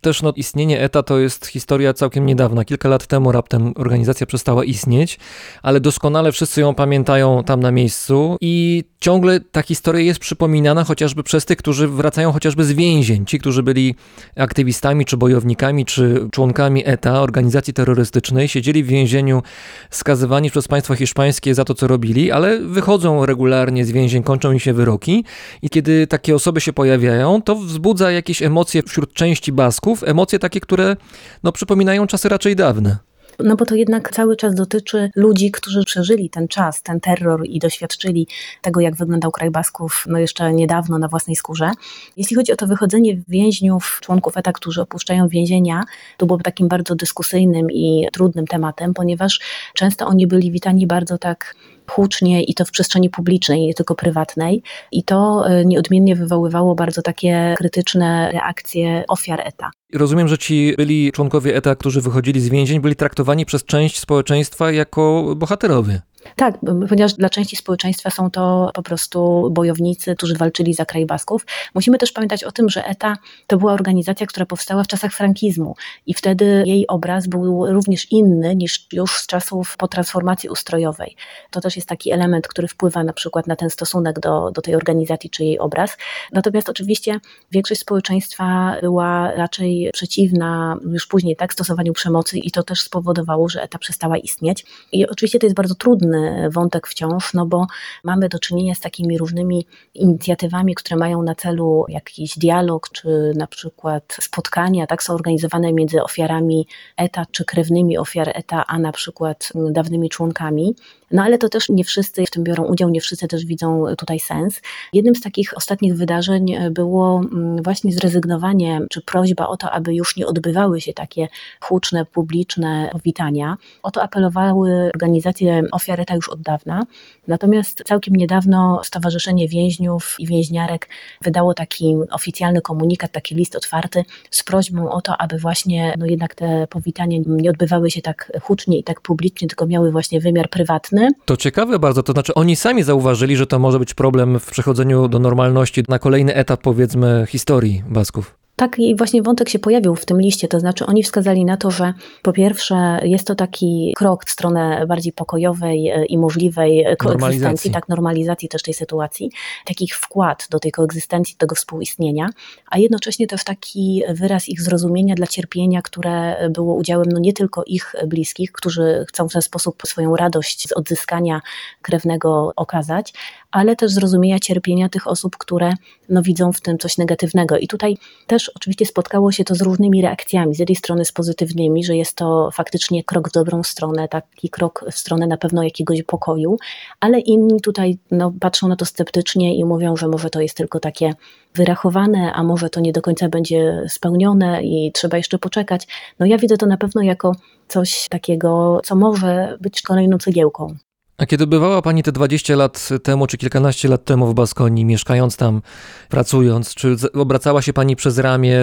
Też 0.00 0.22
no, 0.22 0.32
istnienie 0.36 0.80
ETA 0.80 1.02
to 1.02 1.18
jest 1.18 1.46
historia 1.46 1.94
całkiem 1.94 2.26
niedawna. 2.26 2.64
Kilka 2.64 2.88
lat 2.88 3.06
temu 3.06 3.32
raptem 3.32 3.72
organizacja 3.76 4.26
przestała 4.26 4.64
istnieć, 4.64 5.18
ale 5.62 5.80
doskonale 5.80 6.32
wszyscy 6.32 6.60
ją 6.60 6.74
pamiętają 6.74 7.44
tam 7.44 7.60
na 7.60 7.70
miejscu 7.70 8.36
i 8.40 8.84
ciągle 9.00 9.40
ta 9.40 9.62
historia 9.62 10.02
jest 10.02 10.20
przypominana 10.20 10.84
chociażby 10.84 11.22
przez 11.22 11.44
tych, 11.44 11.58
którzy 11.58 11.88
wracają 11.88 12.32
chociażby 12.32 12.64
z 12.64 12.72
więzień. 12.72 13.26
Ci, 13.26 13.38
którzy 13.38 13.62
byli 13.62 13.94
aktywistami, 14.36 15.04
czy 15.04 15.16
bojownikami, 15.16 15.84
czy 15.84 16.28
członkami 16.32 16.82
ETA, 16.86 17.20
organizacji 17.20 17.74
terrorystycznej, 17.74 18.48
siedzieli 18.48 18.84
w 18.84 18.86
więzieniu 18.86 19.42
skazywani 19.90 20.50
przez 20.50 20.68
państwo 20.68 20.94
hiszpańskie 20.94 21.54
za 21.54 21.64
to, 21.64 21.74
co 21.74 21.86
robili, 21.86 22.30
ale 22.30 22.60
wychodzą 22.60 23.26
regularnie 23.26 23.84
z 23.84 23.90
więzień, 23.90 24.22
kończą 24.22 24.52
im 24.52 24.58
się 24.58 24.72
wyroki 24.72 25.24
i 25.62 25.70
kiedy 25.70 26.06
takie 26.06 26.34
osoby 26.34 26.60
się 26.60 26.72
pojawiają, 26.72 27.42
to 27.42 27.54
wzbudza 27.54 28.10
jakieś 28.10 28.42
emocje 28.42 28.82
wśród 28.82 29.12
części 29.12 29.52
Basków, 29.52 29.85
emocje 30.06 30.38
takie, 30.38 30.60
które 30.60 30.96
no, 31.42 31.52
przypominają 31.52 32.06
czasy 32.06 32.28
raczej 32.28 32.56
dawne. 32.56 32.96
No 33.38 33.56
bo 33.56 33.64
to 33.64 33.74
jednak 33.74 34.10
cały 34.12 34.36
czas 34.36 34.54
dotyczy 34.54 35.10
ludzi, 35.16 35.50
którzy 35.50 35.84
przeżyli 35.84 36.30
ten 36.30 36.48
czas, 36.48 36.82
ten 36.82 37.00
terror 37.00 37.46
i 37.46 37.58
doświadczyli 37.58 38.28
tego, 38.62 38.80
jak 38.80 38.96
wyglądał 38.96 39.30
kraj 39.30 39.50
Basków 39.50 40.04
no 40.08 40.18
jeszcze 40.18 40.52
niedawno 40.52 40.98
na 40.98 41.08
własnej 41.08 41.36
skórze. 41.36 41.70
Jeśli 42.16 42.36
chodzi 42.36 42.52
o 42.52 42.56
to 42.56 42.66
wychodzenie 42.66 43.22
więźniów, 43.28 43.98
członków 44.02 44.36
ETA, 44.36 44.52
którzy 44.52 44.82
opuszczają 44.82 45.28
więzienia, 45.28 45.84
to 46.16 46.26
było 46.26 46.38
takim 46.38 46.68
bardzo 46.68 46.94
dyskusyjnym 46.94 47.70
i 47.70 48.06
trudnym 48.12 48.46
tematem, 48.46 48.94
ponieważ 48.94 49.40
często 49.74 50.06
oni 50.06 50.26
byli 50.26 50.50
witani 50.50 50.86
bardzo 50.86 51.18
tak 51.18 51.54
hucznie 51.90 52.42
i 52.42 52.54
to 52.54 52.64
w 52.64 52.70
przestrzeni 52.70 53.10
publicznej, 53.10 53.66
nie 53.66 53.74
tylko 53.74 53.94
prywatnej. 53.94 54.62
I 54.92 55.04
to 55.04 55.48
e, 55.48 55.64
nieodmiennie 55.64 56.16
wywoływało 56.16 56.74
bardzo 56.74 57.02
takie 57.02 57.54
krytyczne 57.58 58.32
reakcje 58.32 59.04
ofiar 59.08 59.40
ETA. 59.44 59.70
Rozumiem, 59.92 60.28
że 60.28 60.38
ci 60.38 60.74
byli 60.76 61.12
członkowie 61.12 61.56
ETA, 61.56 61.74
którzy 61.74 62.00
wychodzili 62.00 62.40
z 62.40 62.48
więzień, 62.48 62.80
byli 62.80 62.96
traktowani 62.96 63.46
przez 63.46 63.64
część 63.64 63.98
społeczeństwa 63.98 64.72
jako 64.72 65.34
bohaterowie. 65.36 66.00
Tak, 66.36 66.58
ponieważ 66.88 67.14
dla 67.14 67.30
części 67.30 67.56
społeczeństwa 67.56 68.10
są 68.10 68.30
to 68.30 68.70
po 68.74 68.82
prostu 68.82 69.50
bojownicy, 69.50 70.16
którzy 70.16 70.34
walczyli 70.34 70.74
za 70.74 70.84
kraj 70.84 71.06
Basków. 71.06 71.46
Musimy 71.74 71.98
też 71.98 72.12
pamiętać 72.12 72.44
o 72.44 72.52
tym, 72.52 72.68
że 72.68 72.84
ETA 72.84 73.16
to 73.46 73.56
była 73.56 73.72
organizacja, 73.72 74.26
która 74.26 74.46
powstała 74.46 74.84
w 74.84 74.86
czasach 74.86 75.12
frankizmu 75.12 75.74
i 76.06 76.14
wtedy 76.14 76.62
jej 76.66 76.86
obraz 76.86 77.26
był 77.26 77.66
również 77.72 78.12
inny 78.12 78.56
niż 78.56 78.86
już 78.92 79.16
z 79.16 79.26
czasów 79.26 79.76
po 79.76 79.88
transformacji 79.88 80.48
ustrojowej. 80.48 81.16
To 81.50 81.60
też 81.60 81.76
jest 81.76 81.88
taki 81.88 82.12
element, 82.12 82.48
który 82.48 82.68
wpływa 82.68 83.04
na 83.04 83.12
przykład 83.12 83.46
na 83.46 83.56
ten 83.56 83.70
stosunek 83.70 84.20
do, 84.20 84.50
do 84.50 84.62
tej 84.62 84.74
organizacji 84.74 85.30
czy 85.30 85.44
jej 85.44 85.58
obraz. 85.58 85.96
Natomiast 86.32 86.68
oczywiście 86.68 87.20
większość 87.52 87.80
społeczeństwa 87.80 88.76
była 88.80 89.32
raczej 89.34 89.90
przeciwna 89.92 90.78
już 90.90 91.06
później 91.06 91.36
tak 91.36 91.52
stosowaniu 91.52 91.92
przemocy 91.92 92.38
i 92.38 92.50
to 92.50 92.62
też 92.62 92.80
spowodowało, 92.82 93.48
że 93.48 93.62
ETA 93.62 93.78
przestała 93.78 94.16
istnieć. 94.16 94.66
I 94.92 95.06
oczywiście 95.08 95.38
to 95.38 95.46
jest 95.46 95.56
bardzo 95.56 95.74
trudne 95.74 96.15
wątek 96.50 96.86
wciąż, 96.86 97.34
no 97.34 97.46
bo 97.46 97.66
mamy 98.04 98.28
do 98.28 98.38
czynienia 98.38 98.74
z 98.74 98.80
takimi 98.80 99.18
różnymi 99.18 99.66
inicjatywami, 99.94 100.74
które 100.74 100.96
mają 100.96 101.22
na 101.22 101.34
celu 101.34 101.84
jakiś 101.88 102.38
dialog, 102.38 102.90
czy 102.90 103.32
na 103.36 103.46
przykład 103.46 104.16
spotkania, 104.20 104.86
tak 104.86 105.02
są 105.02 105.14
organizowane 105.14 105.72
między 105.72 106.02
ofiarami 106.02 106.66
ETA, 106.96 107.26
czy 107.30 107.44
krewnymi 107.44 107.98
ofiar 107.98 108.32
ETA, 108.34 108.64
a 108.66 108.78
na 108.78 108.92
przykład 108.92 109.52
dawnymi 109.70 110.08
członkami. 110.08 110.74
No 111.10 111.22
ale 111.22 111.38
to 111.38 111.48
też 111.48 111.68
nie 111.68 111.84
wszyscy 111.84 112.26
w 112.26 112.30
tym 112.30 112.44
biorą 112.44 112.64
udział, 112.64 112.90
nie 112.90 113.00
wszyscy 113.00 113.28
też 113.28 113.44
widzą 113.44 113.84
tutaj 113.98 114.20
sens. 114.20 114.60
Jednym 114.92 115.14
z 115.14 115.20
takich 115.20 115.56
ostatnich 115.56 115.94
wydarzeń 115.94 116.56
było 116.70 117.20
mm, 117.32 117.62
właśnie 117.62 117.92
zrezygnowanie, 117.92 118.80
czy 118.90 119.02
prośba 119.02 119.46
o 119.46 119.56
to, 119.56 119.70
aby 119.70 119.94
już 119.94 120.16
nie 120.16 120.26
odbywały 120.26 120.80
się 120.80 120.92
takie 120.92 121.28
huczne, 121.60 122.04
publiczne 122.04 122.88
powitania. 122.92 123.56
O 123.82 123.90
to 123.90 124.02
apelowały 124.02 124.90
organizacje 124.94 125.62
ofiar 125.72 126.00
ETA 126.00 126.14
już 126.14 126.28
od 126.28 126.42
dawna. 126.42 126.86
Natomiast 127.28 127.82
całkiem 127.84 128.16
niedawno 128.16 128.80
Stowarzyszenie 128.84 129.48
Więźniów 129.48 130.16
i 130.18 130.26
Więźniarek 130.26 130.88
wydało 131.22 131.54
taki 131.54 131.96
oficjalny 132.10 132.60
komunikat, 132.60 133.12
taki 133.12 133.34
list 133.34 133.56
otwarty 133.56 134.04
z 134.30 134.42
prośbą 134.42 134.90
o 134.90 135.00
to, 135.00 135.16
aby 135.16 135.38
właśnie 135.38 135.94
no 135.98 136.06
jednak 136.06 136.34
te 136.34 136.66
powitania 136.66 137.18
nie 137.26 137.50
odbywały 137.50 137.90
się 137.90 138.02
tak 138.02 138.32
hucznie 138.42 138.78
i 138.78 138.84
tak 138.84 139.00
publicznie, 139.00 139.48
tylko 139.48 139.66
miały 139.66 139.92
właśnie 139.92 140.20
wymiar 140.20 140.50
prywatny. 140.50 140.95
To 141.24 141.36
ciekawe 141.36 141.78
bardzo, 141.78 142.02
to 142.02 142.12
znaczy 142.12 142.34
oni 142.34 142.56
sami 142.56 142.82
zauważyli, 142.82 143.36
że 143.36 143.46
to 143.46 143.58
może 143.58 143.78
być 143.78 143.94
problem 143.94 144.40
w 144.40 144.50
przechodzeniu 144.50 145.08
do 145.08 145.18
normalności 145.18 145.82
na 145.88 145.98
kolejny 145.98 146.34
etap 146.34 146.60
powiedzmy 146.62 147.26
historii 147.28 147.82
Basków. 147.88 148.45
Tak, 148.56 148.78
i 148.78 148.96
właśnie 148.96 149.22
wątek 149.22 149.48
się 149.48 149.58
pojawił 149.58 149.94
w 149.94 150.04
tym 150.04 150.20
liście, 150.20 150.48
to 150.48 150.60
znaczy 150.60 150.86
oni 150.86 151.02
wskazali 151.02 151.44
na 151.44 151.56
to, 151.56 151.70
że 151.70 151.94
po 152.22 152.32
pierwsze 152.32 153.00
jest 153.02 153.26
to 153.26 153.34
taki 153.34 153.92
krok 153.96 154.24
w 154.24 154.30
stronę 154.30 154.86
bardziej 154.86 155.12
pokojowej 155.12 155.88
e, 155.88 156.04
i 156.04 156.18
możliwej 156.18 156.86
koegzystencji, 156.98 157.70
tak, 157.70 157.88
normalizacji 157.88 158.48
też 158.48 158.62
tej 158.62 158.74
sytuacji, 158.74 159.30
taki 159.64 159.88
wkład 159.92 160.46
do 160.50 160.58
tej 160.58 160.72
koegzystencji, 160.72 161.36
tego 161.36 161.54
współistnienia, 161.54 162.28
a 162.70 162.78
jednocześnie 162.78 163.26
też 163.26 163.44
taki 163.44 164.02
wyraz 164.08 164.48
ich 164.48 164.62
zrozumienia 164.62 165.14
dla 165.14 165.26
cierpienia, 165.26 165.82
które 165.82 166.48
było 166.50 166.74
udziałem 166.74 167.08
no 167.12 167.20
nie 167.20 167.32
tylko 167.32 167.62
ich 167.66 167.94
bliskich, 168.06 168.52
którzy 168.52 169.04
chcą 169.08 169.28
w 169.28 169.32
ten 169.32 169.42
sposób 169.42 169.82
swoją 169.86 170.16
radość 170.16 170.68
z 170.68 170.72
odzyskania 170.72 171.40
krewnego 171.82 172.52
okazać, 172.56 173.12
ale 173.50 173.76
też 173.76 173.92
zrozumienia 173.92 174.38
cierpienia 174.38 174.88
tych 174.88 175.06
osób, 175.06 175.36
które 175.36 175.72
no, 176.08 176.22
widzą 176.22 176.52
w 176.52 176.60
tym 176.60 176.78
coś 176.78 176.98
negatywnego. 176.98 177.58
I 177.58 177.68
tutaj 177.68 177.96
też 178.26 178.50
oczywiście 178.54 178.86
spotkało 178.86 179.32
się 179.32 179.44
to 179.44 179.54
z 179.54 179.60
różnymi 179.60 180.02
reakcjami. 180.02 180.54
Z 180.54 180.58
jednej 180.58 180.76
strony 180.76 181.04
z 181.04 181.12
pozytywnymi, 181.12 181.84
że 181.84 181.96
jest 181.96 182.16
to 182.16 182.50
faktycznie 182.52 183.04
krok 183.04 183.28
w 183.28 183.32
dobrą 183.32 183.62
stronę, 183.62 184.08
taki 184.08 184.50
krok 184.50 184.84
w 184.92 184.98
stronę 184.98 185.26
na 185.26 185.36
pewno 185.36 185.62
jakiegoś 185.62 186.02
pokoju, 186.02 186.56
ale 187.00 187.20
inni 187.20 187.60
tutaj 187.60 187.98
no, 188.10 188.32
patrzą 188.40 188.68
na 188.68 188.76
to 188.76 188.84
sceptycznie 188.84 189.56
i 189.56 189.64
mówią, 189.64 189.96
że 189.96 190.08
może 190.08 190.30
to 190.30 190.40
jest 190.40 190.56
tylko 190.56 190.80
takie 190.80 191.14
wyrachowane, 191.54 192.32
a 192.32 192.42
może 192.44 192.70
to 192.70 192.80
nie 192.80 192.92
do 192.92 193.02
końca 193.02 193.28
będzie 193.28 193.82
spełnione 193.88 194.62
i 194.62 194.92
trzeba 194.94 195.16
jeszcze 195.16 195.38
poczekać. 195.38 195.86
No 196.18 196.26
ja 196.26 196.38
widzę 196.38 196.56
to 196.56 196.66
na 196.66 196.76
pewno 196.76 197.02
jako 197.02 197.32
coś 197.68 198.08
takiego, 198.08 198.80
co 198.84 198.96
może 198.96 199.58
być 199.60 199.82
kolejną 199.82 200.18
cegiełką. 200.18 200.76
A 201.18 201.26
kiedy 201.26 201.46
bywała 201.46 201.82
pani 201.82 202.02
te 202.02 202.12
20 202.12 202.56
lat 202.56 202.88
temu, 203.02 203.26
czy 203.26 203.38
kilkanaście 203.38 203.88
lat 203.88 204.04
temu 204.04 204.26
w 204.26 204.34
Baskonii, 204.34 204.84
mieszkając 204.84 205.36
tam, 205.36 205.62
pracując, 206.08 206.74
czy 206.74 206.96
obracała 207.14 207.62
się 207.62 207.72
pani 207.72 207.96
przez 207.96 208.18
ramię, 208.18 208.58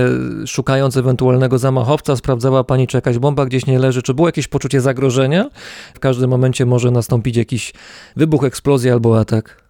szukając 0.45 0.97
ewentualnego 0.97 1.57
zamachowca, 1.57 2.15
sprawdzała 2.15 2.63
pani, 2.63 2.87
czy 2.87 2.97
jakaś 2.97 3.17
bomba 3.17 3.45
gdzieś 3.45 3.65
nie 3.65 3.79
leży, 3.79 4.01
czy 4.01 4.13
było 4.13 4.27
jakieś 4.27 4.47
poczucie 4.47 4.81
zagrożenia? 4.81 5.49
W 5.93 5.99
każdym 5.99 6.29
momencie 6.29 6.65
może 6.65 6.91
nastąpić 6.91 7.37
jakiś 7.37 7.73
wybuch, 8.15 8.43
eksplozja 8.43 8.93
albo 8.93 9.19
atak. 9.19 9.63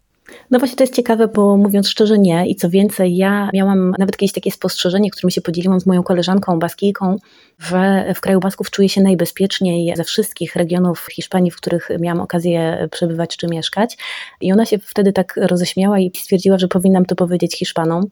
No 0.51 0.59
właśnie 0.59 0.75
to 0.77 0.83
jest 0.83 0.95
ciekawe, 0.95 1.27
bo 1.27 1.57
mówiąc 1.57 1.89
szczerze 1.89 2.19
nie 2.19 2.49
i 2.49 2.55
co 2.55 2.69
więcej, 2.69 3.15
ja 3.15 3.49
miałam 3.53 3.93
nawet 3.99 4.17
kiedyś 4.17 4.33
takie 4.33 4.51
spostrzeżenie, 4.51 5.11
którym 5.11 5.29
się 5.29 5.41
podzieliłam 5.41 5.79
z 5.79 5.85
moją 5.85 6.03
koleżanką 6.03 6.59
baskijką, 6.59 7.17
że 7.59 8.13
w 8.15 8.21
kraju 8.21 8.39
Basków 8.39 8.71
czuję 8.71 8.89
się 8.89 9.01
najbezpieczniej 9.01 9.95
ze 9.95 10.03
wszystkich 10.03 10.55
regionów 10.55 11.07
Hiszpanii, 11.11 11.51
w 11.51 11.55
których 11.55 11.89
miałam 11.99 12.21
okazję 12.21 12.87
przebywać 12.91 13.37
czy 13.37 13.47
mieszkać. 13.47 13.97
I 14.41 14.53
ona 14.53 14.65
się 14.65 14.77
wtedy 14.79 15.13
tak 15.13 15.33
roześmiała 15.37 15.99
i 15.99 16.11
stwierdziła, 16.15 16.57
że 16.57 16.67
powinnam 16.67 17.05
to 17.05 17.15
powiedzieć 17.15 17.57
Hiszpanom. 17.57 18.03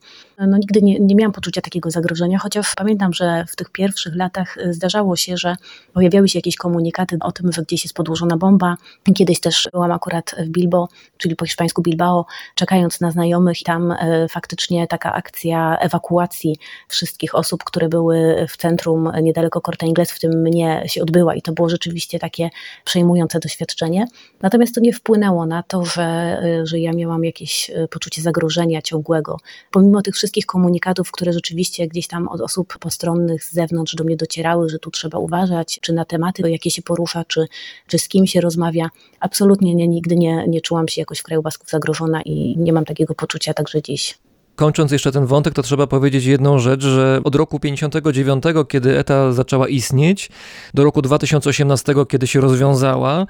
No 0.47 0.57
nigdy 0.57 0.81
nie, 0.81 0.99
nie 0.99 1.15
miałam 1.15 1.31
poczucia 1.31 1.61
takiego 1.61 1.91
zagrożenia, 1.91 2.39
chociaż 2.39 2.75
pamiętam, 2.75 3.13
że 3.13 3.45
w 3.47 3.55
tych 3.55 3.69
pierwszych 3.69 4.15
latach 4.15 4.57
zdarzało 4.69 5.15
się, 5.15 5.37
że 5.37 5.55
pojawiały 5.93 6.29
się 6.29 6.39
jakieś 6.39 6.55
komunikaty 6.55 7.17
o 7.21 7.31
tym, 7.31 7.51
że 7.51 7.61
gdzieś 7.61 7.83
jest 7.83 7.95
podłożona 7.95 8.37
bomba. 8.37 8.75
Kiedyś 9.15 9.39
też 9.39 9.69
byłam 9.71 9.91
akurat 9.91 10.35
w 10.39 10.49
Bilbo, 10.49 10.87
czyli 11.17 11.35
po 11.35 11.45
hiszpańsku 11.45 11.81
Bilbao, 11.81 12.25
czekając 12.55 13.01
na 13.01 13.11
znajomych 13.11 13.61
i 13.61 13.63
tam 13.63 13.91
e, 13.91 14.27
faktycznie 14.29 14.87
taka 14.87 15.13
akcja 15.13 15.77
ewakuacji 15.77 16.57
wszystkich 16.87 17.35
osób, 17.35 17.63
które 17.63 17.89
były 17.89 18.45
w 18.49 18.57
centrum 18.57 19.11
niedaleko 19.32 19.61
Corte 19.61 19.86
Inglés, 19.86 20.11
w 20.11 20.19
tym 20.19 20.41
mnie 20.41 20.84
się 20.86 21.01
odbyła 21.01 21.36
i 21.36 21.41
to 21.41 21.51
było 21.51 21.69
rzeczywiście 21.69 22.19
takie 22.19 22.49
przejmujące 22.86 23.39
doświadczenie. 23.39 24.05
Natomiast 24.41 24.75
to 24.75 24.82
nie 24.82 24.93
wpłynęło 24.93 25.45
na 25.45 25.63
to, 25.63 25.86
że, 25.86 26.03
e, 26.03 26.65
że 26.65 26.79
ja 26.79 26.91
miałam 26.91 27.23
jakieś 27.23 27.69
e, 27.69 27.88
poczucie 27.88 28.21
zagrożenia 28.21 28.82
ciągłego. 28.82 29.38
Pomimo 29.71 30.01
tych 30.01 30.15
wszystkich 30.15 30.45
komunikatów, 30.45 31.11
które 31.11 31.34
rzeczywiście 31.34 31.88
gdzieś 31.88 32.07
tam 32.07 32.27
od 32.27 32.41
osób 32.41 32.77
postronnych 32.79 33.43
z 33.43 33.53
zewnątrz 33.53 33.95
do 33.95 34.03
mnie 34.03 34.17
docierały, 34.17 34.69
że 34.69 34.79
tu 34.79 34.91
trzeba 34.91 35.17
uważać, 35.17 35.79
czy 35.82 35.93
na 35.93 36.05
tematy, 36.05 36.49
jakie 36.49 36.71
się 36.71 36.82
porusza, 36.82 37.25
czy, 37.25 37.45
czy 37.88 37.99
z 37.99 38.07
kim 38.07 38.27
się 38.27 38.41
rozmawia, 38.41 38.89
absolutnie 39.19 39.75
nie, 39.75 39.88
nigdy 39.88 40.15
nie, 40.15 40.45
nie 40.47 40.61
czułam 40.61 40.88
się 40.88 41.01
jakoś 41.01 41.19
w 41.19 41.23
kraju 41.23 41.41
Basków 41.41 41.69
zagrożona 41.69 42.21
i 42.21 42.55
nie 42.57 42.73
mam 42.73 42.86
takiego 42.86 43.15
poczucia 43.15 43.53
także 43.53 43.82
dziś. 43.82 44.17
Kończąc 44.62 44.91
jeszcze 44.91 45.12
ten 45.12 45.26
wątek, 45.26 45.53
to 45.53 45.62
trzeba 45.64 45.88
powiedzieć 45.88 46.26
jedną 46.26 46.59
rzecz, 46.59 46.82
że 46.84 47.22
od 47.24 47.36
roku 47.36 47.59
59, 47.59 48.43
kiedy 48.70 48.97
ETA 48.97 49.32
zaczęła 49.32 49.68
istnieć, 49.68 50.30
do 50.74 50.84
roku 50.84 51.01
2018, 51.01 51.93
kiedy 52.09 52.28
się 52.28 52.41
rozwiązała, 52.41 53.26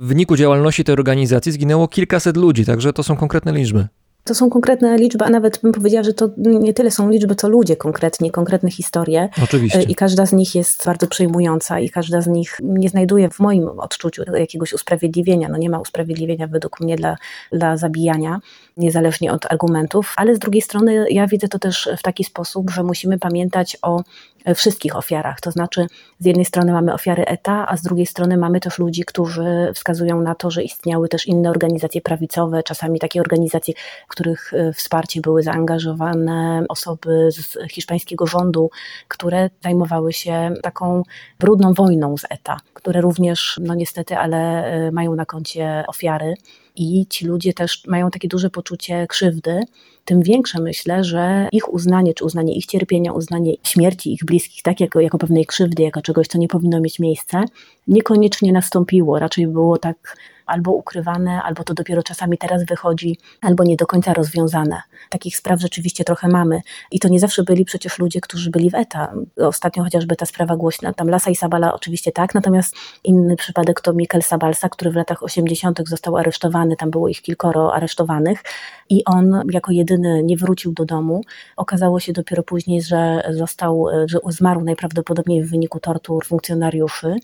w 0.00 0.06
wyniku 0.06 0.36
działalności 0.36 0.84
tej 0.84 0.92
organizacji 0.92 1.52
zginęło 1.52 1.88
kilkaset 1.88 2.36
ludzi, 2.36 2.64
także 2.64 2.92
to 2.92 3.02
są 3.02 3.16
konkretne 3.16 3.52
liczby. 3.52 3.88
To 4.24 4.34
są 4.34 4.50
konkretne 4.50 4.96
liczby, 4.96 5.24
a 5.24 5.30
nawet 5.30 5.60
bym 5.62 5.72
powiedziała, 5.72 6.04
że 6.04 6.14
to 6.14 6.30
nie 6.36 6.74
tyle 6.74 6.90
są 6.90 7.10
liczby, 7.10 7.34
co 7.34 7.48
ludzie 7.48 7.76
konkretnie, 7.76 8.30
konkretne 8.30 8.70
historie. 8.70 9.28
Oczywiście. 9.42 9.82
I 9.82 9.94
każda 9.94 10.26
z 10.26 10.32
nich 10.32 10.54
jest 10.54 10.86
bardzo 10.86 11.06
przejmująca 11.06 11.80
i 11.80 11.90
każda 11.90 12.20
z 12.20 12.26
nich 12.26 12.56
nie 12.62 12.88
znajduje 12.88 13.30
w 13.30 13.38
moim 13.38 13.68
odczuciu 13.68 14.22
jakiegoś 14.36 14.72
usprawiedliwienia. 14.72 15.48
No 15.48 15.58
nie 15.58 15.70
ma 15.70 15.78
usprawiedliwienia 15.78 16.46
według 16.46 16.80
mnie 16.80 16.96
dla, 16.96 17.16
dla 17.52 17.76
zabijania, 17.76 18.40
niezależnie 18.76 19.32
od 19.32 19.52
argumentów, 19.52 20.14
ale 20.16 20.36
z 20.36 20.38
drugiej 20.38 20.62
strony 20.62 21.06
ja 21.10 21.26
widzę 21.26 21.48
to 21.48 21.58
też 21.58 21.88
w 21.98 22.02
taki 22.02 22.24
sposób, 22.24 22.70
że 22.70 22.82
musimy 22.82 23.18
pamiętać 23.18 23.76
o 23.82 24.02
wszystkich 24.54 24.96
ofiarach. 24.96 25.40
To 25.40 25.50
znaczy, 25.50 25.86
z 26.18 26.26
jednej 26.26 26.44
strony 26.44 26.72
mamy 26.72 26.94
ofiary 26.94 27.24
ETA, 27.24 27.66
a 27.68 27.76
z 27.76 27.82
drugiej 27.82 28.06
strony 28.06 28.36
mamy 28.36 28.60
też 28.60 28.78
ludzi, 28.78 29.04
którzy 29.04 29.72
wskazują 29.74 30.20
na 30.20 30.34
to, 30.34 30.50
że 30.50 30.62
istniały 30.62 31.08
też 31.08 31.26
inne 31.26 31.50
organizacje 31.50 32.00
prawicowe, 32.00 32.62
czasami 32.62 32.98
takie 32.98 33.20
organizacje, 33.20 33.74
w 34.08 34.10
których 34.10 34.54
e, 34.54 34.72
wsparcie 34.72 35.20
były 35.20 35.42
zaangażowane 35.42 36.64
osoby 36.68 37.28
z 37.30 37.58
hiszpańskiego 37.70 38.26
rządu, 38.26 38.70
które 39.08 39.50
zajmowały 39.62 40.12
się 40.12 40.54
taką 40.62 41.02
brudną 41.40 41.72
wojną 41.72 42.16
z 42.16 42.24
ETA, 42.30 42.60
które 42.74 43.00
również, 43.00 43.60
no 43.62 43.74
niestety, 43.74 44.16
ale 44.16 44.64
e, 44.64 44.92
mają 44.92 45.14
na 45.14 45.26
koncie 45.26 45.84
ofiary 45.88 46.34
i 46.76 47.06
ci 47.06 47.26
ludzie 47.26 47.52
też 47.52 47.82
mają 47.86 48.10
takie 48.10 48.28
duże 48.28 48.50
poczucie 48.50 49.06
krzywdy, 49.06 49.60
tym 50.04 50.22
większe 50.22 50.60
myślę, 50.60 51.04
że 51.04 51.48
ich 51.52 51.72
uznanie, 51.72 52.14
czy 52.14 52.24
uznanie 52.24 52.54
ich 52.56 52.66
cierpienia, 52.66 53.12
uznanie 53.12 53.54
śmierci 53.62 54.12
ich 54.12 54.24
bliskich, 54.24 54.62
tak 54.62 54.80
jako, 54.80 55.00
jako 55.00 55.18
pewnej 55.18 55.46
krzywdy, 55.46 55.82
jako 55.82 56.02
czegoś, 56.02 56.26
co 56.26 56.38
nie 56.38 56.48
powinno 56.48 56.80
mieć 56.80 56.98
miejsca, 56.98 57.44
niekoniecznie 57.88 58.52
nastąpiło. 58.52 59.18
Raczej 59.18 59.46
było 59.46 59.78
tak 59.78 60.16
albo 60.46 60.72
ukrywane, 60.72 61.42
albo 61.42 61.64
to 61.64 61.74
dopiero 61.74 62.02
czasami 62.02 62.38
teraz 62.38 62.64
wychodzi, 62.64 63.18
albo 63.40 63.64
nie 63.64 63.76
do 63.76 63.86
końca 63.86 64.14
rozwiązane. 64.14 64.82
Takich 65.10 65.36
spraw 65.36 65.60
rzeczywiście 65.60 66.04
trochę 66.04 66.28
mamy. 66.28 66.60
I 66.90 66.98
to 66.98 67.08
nie 67.08 67.20
zawsze 67.20 67.42
byli 67.42 67.64
przecież 67.64 67.98
ludzie, 67.98 68.20
którzy 68.20 68.50
byli 68.50 68.70
w 68.70 68.74
ETA. 68.74 69.12
Ostatnio 69.36 69.84
chociażby 69.84 70.16
ta 70.16 70.26
sprawa 70.26 70.56
głośna, 70.56 70.92
tam 70.92 71.08
Lasa 71.08 71.30
i 71.30 71.36
Sabala 71.36 71.74
oczywiście 71.74 72.12
tak, 72.12 72.34
natomiast 72.34 72.76
inny 73.04 73.36
przypadek 73.36 73.80
to 73.80 73.92
Mikel 73.92 74.22
Sabalsa, 74.22 74.68
który 74.68 74.90
w 74.90 74.96
latach 74.96 75.22
80. 75.22 75.88
został 75.88 76.16
aresztowany, 76.16 76.76
tam 76.76 76.90
było 76.90 77.08
ich 77.08 77.22
kilkoro 77.22 77.74
aresztowanych 77.74 78.42
i 78.90 79.04
on 79.04 79.42
jako 79.50 79.72
jedyny 79.72 80.22
nie 80.22 80.36
wrócił 80.36 80.72
do 80.72 80.84
domu. 80.84 81.20
Okazało 81.56 82.00
się 82.00 82.12
dopiero 82.12 82.42
później, 82.42 82.82
że 82.82 83.22
został, 83.30 83.86
że 84.06 84.18
zmarł 84.28 84.64
najprawdopodobniej 84.64 85.44
w 85.44 85.50
wyniku 85.50 85.80
tortur 85.80 86.26
funkcjonariuszy 86.26 87.16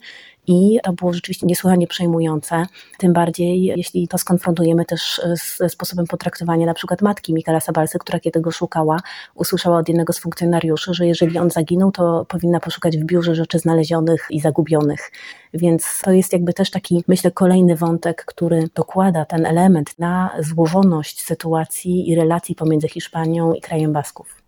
i 0.50 0.80
to 0.84 0.92
było 0.92 1.12
rzeczywiście 1.12 1.46
niesłychanie 1.46 1.86
przejmujące, 1.86 2.66
tym 2.98 3.12
bardziej 3.12 3.62
jeśli 3.64 4.08
to 4.08 4.18
skonfrontujemy 4.18 4.84
też 4.84 5.20
ze 5.56 5.68
sposobem 5.68 6.06
potraktowania 6.06 6.66
na 6.66 6.74
przykład 6.74 7.02
matki 7.02 7.34
Mikala 7.34 7.60
Sabalsy, 7.60 7.98
która 7.98 8.20
kiedy 8.20 8.40
go 8.40 8.50
szukała, 8.50 9.00
usłyszała 9.34 9.78
od 9.78 9.88
jednego 9.88 10.12
z 10.12 10.18
funkcjonariuszy, 10.18 10.94
że 10.94 11.06
jeżeli 11.06 11.38
on 11.38 11.50
zaginął, 11.50 11.92
to 11.92 12.26
powinna 12.28 12.60
poszukać 12.60 12.98
w 12.98 13.04
biurze 13.04 13.34
rzeczy 13.34 13.58
znalezionych 13.58 14.26
i 14.30 14.40
zagubionych. 14.40 15.10
Więc 15.54 16.00
to 16.04 16.12
jest 16.12 16.32
jakby 16.32 16.52
też 16.52 16.70
taki, 16.70 17.04
myślę, 17.08 17.30
kolejny 17.30 17.76
wątek, 17.76 18.24
który 18.24 18.68
dokłada 18.74 19.24
ten 19.24 19.46
element 19.46 19.98
na 19.98 20.30
złożoność 20.40 21.24
sytuacji 21.24 22.10
i 22.10 22.14
relacji 22.14 22.54
pomiędzy 22.54 22.88
Hiszpanią 22.88 23.52
i 23.52 23.60
krajem 23.60 23.92
Basków. 23.92 24.39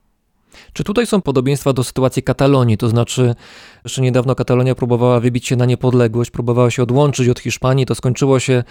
Czy 0.73 0.85
tutaj 0.85 1.07
są 1.07 1.21
podobieństwa 1.23 1.73
do 1.73 1.85
sytuacji 1.85 2.23
Katalonii? 2.23 2.79
To 2.79 2.89
znaczy, 2.89 3.35
jeszcze 3.85 4.03
niedawno 4.03 4.35
Katalonia 4.35 4.75
próbowała 4.75 5.21
wybić 5.21 5.47
się 5.47 5.57
na 5.57 5.65
niepodległość, 5.65 6.31
próbowała 6.31 6.71
się 6.71 6.83
odłączyć 6.83 7.29
od 7.29 7.41
Hiszpanii, 7.41 7.87
to 7.87 7.95
skończyło 7.95 8.41
się, 8.41 8.65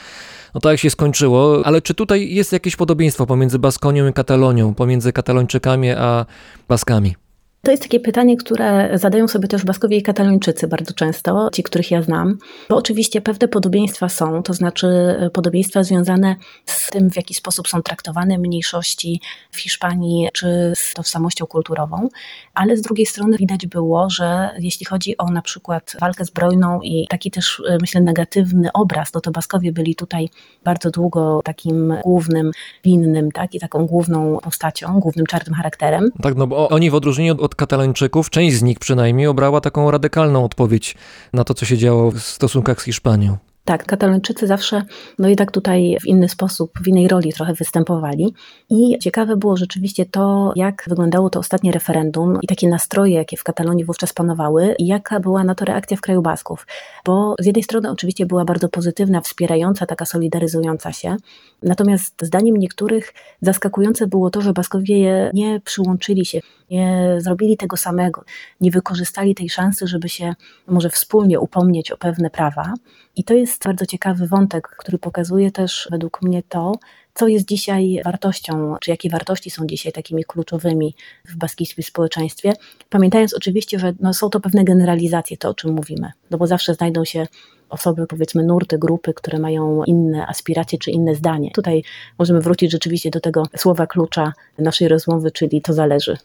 no 0.53 0.61
tak 0.61 0.71
jak 0.71 0.79
się 0.79 0.89
skończyło, 0.89 1.61
ale 1.63 1.81
czy 1.81 1.93
tutaj 1.93 2.33
jest 2.33 2.53
jakieś 2.53 2.75
podobieństwo 2.75 3.25
pomiędzy 3.25 3.59
Baskonią 3.59 4.07
i 4.07 4.13
Katalonią, 4.13 4.73
pomiędzy 4.73 5.13
Katalończykami 5.13 5.91
a 5.91 6.25
Baskami? 6.67 7.15
To 7.63 7.71
jest 7.71 7.83
takie 7.83 7.99
pytanie, 7.99 8.37
które 8.37 8.89
zadają 8.93 9.27
sobie 9.27 9.47
też 9.47 9.65
Baskowie 9.65 9.97
i 9.97 10.01
Katalończycy 10.01 10.67
bardzo 10.67 10.93
często, 10.93 11.49
ci, 11.53 11.63
których 11.63 11.91
ja 11.91 12.01
znam, 12.01 12.37
bo 12.69 12.75
oczywiście 12.75 13.21
pewne 13.21 13.47
podobieństwa 13.47 14.09
są, 14.09 14.43
to 14.43 14.53
znaczy 14.53 14.87
podobieństwa 15.33 15.83
związane 15.83 16.35
z 16.65 16.89
tym, 16.89 17.11
w 17.11 17.15
jaki 17.15 17.33
sposób 17.33 17.67
są 17.67 17.81
traktowane 17.81 18.37
mniejszości 18.37 19.21
w 19.51 19.59
Hiszpanii, 19.59 20.29
czy 20.33 20.73
z 20.75 20.93
tożsamością 20.93 21.45
kulturową, 21.45 22.09
ale 22.53 22.77
z 22.77 22.81
drugiej 22.81 23.05
strony 23.05 23.37
widać 23.37 23.67
było, 23.67 24.09
że 24.09 24.49
jeśli 24.59 24.85
chodzi 24.85 25.17
o 25.17 25.25
na 25.25 25.41
przykład 25.41 25.95
walkę 25.99 26.25
zbrojną 26.25 26.79
i 26.81 27.07
taki 27.09 27.31
też, 27.31 27.61
myślę, 27.81 28.01
negatywny 28.01 28.71
obraz, 28.73 29.13
no 29.13 29.21
to 29.21 29.31
Baskowie 29.31 29.71
byli 29.71 29.95
tutaj 29.95 30.29
bardzo 30.63 30.91
długo 30.91 31.41
takim 31.43 31.93
głównym 32.03 32.51
winnym, 32.83 33.31
tak, 33.31 33.55
i 33.55 33.59
taką 33.59 33.85
główną 33.85 34.37
postacią, 34.43 34.99
głównym 34.99 35.25
czarnym 35.25 35.53
charakterem. 35.53 36.09
Tak, 36.21 36.35
no 36.35 36.47
bo 36.47 36.69
oni 36.69 36.89
w 36.89 36.95
odróżnieniu 36.95 37.41
od 37.41 37.50
od 37.51 37.55
Katalończyków, 37.55 38.29
część 38.29 38.55
z 38.57 38.63
nich 38.63 38.79
przynajmniej, 38.79 39.27
obrała 39.27 39.61
taką 39.61 39.91
radykalną 39.91 40.45
odpowiedź 40.45 40.95
na 41.33 41.43
to, 41.43 41.53
co 41.53 41.65
się 41.65 41.77
działo 41.77 42.11
w 42.11 42.19
stosunkach 42.19 42.81
z 42.81 42.85
Hiszpanią. 42.85 43.37
Tak, 43.65 43.85
Katalończycy 43.85 44.47
zawsze, 44.47 44.83
no 45.19 45.27
tak 45.35 45.51
tutaj 45.51 45.97
w 46.01 46.07
inny 46.07 46.29
sposób, 46.29 46.71
w 46.83 46.87
innej 46.87 47.07
roli 47.07 47.33
trochę 47.33 47.53
występowali. 47.53 48.33
I 48.69 48.99
ciekawe 48.99 49.37
było 49.37 49.57
rzeczywiście 49.57 50.05
to, 50.05 50.53
jak 50.55 50.83
wyglądało 50.87 51.29
to 51.29 51.39
ostatnie 51.39 51.71
referendum 51.71 52.39
i 52.41 52.47
takie 52.47 52.69
nastroje, 52.69 53.13
jakie 53.13 53.37
w 53.37 53.43
Katalonii 53.43 53.85
wówczas 53.85 54.13
panowały 54.13 54.75
i 54.79 54.87
jaka 54.87 55.19
była 55.19 55.43
na 55.43 55.55
to 55.55 55.65
reakcja 55.65 55.97
w 55.97 56.01
kraju 56.01 56.21
Basków. 56.21 56.67
Bo 57.05 57.35
z 57.39 57.45
jednej 57.45 57.63
strony 57.63 57.91
oczywiście 57.91 58.25
była 58.25 58.45
bardzo 58.45 58.69
pozytywna, 58.69 59.21
wspierająca, 59.21 59.85
taka 59.85 60.05
solidaryzująca 60.05 60.91
się. 60.91 61.17
Natomiast 61.63 62.15
zdaniem 62.21 62.57
niektórych 62.57 63.13
zaskakujące 63.41 64.07
było 64.07 64.29
to, 64.29 64.41
że 64.41 64.53
Baskowie 64.53 65.31
nie 65.33 65.61
przyłączyli 65.65 66.25
się, 66.25 66.39
nie 66.71 67.15
zrobili 67.17 67.57
tego 67.57 67.77
samego, 67.77 68.23
nie 68.61 68.71
wykorzystali 68.71 69.35
tej 69.35 69.49
szansy, 69.49 69.87
żeby 69.87 70.09
się 70.09 70.33
może 70.67 70.89
wspólnie 70.89 71.39
upomnieć 71.39 71.91
o 71.91 71.97
pewne 71.97 72.29
prawa. 72.29 72.73
I 73.15 73.23
to 73.23 73.33
jest 73.33 73.63
bardzo 73.63 73.85
ciekawy 73.85 74.27
wątek, 74.27 74.67
który 74.67 74.97
pokazuje 74.97 75.51
też 75.51 75.87
według 75.91 76.21
mnie 76.21 76.43
to, 76.43 76.71
co 77.13 77.27
jest 77.27 77.47
dzisiaj 77.47 78.01
wartością, 78.05 78.75
czy 78.81 78.91
jakie 78.91 79.09
wartości 79.09 79.49
są 79.49 79.67
dzisiaj 79.67 79.91
takimi 79.91 80.23
kluczowymi 80.23 80.95
w 81.25 81.35
baskijskim 81.35 81.83
społeczeństwie. 81.83 82.53
Pamiętając 82.89 83.33
oczywiście, 83.33 83.79
że 83.79 83.93
no 83.99 84.13
są 84.13 84.29
to 84.29 84.39
pewne 84.39 84.63
generalizacje, 84.63 85.37
to 85.37 85.49
o 85.49 85.53
czym 85.53 85.73
mówimy, 85.73 86.11
no 86.31 86.37
bo 86.37 86.47
zawsze 86.47 86.73
znajdą 86.73 87.05
się 87.05 87.27
osoby, 87.69 88.07
powiedzmy, 88.07 88.43
nurty, 88.43 88.77
grupy, 88.77 89.13
które 89.13 89.39
mają 89.39 89.83
inne 89.83 90.27
aspiracje 90.27 90.79
czy 90.79 90.91
inne 90.91 91.15
zdanie. 91.15 91.51
Tutaj 91.51 91.83
możemy 92.19 92.41
wrócić 92.41 92.71
rzeczywiście 92.71 93.09
do 93.09 93.19
tego 93.19 93.43
słowa 93.57 93.87
klucza 93.87 94.33
naszej 94.57 94.87
rozmowy, 94.87 95.31
czyli 95.31 95.61
to 95.61 95.73
zależy. 95.73 96.17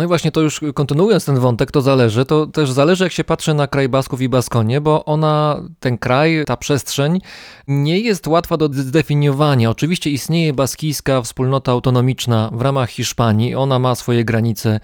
No 0.00 0.04
i 0.04 0.06
właśnie 0.08 0.32
to 0.32 0.40
już 0.40 0.60
kontynuując 0.74 1.24
ten 1.24 1.38
wątek, 1.38 1.70
to 1.70 1.80
zależy. 1.80 2.24
To 2.24 2.46
też 2.46 2.72
zależy, 2.72 3.04
jak 3.04 3.12
się 3.12 3.24
patrzy 3.24 3.54
na 3.54 3.66
kraj 3.66 3.88
Basków 3.88 4.20
i 4.20 4.28
Baskonię, 4.28 4.80
bo 4.80 5.04
ona, 5.04 5.62
ten 5.80 5.98
kraj, 5.98 6.44
ta 6.46 6.56
przestrzeń 6.56 7.20
nie 7.68 7.98
jest 7.98 8.26
łatwa 8.26 8.56
do 8.56 8.68
zdefiniowania. 8.72 9.70
Oczywiście 9.70 10.10
istnieje 10.10 10.52
baskijska 10.52 11.22
wspólnota 11.22 11.72
autonomiczna 11.72 12.50
w 12.52 12.60
ramach 12.62 12.90
Hiszpanii. 12.90 13.54
Ona 13.54 13.78
ma 13.78 13.94
swoje 13.94 14.24
granice, 14.24 14.80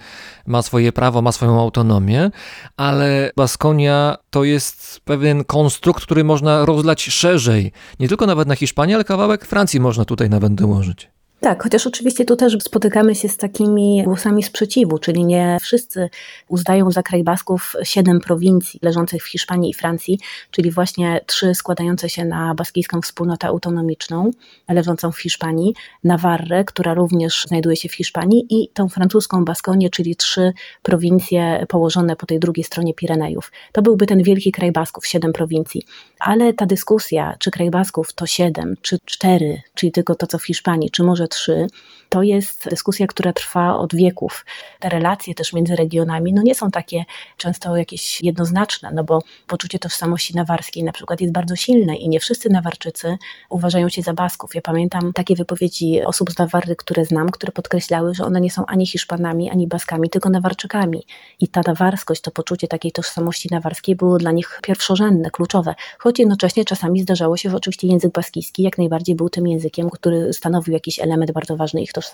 ma 0.47 0.61
swoje 0.61 0.91
prawo, 0.91 1.21
ma 1.21 1.31
swoją 1.31 1.59
autonomię, 1.59 2.31
ale 2.77 3.31
Baskonia 3.35 4.17
to 4.29 4.43
jest 4.43 5.01
pewien 5.05 5.43
konstrukt, 5.43 6.03
który 6.03 6.23
można 6.23 6.65
rozlać 6.65 7.03
szerzej. 7.03 7.71
Nie 7.99 8.07
tylko 8.07 8.25
nawet 8.25 8.47
na 8.47 8.55
Hiszpanię, 8.55 8.95
ale 8.95 9.03
kawałek 9.03 9.45
Francji 9.45 9.79
można 9.79 10.05
tutaj 10.05 10.29
nawet 10.29 10.55
dołożyć. 10.55 11.16
Tak, 11.39 11.63
chociaż 11.63 11.87
oczywiście 11.87 12.25
tu 12.25 12.35
też 12.35 12.57
spotykamy 12.59 13.15
się 13.15 13.29
z 13.29 13.37
takimi 13.37 14.03
głosami 14.03 14.43
sprzeciwu, 14.43 14.99
czyli 14.99 15.25
nie 15.25 15.57
wszyscy 15.61 16.09
uznają 16.47 16.91
za 16.91 17.03
kraj 17.03 17.23
Basków 17.23 17.75
siedem 17.83 18.19
prowincji 18.19 18.79
leżących 18.83 19.23
w 19.23 19.27
Hiszpanii 19.27 19.69
i 19.69 19.73
Francji, 19.73 20.19
czyli 20.51 20.71
właśnie 20.71 21.21
trzy 21.25 21.55
składające 21.55 22.09
się 22.09 22.25
na 22.25 22.55
baskijską 22.55 23.01
wspólnotę 23.01 23.47
autonomiczną 23.47 24.31
leżącą 24.69 25.11
w 25.11 25.21
Hiszpanii, 25.21 25.73
Nawarrę, 26.03 26.63
która 26.63 26.93
również 26.93 27.45
znajduje 27.47 27.75
się 27.75 27.89
w 27.89 27.95
Hiszpanii 27.95 28.45
i 28.49 28.69
tą 28.73 28.89
francuską 28.89 29.45
Baskonię, 29.45 29.89
czyli 29.89 30.15
trzy 30.15 30.53
prowincje 30.83 31.65
położone 31.69 32.15
po 32.15 32.25
tej 32.25 32.39
drugiej 32.39 32.63
stronie 32.63 32.93
Pirenejów. 32.93 33.51
To 33.71 33.81
byłby 33.81 34.05
ten 34.05 34.23
wielki 34.23 34.51
kraj 34.51 34.71
Basków, 34.71 35.07
siedem 35.07 35.33
prowincji. 35.33 35.83
Ale 36.19 36.53
ta 36.53 36.65
dyskusja, 36.65 37.35
czy 37.39 37.51
kraj 37.51 37.69
Basków 37.69 38.13
to 38.13 38.25
siedem, 38.25 38.75
czy 38.81 38.97
cztery, 39.05 39.61
czyli 39.73 39.91
tylko 39.91 40.15
to, 40.15 40.27
co 40.27 40.37
w 40.37 40.45
Hiszpanii, 40.45 40.91
czy 40.91 41.03
może 41.03 41.26
trzy, 41.27 41.67
to 42.09 42.23
jest 42.23 42.69
dyskusja, 42.69 43.07
która 43.07 43.33
trwa 43.33 43.77
od 43.77 43.95
wieków. 43.95 44.45
Te 44.79 44.89
relacje 44.89 45.35
też 45.35 45.53
między 45.53 45.75
regionami 45.75 46.33
no 46.33 46.41
nie 46.41 46.55
są 46.55 46.71
takie 46.71 47.05
często 47.37 47.77
jakieś 47.77 48.21
jednoznaczne, 48.21 48.91
no 48.93 49.03
bo 49.03 49.21
poczucie 49.47 49.79
tożsamości 49.79 50.35
nawarskiej 50.35 50.83
na 50.83 50.91
przykład 50.91 51.21
jest 51.21 51.33
bardzo 51.33 51.55
silne 51.55 51.95
i 51.95 52.09
nie 52.09 52.19
wszyscy 52.19 52.49
Nawarczycy 52.49 53.17
uważają 53.49 53.89
się 53.89 54.01
za 54.01 54.13
Basków. 54.13 54.55
Ja 54.55 54.61
pamiętam 54.61 55.13
takie 55.13 55.35
wypowiedzi 55.35 56.01
osób 56.03 56.31
z 56.31 56.37
Nawarry, 56.37 56.75
które 56.75 57.05
znam, 57.05 57.29
które 57.29 57.51
podkreślały, 57.51 58.15
że 58.15 58.25
one 58.25 58.41
nie 58.41 58.51
są 58.51 58.65
ani 58.65 58.87
Hiszpanami, 58.87 59.49
ani 59.49 59.67
Baskami, 59.67 60.09
tylko 60.09 60.29
Nawarczykami. 60.29 61.05
I 61.39 61.47
ta 61.47 61.61
nawarskość, 61.67 62.21
to 62.21 62.31
poczucie 62.31 62.67
takiej 62.67 62.91
tożsamości 62.91 63.49
nawarskiej 63.51 63.95
było 63.95 64.17
dla 64.17 64.31
nich 64.31 64.59
pierwszorzędne, 64.63 65.31
kluczowe. 65.31 65.75
Choć 65.99 66.19
jednocześnie 66.19 66.65
czasami 66.65 67.01
zdarzało 67.01 67.37
się, 67.37 67.49
że 67.49 67.57
oczywiście 67.57 67.87
język 67.87 68.11
baskijski 68.11 68.63
jak 68.63 68.77
najbardziej 68.77 69.15
był 69.15 69.29
tym 69.29 69.47
językiem, 69.47 69.89
który 69.89 70.33
stanowił 70.33 70.73
jakiś 70.73 70.99
element 70.99 71.31
bardzo 71.31 71.57
ważny 71.57 71.81
ich 71.81 71.93
tożsamości. 71.93 72.06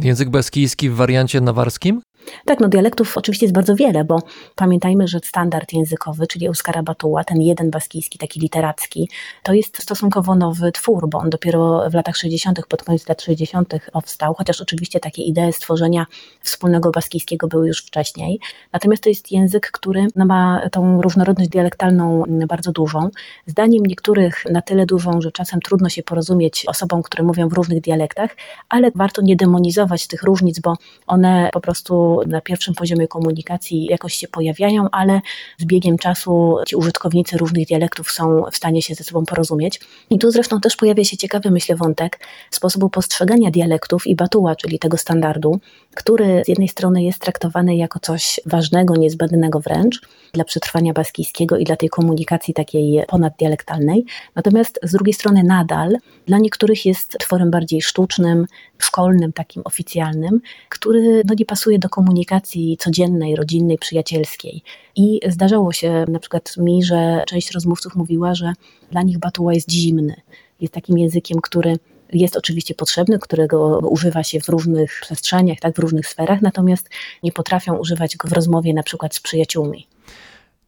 Język 0.00 0.30
baskijski 0.30 0.90
w 0.90 0.94
wariancie 0.94 1.40
nawarskim? 1.40 2.02
Tak, 2.44 2.60
no 2.60 2.68
dialektów 2.68 3.18
oczywiście 3.18 3.46
jest 3.46 3.54
bardzo 3.54 3.74
wiele, 3.74 4.04
bo 4.04 4.18
pamiętajmy, 4.54 5.08
że 5.08 5.18
standard 5.24 5.72
językowy, 5.72 6.26
czyli 6.26 6.46
Euskara 6.46 6.82
Batuła, 6.82 7.24
ten 7.24 7.40
jeden 7.40 7.70
baskijski, 7.70 8.18
taki 8.18 8.40
literacki, 8.40 9.08
to 9.42 9.52
jest 9.52 9.82
stosunkowo 9.82 10.34
nowy 10.34 10.72
twór, 10.72 11.08
bo 11.08 11.18
on 11.18 11.30
dopiero 11.30 11.90
w 11.90 11.94
latach 11.94 12.16
60., 12.16 12.66
pod 12.68 12.82
koniec 12.82 13.08
lat 13.08 13.22
60. 13.22 13.74
powstał, 13.92 14.34
chociaż 14.34 14.60
oczywiście 14.60 15.00
takie 15.00 15.22
idee 15.22 15.52
stworzenia 15.52 16.06
wspólnego 16.42 16.90
baskijskiego 16.90 17.48
były 17.48 17.68
już 17.68 17.78
wcześniej. 17.78 18.40
Natomiast 18.72 19.02
to 19.02 19.08
jest 19.08 19.32
język, 19.32 19.70
który 19.70 20.06
no, 20.16 20.26
ma 20.26 20.60
tą 20.72 21.02
różnorodność 21.02 21.50
dialektalną 21.50 22.22
bardzo 22.48 22.72
dużą. 22.72 23.10
Zdaniem 23.46 23.86
niektórych 23.86 24.44
na 24.50 24.62
tyle 24.62 24.86
dużą, 24.86 25.20
że 25.20 25.32
czasem 25.32 25.60
trudno 25.60 25.88
się 25.88 26.02
porozumieć 26.02 26.66
osobom, 26.66 27.02
które 27.02 27.24
mówią 27.24 27.48
w 27.48 27.52
różnych 27.52 27.80
dialektach, 27.80 28.30
ale 28.68 28.90
warto 28.94 29.22
nie 29.22 29.36
demonizować 29.36 30.06
tych 30.06 30.22
różnic, 30.22 30.60
bo 30.60 30.74
one 31.06 31.50
po 31.52 31.60
prostu 31.60 32.15
na 32.26 32.40
pierwszym 32.40 32.74
poziomie 32.74 33.08
komunikacji 33.08 33.84
jakoś 33.84 34.14
się 34.14 34.28
pojawiają, 34.28 34.90
ale 34.92 35.20
z 35.58 35.64
biegiem 35.64 35.98
czasu 35.98 36.56
ci 36.66 36.76
użytkownicy 36.76 37.38
różnych 37.38 37.66
dialektów 37.66 38.10
są 38.10 38.42
w 38.52 38.56
stanie 38.56 38.82
się 38.82 38.94
ze 38.94 39.04
sobą 39.04 39.24
porozumieć. 39.24 39.80
I 40.10 40.18
tu 40.18 40.30
zresztą 40.30 40.60
też 40.60 40.76
pojawia 40.76 41.04
się 41.04 41.16
ciekawy, 41.16 41.50
myślę, 41.50 41.76
wątek 41.76 42.20
sposobu 42.50 42.90
postrzegania 42.90 43.50
dialektów 43.50 44.06
i 44.06 44.16
batuła, 44.16 44.56
czyli 44.56 44.78
tego 44.78 44.96
standardu, 44.96 45.60
który 45.94 46.42
z 46.44 46.48
jednej 46.48 46.68
strony 46.68 47.02
jest 47.02 47.18
traktowany 47.18 47.76
jako 47.76 47.98
coś 47.98 48.40
ważnego, 48.46 48.96
niezbędnego 48.96 49.60
wręcz 49.60 50.00
dla 50.32 50.44
przetrwania 50.44 50.92
baskijskiego 50.92 51.56
i 51.58 51.64
dla 51.64 51.76
tej 51.76 51.88
komunikacji 51.88 52.54
takiej 52.54 53.02
ponaddialektalnej, 53.08 54.04
natomiast 54.34 54.78
z 54.82 54.92
drugiej 54.92 55.14
strony 55.14 55.42
nadal 55.42 55.96
dla 56.26 56.38
niektórych 56.38 56.86
jest 56.86 57.16
tworem 57.20 57.50
bardziej 57.50 57.82
sztucznym, 57.82 58.46
szkolnym, 58.78 59.32
takim 59.32 59.62
oficjalnym, 59.64 60.40
który 60.68 61.22
no, 61.24 61.34
nie 61.38 61.46
pasuje 61.46 61.78
do 61.78 61.88
komunikacji 61.88 62.05
codziennej, 62.78 63.36
rodzinnej, 63.36 63.78
przyjacielskiej. 63.78 64.62
I 64.96 65.20
zdarzało 65.28 65.72
się 65.72 66.04
na 66.08 66.18
przykład 66.18 66.56
mi, 66.56 66.84
że 66.84 67.24
część 67.26 67.50
rozmówców 67.50 67.96
mówiła, 67.96 68.34
że 68.34 68.52
dla 68.90 69.02
nich 69.02 69.18
Batuła 69.18 69.54
jest 69.54 69.70
zimny. 69.70 70.14
Jest 70.60 70.74
takim 70.74 70.98
językiem, 70.98 71.40
który 71.40 71.76
jest 72.12 72.36
oczywiście 72.36 72.74
potrzebny, 72.74 73.18
którego 73.18 73.78
używa 73.78 74.22
się 74.22 74.40
w 74.40 74.48
różnych 74.48 74.98
przestrzeniach, 75.02 75.58
tak, 75.60 75.76
w 75.76 75.78
różnych 75.78 76.08
sferach, 76.08 76.42
natomiast 76.42 76.90
nie 77.22 77.32
potrafią 77.32 77.76
używać 77.76 78.16
go 78.16 78.28
w 78.28 78.32
rozmowie 78.32 78.74
na 78.74 78.82
przykład 78.82 79.14
z 79.14 79.20
przyjaciółmi. 79.20 79.86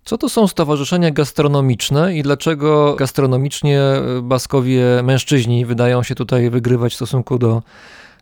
Co 0.04 0.18
to 0.18 0.28
są 0.28 0.46
stowarzyszenia 0.46 1.10
gastronomiczne 1.10 2.16
i 2.16 2.22
dlaczego 2.22 2.94
gastronomicznie 2.94 3.80
Baskowie 4.22 4.84
mężczyźni 5.02 5.66
wydają 5.66 6.02
się 6.02 6.14
tutaj 6.14 6.50
wygrywać 6.50 6.92
w 6.92 6.96
stosunku 6.96 7.38
do 7.38 7.62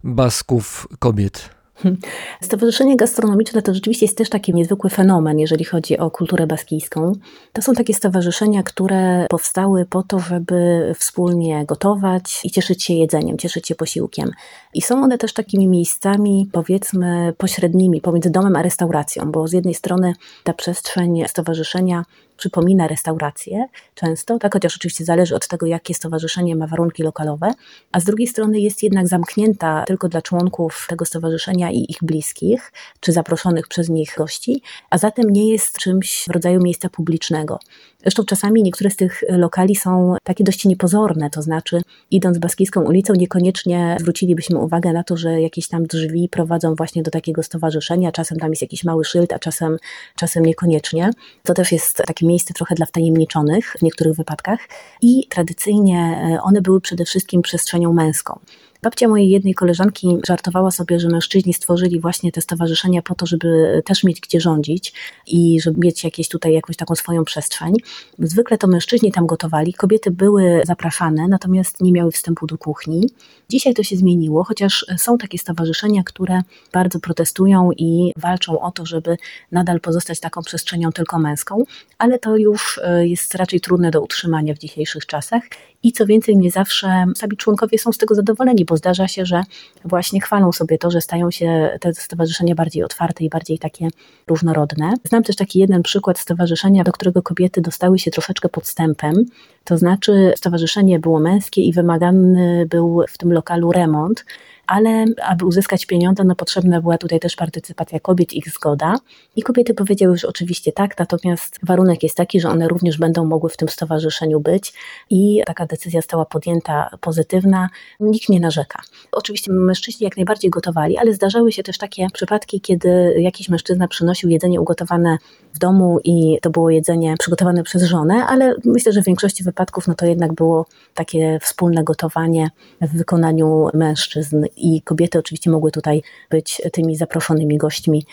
Basków 0.04 0.88
kobiet? 0.98 1.55
Stowarzyszenie 2.42 2.96
gastronomiczne 2.96 3.62
to 3.62 3.74
rzeczywiście 3.74 4.06
jest 4.06 4.18
też 4.18 4.28
taki 4.28 4.54
niezwykły 4.54 4.90
fenomen, 4.90 5.38
jeżeli 5.38 5.64
chodzi 5.64 5.98
o 5.98 6.10
kulturę 6.10 6.46
baskijską. 6.46 7.12
To 7.52 7.62
są 7.62 7.72
takie 7.72 7.94
stowarzyszenia, 7.94 8.62
które 8.62 9.26
powstały 9.30 9.84
po 9.84 10.02
to, 10.02 10.18
żeby 10.18 10.92
wspólnie 10.98 11.64
gotować 11.66 12.40
i 12.44 12.50
cieszyć 12.50 12.84
się 12.84 12.94
jedzeniem, 12.94 13.38
cieszyć 13.38 13.68
się 13.68 13.74
posiłkiem. 13.74 14.30
I 14.74 14.82
są 14.82 15.02
one 15.02 15.18
też 15.18 15.32
takimi 15.32 15.68
miejscami, 15.68 16.48
powiedzmy, 16.52 17.34
pośrednimi 17.38 18.00
pomiędzy 18.00 18.30
domem 18.30 18.56
a 18.56 18.62
restauracją, 18.62 19.32
bo 19.32 19.48
z 19.48 19.52
jednej 19.52 19.74
strony 19.74 20.12
ta 20.44 20.52
przestrzeń 20.52 21.24
stowarzyszenia 21.28 22.04
przypomina 22.36 22.88
restaurację 22.88 23.68
często, 23.94 24.38
tak, 24.38 24.52
chociaż 24.52 24.76
oczywiście 24.76 25.04
zależy 25.04 25.34
od 25.34 25.48
tego, 25.48 25.66
jakie 25.66 25.94
stowarzyszenie 25.94 26.56
ma 26.56 26.66
warunki 26.66 27.02
lokalowe, 27.02 27.50
a 27.92 28.00
z 28.00 28.04
drugiej 28.04 28.26
strony 28.26 28.60
jest 28.60 28.82
jednak 28.82 29.08
zamknięta 29.08 29.84
tylko 29.86 30.08
dla 30.08 30.22
członków 30.22 30.86
tego 30.88 31.04
stowarzyszenia 31.04 31.70
i 31.70 31.86
ich 31.88 31.98
bliskich, 32.02 32.72
czy 33.00 33.12
zaproszonych 33.12 33.68
przez 33.68 33.88
nich 33.88 34.14
gości, 34.16 34.62
a 34.90 34.98
zatem 34.98 35.30
nie 35.30 35.48
jest 35.48 35.78
czymś 35.78 36.24
w 36.28 36.30
rodzaju 36.30 36.62
miejsca 36.62 36.88
publicznego. 36.88 37.58
Zresztą 38.02 38.24
czasami 38.24 38.62
niektóre 38.62 38.90
z 38.90 38.96
tych 38.96 39.24
lokali 39.28 39.76
są 39.76 40.14
takie 40.24 40.44
dość 40.44 40.64
niepozorne, 40.64 41.30
to 41.30 41.42
znaczy 41.42 41.80
idąc 42.10 42.38
Baskijską 42.38 42.84
ulicą 42.84 43.14
niekoniecznie 43.14 43.96
zwrócilibyśmy 44.00 44.58
uwagę 44.58 44.92
na 44.92 45.04
to, 45.04 45.16
że 45.16 45.40
jakieś 45.40 45.68
tam 45.68 45.86
drzwi 45.86 46.28
prowadzą 46.28 46.74
właśnie 46.74 47.02
do 47.02 47.10
takiego 47.10 47.42
stowarzyszenia, 47.42 48.12
czasem 48.12 48.38
tam 48.38 48.50
jest 48.50 48.62
jakiś 48.62 48.84
mały 48.84 49.04
szyld, 49.04 49.32
a 49.32 49.38
czasem, 49.38 49.76
czasem 50.16 50.46
niekoniecznie. 50.46 51.10
To 51.42 51.54
też 51.54 51.72
jest 51.72 52.02
takie 52.06 52.26
miejsce 52.26 52.54
trochę 52.54 52.74
dla 52.74 52.86
wtajemniczonych 52.86 53.74
w 53.78 53.82
niektórych 53.82 54.16
wypadkach 54.16 54.60
i 55.02 55.26
tradycyjnie 55.28 56.18
one 56.42 56.62
były 56.62 56.80
przede 56.80 57.04
wszystkim 57.04 57.42
przestrzenią 57.42 57.92
męską. 57.92 58.38
Babcia 58.86 59.08
mojej 59.08 59.30
jednej 59.30 59.54
koleżanki 59.54 60.18
żartowała 60.26 60.70
sobie, 60.70 61.00
że 61.00 61.08
mężczyźni 61.08 61.54
stworzyli 61.54 62.00
właśnie 62.00 62.32
te 62.32 62.40
stowarzyszenia 62.40 63.02
po 63.02 63.14
to, 63.14 63.26
żeby 63.26 63.82
też 63.84 64.04
mieć 64.04 64.20
gdzie 64.20 64.40
rządzić 64.40 64.92
i 65.26 65.60
żeby 65.60 65.80
mieć 65.80 66.04
jakieś 66.04 66.28
tutaj 66.28 66.52
jakąś 66.52 66.76
taką 66.76 66.94
swoją 66.94 67.24
przestrzeń. 67.24 67.74
Zwykle 68.18 68.58
to 68.58 68.66
mężczyźni 68.66 69.12
tam 69.12 69.26
gotowali, 69.26 69.74
kobiety 69.74 70.10
były 70.10 70.62
zapraszane, 70.64 71.28
natomiast 71.28 71.80
nie 71.80 71.92
miały 71.92 72.12
wstępu 72.12 72.46
do 72.46 72.58
kuchni. 72.58 73.10
Dzisiaj 73.48 73.74
to 73.74 73.82
się 73.82 73.96
zmieniło, 73.96 74.44
chociaż 74.44 74.86
są 74.98 75.18
takie 75.18 75.38
stowarzyszenia, 75.38 76.02
które 76.04 76.42
bardzo 76.72 77.00
protestują 77.00 77.70
i 77.76 78.12
walczą 78.16 78.60
o 78.60 78.70
to, 78.70 78.86
żeby 78.86 79.16
nadal 79.52 79.80
pozostać 79.80 80.20
taką 80.20 80.42
przestrzenią 80.42 80.92
tylko 80.92 81.18
męską, 81.18 81.64
ale 81.98 82.18
to 82.18 82.36
już 82.36 82.80
jest 83.00 83.34
raczej 83.34 83.60
trudne 83.60 83.90
do 83.90 84.02
utrzymania 84.02 84.54
w 84.54 84.58
dzisiejszych 84.58 85.06
czasach 85.06 85.42
i 85.86 85.92
co 85.92 86.06
więcej, 86.06 86.36
nie 86.36 86.50
zawsze 86.50 87.04
sami 87.16 87.36
członkowie 87.36 87.78
są 87.78 87.92
z 87.92 87.98
tego 87.98 88.14
zadowoleni, 88.14 88.64
bo 88.64 88.76
zdarza 88.76 89.08
się, 89.08 89.26
że 89.26 89.42
właśnie 89.84 90.20
chwalą 90.20 90.52
sobie 90.52 90.78
to, 90.78 90.90
że 90.90 91.00
stają 91.00 91.30
się 91.30 91.78
te 91.80 91.94
stowarzyszenia 91.94 92.54
bardziej 92.54 92.84
otwarte 92.84 93.24
i 93.24 93.28
bardziej 93.28 93.58
takie 93.58 93.88
różnorodne. 94.26 94.94
Znam 95.04 95.22
też 95.22 95.36
taki 95.36 95.58
jeden 95.58 95.82
przykład 95.82 96.18
stowarzyszenia, 96.18 96.84
do 96.84 96.92
którego 96.92 97.22
kobiety 97.22 97.60
dostały 97.60 97.98
się 97.98 98.10
troszeczkę 98.10 98.48
podstępem. 98.48 99.24
To 99.64 99.78
znaczy, 99.78 100.32
stowarzyszenie 100.36 100.98
było 100.98 101.20
męskie 101.20 101.62
i 101.62 101.72
wymagany 101.72 102.66
był 102.70 103.02
w 103.08 103.18
tym 103.18 103.32
lokalu 103.32 103.72
remont 103.72 104.24
ale 104.66 105.04
aby 105.22 105.46
uzyskać 105.46 105.86
pieniądze, 105.86 106.24
no 106.24 106.34
potrzebna 106.34 106.80
była 106.80 106.98
tutaj 106.98 107.20
też 107.20 107.36
partycypacja 107.36 108.00
kobiet, 108.00 108.32
ich 108.32 108.48
zgoda. 108.48 108.94
I 109.36 109.42
kobiety 109.42 109.74
powiedziały, 109.74 110.18
że 110.18 110.28
oczywiście 110.28 110.72
tak, 110.72 110.98
natomiast 110.98 111.58
warunek 111.62 112.02
jest 112.02 112.16
taki, 112.16 112.40
że 112.40 112.48
one 112.48 112.68
również 112.68 112.98
będą 112.98 113.24
mogły 113.24 113.50
w 113.50 113.56
tym 113.56 113.68
stowarzyszeniu 113.68 114.40
być 114.40 114.72
i 115.10 115.42
taka 115.46 115.66
decyzja 115.66 116.00
została 116.00 116.24
podjęta 116.24 116.90
pozytywna, 117.00 117.68
nikt 118.00 118.28
nie 118.28 118.40
narzeka. 118.40 118.82
Oczywiście 119.12 119.52
mężczyźni 119.52 120.04
jak 120.04 120.16
najbardziej 120.16 120.50
gotowali, 120.50 120.98
ale 120.98 121.12
zdarzały 121.12 121.52
się 121.52 121.62
też 121.62 121.78
takie 121.78 122.06
przypadki, 122.12 122.60
kiedy 122.60 123.14
jakiś 123.18 123.48
mężczyzna 123.48 123.88
przynosił 123.88 124.30
jedzenie 124.30 124.60
ugotowane 124.60 125.18
w 125.56 125.58
domu 125.58 125.98
i 126.04 126.38
to 126.42 126.50
było 126.50 126.70
jedzenie 126.70 127.14
przygotowane 127.18 127.62
przez 127.62 127.82
żonę, 127.82 128.14
ale 128.28 128.54
myślę, 128.64 128.92
że 128.92 129.02
w 129.02 129.04
większości 129.04 129.44
wypadków 129.44 129.88
no 129.88 129.94
to 129.94 130.06
jednak 130.06 130.32
było 130.32 130.66
takie 130.94 131.38
wspólne 131.42 131.84
gotowanie 131.84 132.50
w 132.80 132.96
wykonaniu 132.98 133.68
mężczyzn 133.74 134.44
i 134.56 134.82
kobiety 134.82 135.18
oczywiście 135.18 135.50
mogły 135.50 135.70
tutaj 135.70 136.02
być 136.30 136.62
tymi 136.72 136.96
zaproszonymi 136.96 137.58
gośćmi, 137.58 138.06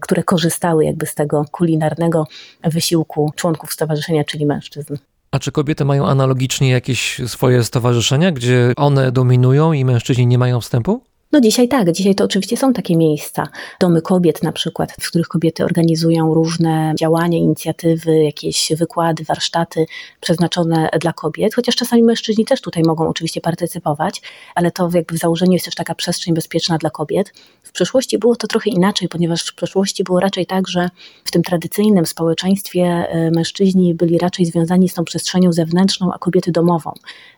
które 0.00 0.22
korzystały 0.22 0.84
jakby 0.84 1.06
z 1.06 1.14
tego 1.14 1.44
kulinarnego 1.50 2.26
wysiłku 2.64 3.32
członków 3.36 3.72
stowarzyszenia, 3.72 4.24
czyli 4.24 4.46
mężczyzn. 4.46 4.96
A 5.30 5.38
czy 5.38 5.52
kobiety 5.52 5.84
mają 5.84 6.06
analogicznie 6.06 6.70
jakieś 6.70 7.20
swoje 7.26 7.64
stowarzyszenia, 7.64 8.32
gdzie 8.32 8.72
one 8.76 9.12
dominują 9.12 9.72
i 9.72 9.84
mężczyźni 9.84 10.26
nie 10.26 10.38
mają 10.38 10.60
wstępu? 10.60 11.00
No 11.36 11.40
dzisiaj 11.40 11.68
tak, 11.68 11.92
dzisiaj 11.92 12.14
to 12.14 12.24
oczywiście 12.24 12.56
są 12.56 12.72
takie 12.72 12.96
miejsca, 12.96 13.48
domy 13.80 14.02
kobiet 14.02 14.42
na 14.42 14.52
przykład, 14.52 14.92
w 15.00 15.08
których 15.08 15.28
kobiety 15.28 15.64
organizują 15.64 16.34
różne 16.34 16.94
działania, 16.98 17.38
inicjatywy, 17.38 18.24
jakieś 18.24 18.72
wykłady, 18.76 19.24
warsztaty 19.24 19.86
przeznaczone 20.20 20.88
dla 21.00 21.12
kobiet, 21.12 21.54
chociaż 21.54 21.76
czasami 21.76 22.02
mężczyźni 22.02 22.44
też 22.44 22.60
tutaj 22.60 22.82
mogą 22.82 23.08
oczywiście 23.08 23.40
partycypować, 23.40 24.22
ale 24.54 24.70
to 24.70 24.90
jakby 24.94 25.14
w 25.14 25.18
założeniu 25.18 25.52
jest 25.52 25.64
też 25.64 25.74
taka 25.74 25.94
przestrzeń 25.94 26.34
bezpieczna 26.34 26.78
dla 26.78 26.90
kobiet. 26.90 27.32
W 27.62 27.72
przeszłości 27.72 28.18
było 28.18 28.36
to 28.36 28.46
trochę 28.46 28.70
inaczej, 28.70 29.08
ponieważ 29.08 29.42
w 29.42 29.54
przeszłości 29.54 30.04
było 30.04 30.20
raczej 30.20 30.46
tak, 30.46 30.68
że 30.68 30.90
w 31.24 31.30
tym 31.30 31.42
tradycyjnym 31.42 32.06
społeczeństwie 32.06 33.06
mężczyźni 33.34 33.94
byli 33.94 34.18
raczej 34.18 34.46
związani 34.46 34.88
z 34.88 34.94
tą 34.94 35.04
przestrzenią 35.04 35.52
zewnętrzną, 35.52 36.12
a 36.12 36.18
kobiety 36.18 36.52
domową, 36.52 36.92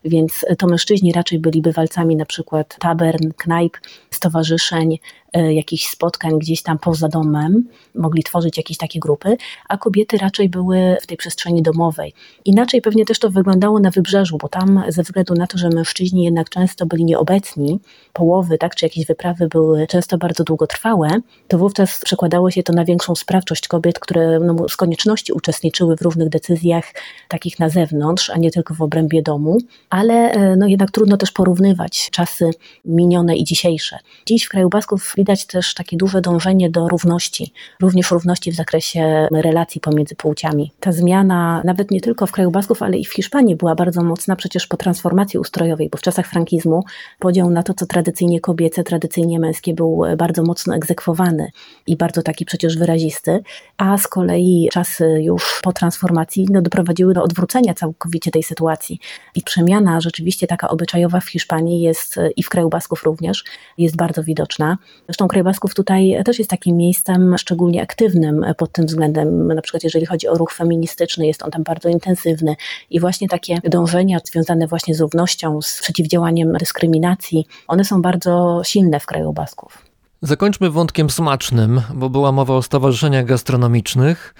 więc 0.04 0.44
to 0.58 0.66
mężczyźni 0.66 1.12
raczej 1.12 1.38
byli 1.38 1.62
bywalcami 1.62 2.16
na 2.16 2.24
przykład 2.24 2.76
tabern, 2.78 3.32
knajp, 3.36 3.76
stowarzyszeń, 4.10 4.98
jakichś 5.34 5.86
spotkań 5.86 6.38
gdzieś 6.38 6.62
tam 6.62 6.78
poza 6.78 7.08
domem, 7.08 7.68
mogli 7.94 8.22
tworzyć 8.22 8.56
jakieś 8.56 8.76
takie 8.76 9.00
grupy, 9.00 9.36
a 9.68 9.78
kobiety 9.78 10.18
raczej 10.18 10.48
były 10.48 10.96
w 11.02 11.06
tej 11.06 11.16
przestrzeni 11.16 11.62
domowej. 11.62 12.14
Inaczej 12.44 12.82
pewnie 12.82 13.04
też 13.04 13.18
to 13.18 13.30
wyglądało 13.30 13.80
na 13.80 13.90
wybrzeżu, 13.90 14.38
bo 14.38 14.48
tam 14.48 14.82
ze 14.88 15.02
względu 15.02 15.34
na 15.34 15.46
to, 15.46 15.58
że 15.58 15.68
mężczyźni 15.68 16.24
jednak 16.24 16.50
często 16.50 16.86
byli 16.86 17.04
nieobecni, 17.04 17.80
połowy, 18.12 18.58
tak, 18.58 18.74
czy 18.74 18.86
jakieś 18.86 19.06
wyprawy 19.06 19.48
były 19.48 19.86
często 19.86 20.18
bardzo 20.18 20.44
długotrwałe, 20.44 21.08
to 21.48 21.58
wówczas 21.58 22.00
przekładało 22.04 22.50
się 22.50 22.62
to 22.62 22.72
na 22.72 22.84
większą 22.84 23.14
sprawczość 23.14 23.68
kobiet, 23.68 23.98
które 23.98 24.38
no, 24.40 24.68
z 24.68 24.76
konieczności 24.76 25.32
uczestniczyły 25.32 25.96
w 25.96 26.02
różnych 26.02 26.28
decyzjach 26.28 26.84
takich 27.28 27.58
na 27.58 27.68
zewnątrz, 27.68 28.30
a 28.30 28.38
nie 28.38 28.50
tylko 28.50 28.74
w 28.74 28.82
obrębie 28.82 29.22
domu, 29.22 29.58
ale 29.90 30.32
no, 30.56 30.66
jednak 30.66 30.90
trudno 30.90 31.16
też 31.16 31.32
porównywać 31.32 32.08
czasy 32.10 32.50
minione 32.84 33.36
i 33.36 33.44
dzisiejsze. 33.44 33.98
Dziś 34.26 34.44
w 34.44 34.48
kraju 34.48 34.68
Basków 34.68 35.14
widać 35.18 35.46
też 35.46 35.74
takie 35.74 35.96
duże 35.96 36.20
dążenie 36.20 36.70
do 36.70 36.88
równości, 36.88 37.52
również 37.80 38.10
równości 38.10 38.52
w 38.52 38.54
zakresie 38.54 39.28
relacji 39.32 39.80
pomiędzy 39.80 40.14
płciami. 40.14 40.72
Ta 40.80 40.92
zmiana 40.92 41.62
nawet 41.64 41.90
nie 41.90 42.00
tylko 42.00 42.26
w 42.26 42.32
kraju 42.32 42.50
Basków, 42.50 42.82
ale 42.82 42.98
i 42.98 43.04
w 43.04 43.12
Hiszpanii 43.12 43.56
była 43.56 43.74
bardzo 43.74 44.02
mocna 44.02 44.36
przecież 44.36 44.66
po 44.66 44.76
transformacji 44.76 45.38
ustrojowej, 45.38 45.88
bo 45.90 45.98
w 45.98 46.00
czasach 46.00 46.26
frankizmu 46.26 46.84
podział 47.18 47.50
na 47.50 47.62
to, 47.62 47.74
co 47.74 47.86
tradycyjnie 47.86 48.40
kobiece, 48.40 48.84
tradycyjnie 48.84 49.40
męskie 49.40 49.74
był 49.74 50.02
bardzo 50.18 50.42
mocno 50.42 50.74
egzekwowany 50.74 51.50
i 51.86 51.96
bardzo 51.96 52.22
taki 52.22 52.44
przecież 52.44 52.78
wyrazisty, 52.78 53.42
a 53.76 53.98
z 53.98 54.08
kolei 54.08 54.68
czasy 54.72 55.18
już 55.22 55.60
po 55.62 55.72
transformacji 55.72 56.46
no, 56.50 56.62
doprowadziły 56.62 57.14
do 57.14 57.22
odwrócenia 57.22 57.74
całkowicie 57.74 58.30
tej 58.30 58.42
sytuacji 58.42 59.00
i 59.34 59.42
przemiana 59.42 60.00
rzeczywiście 60.00 60.46
taka 60.46 60.68
obyczajowa 60.68 61.20
w 61.20 61.28
Hiszpanii 61.28 61.80
jest 61.80 62.16
i 62.36 62.42
w 62.42 62.48
kraju 62.48 62.68
Basków 62.68 63.02
również, 63.02 63.44
jest 63.78 63.96
bardzo 63.96 64.22
widoczna. 64.22 64.78
Zresztą 65.08 65.28
kraj 65.28 65.42
Basków 65.42 65.74
tutaj 65.74 66.16
też 66.24 66.38
jest 66.38 66.50
takim 66.50 66.76
miejscem 66.76 67.38
szczególnie 67.38 67.82
aktywnym 67.82 68.44
pod 68.58 68.72
tym 68.72 68.86
względem, 68.86 69.52
na 69.52 69.62
przykład 69.62 69.84
jeżeli 69.84 70.06
chodzi 70.06 70.28
o 70.28 70.34
ruch 70.34 70.52
feministyczny, 70.52 71.26
jest 71.26 71.42
on 71.42 71.50
tam 71.50 71.62
bardzo 71.62 71.88
intensywny 71.88 72.56
i 72.90 73.00
właśnie 73.00 73.28
takie 73.28 73.60
dążenia 73.64 74.18
związane 74.24 74.66
właśnie 74.66 74.94
z 74.94 75.00
równością, 75.00 75.62
z 75.62 75.80
przeciwdziałaniem 75.80 76.52
dyskryminacji, 76.52 77.46
one 77.68 77.84
są 77.84 78.02
bardzo 78.02 78.60
silne 78.64 79.00
w 79.00 79.06
kraju 79.06 79.32
Basków. 79.32 79.84
Zakończmy 80.22 80.70
wątkiem 80.70 81.10
smacznym, 81.10 81.82
bo 81.94 82.10
była 82.10 82.32
mowa 82.32 82.54
o 82.54 82.62
stowarzyszeniach 82.62 83.24
gastronomicznych. 83.24 84.34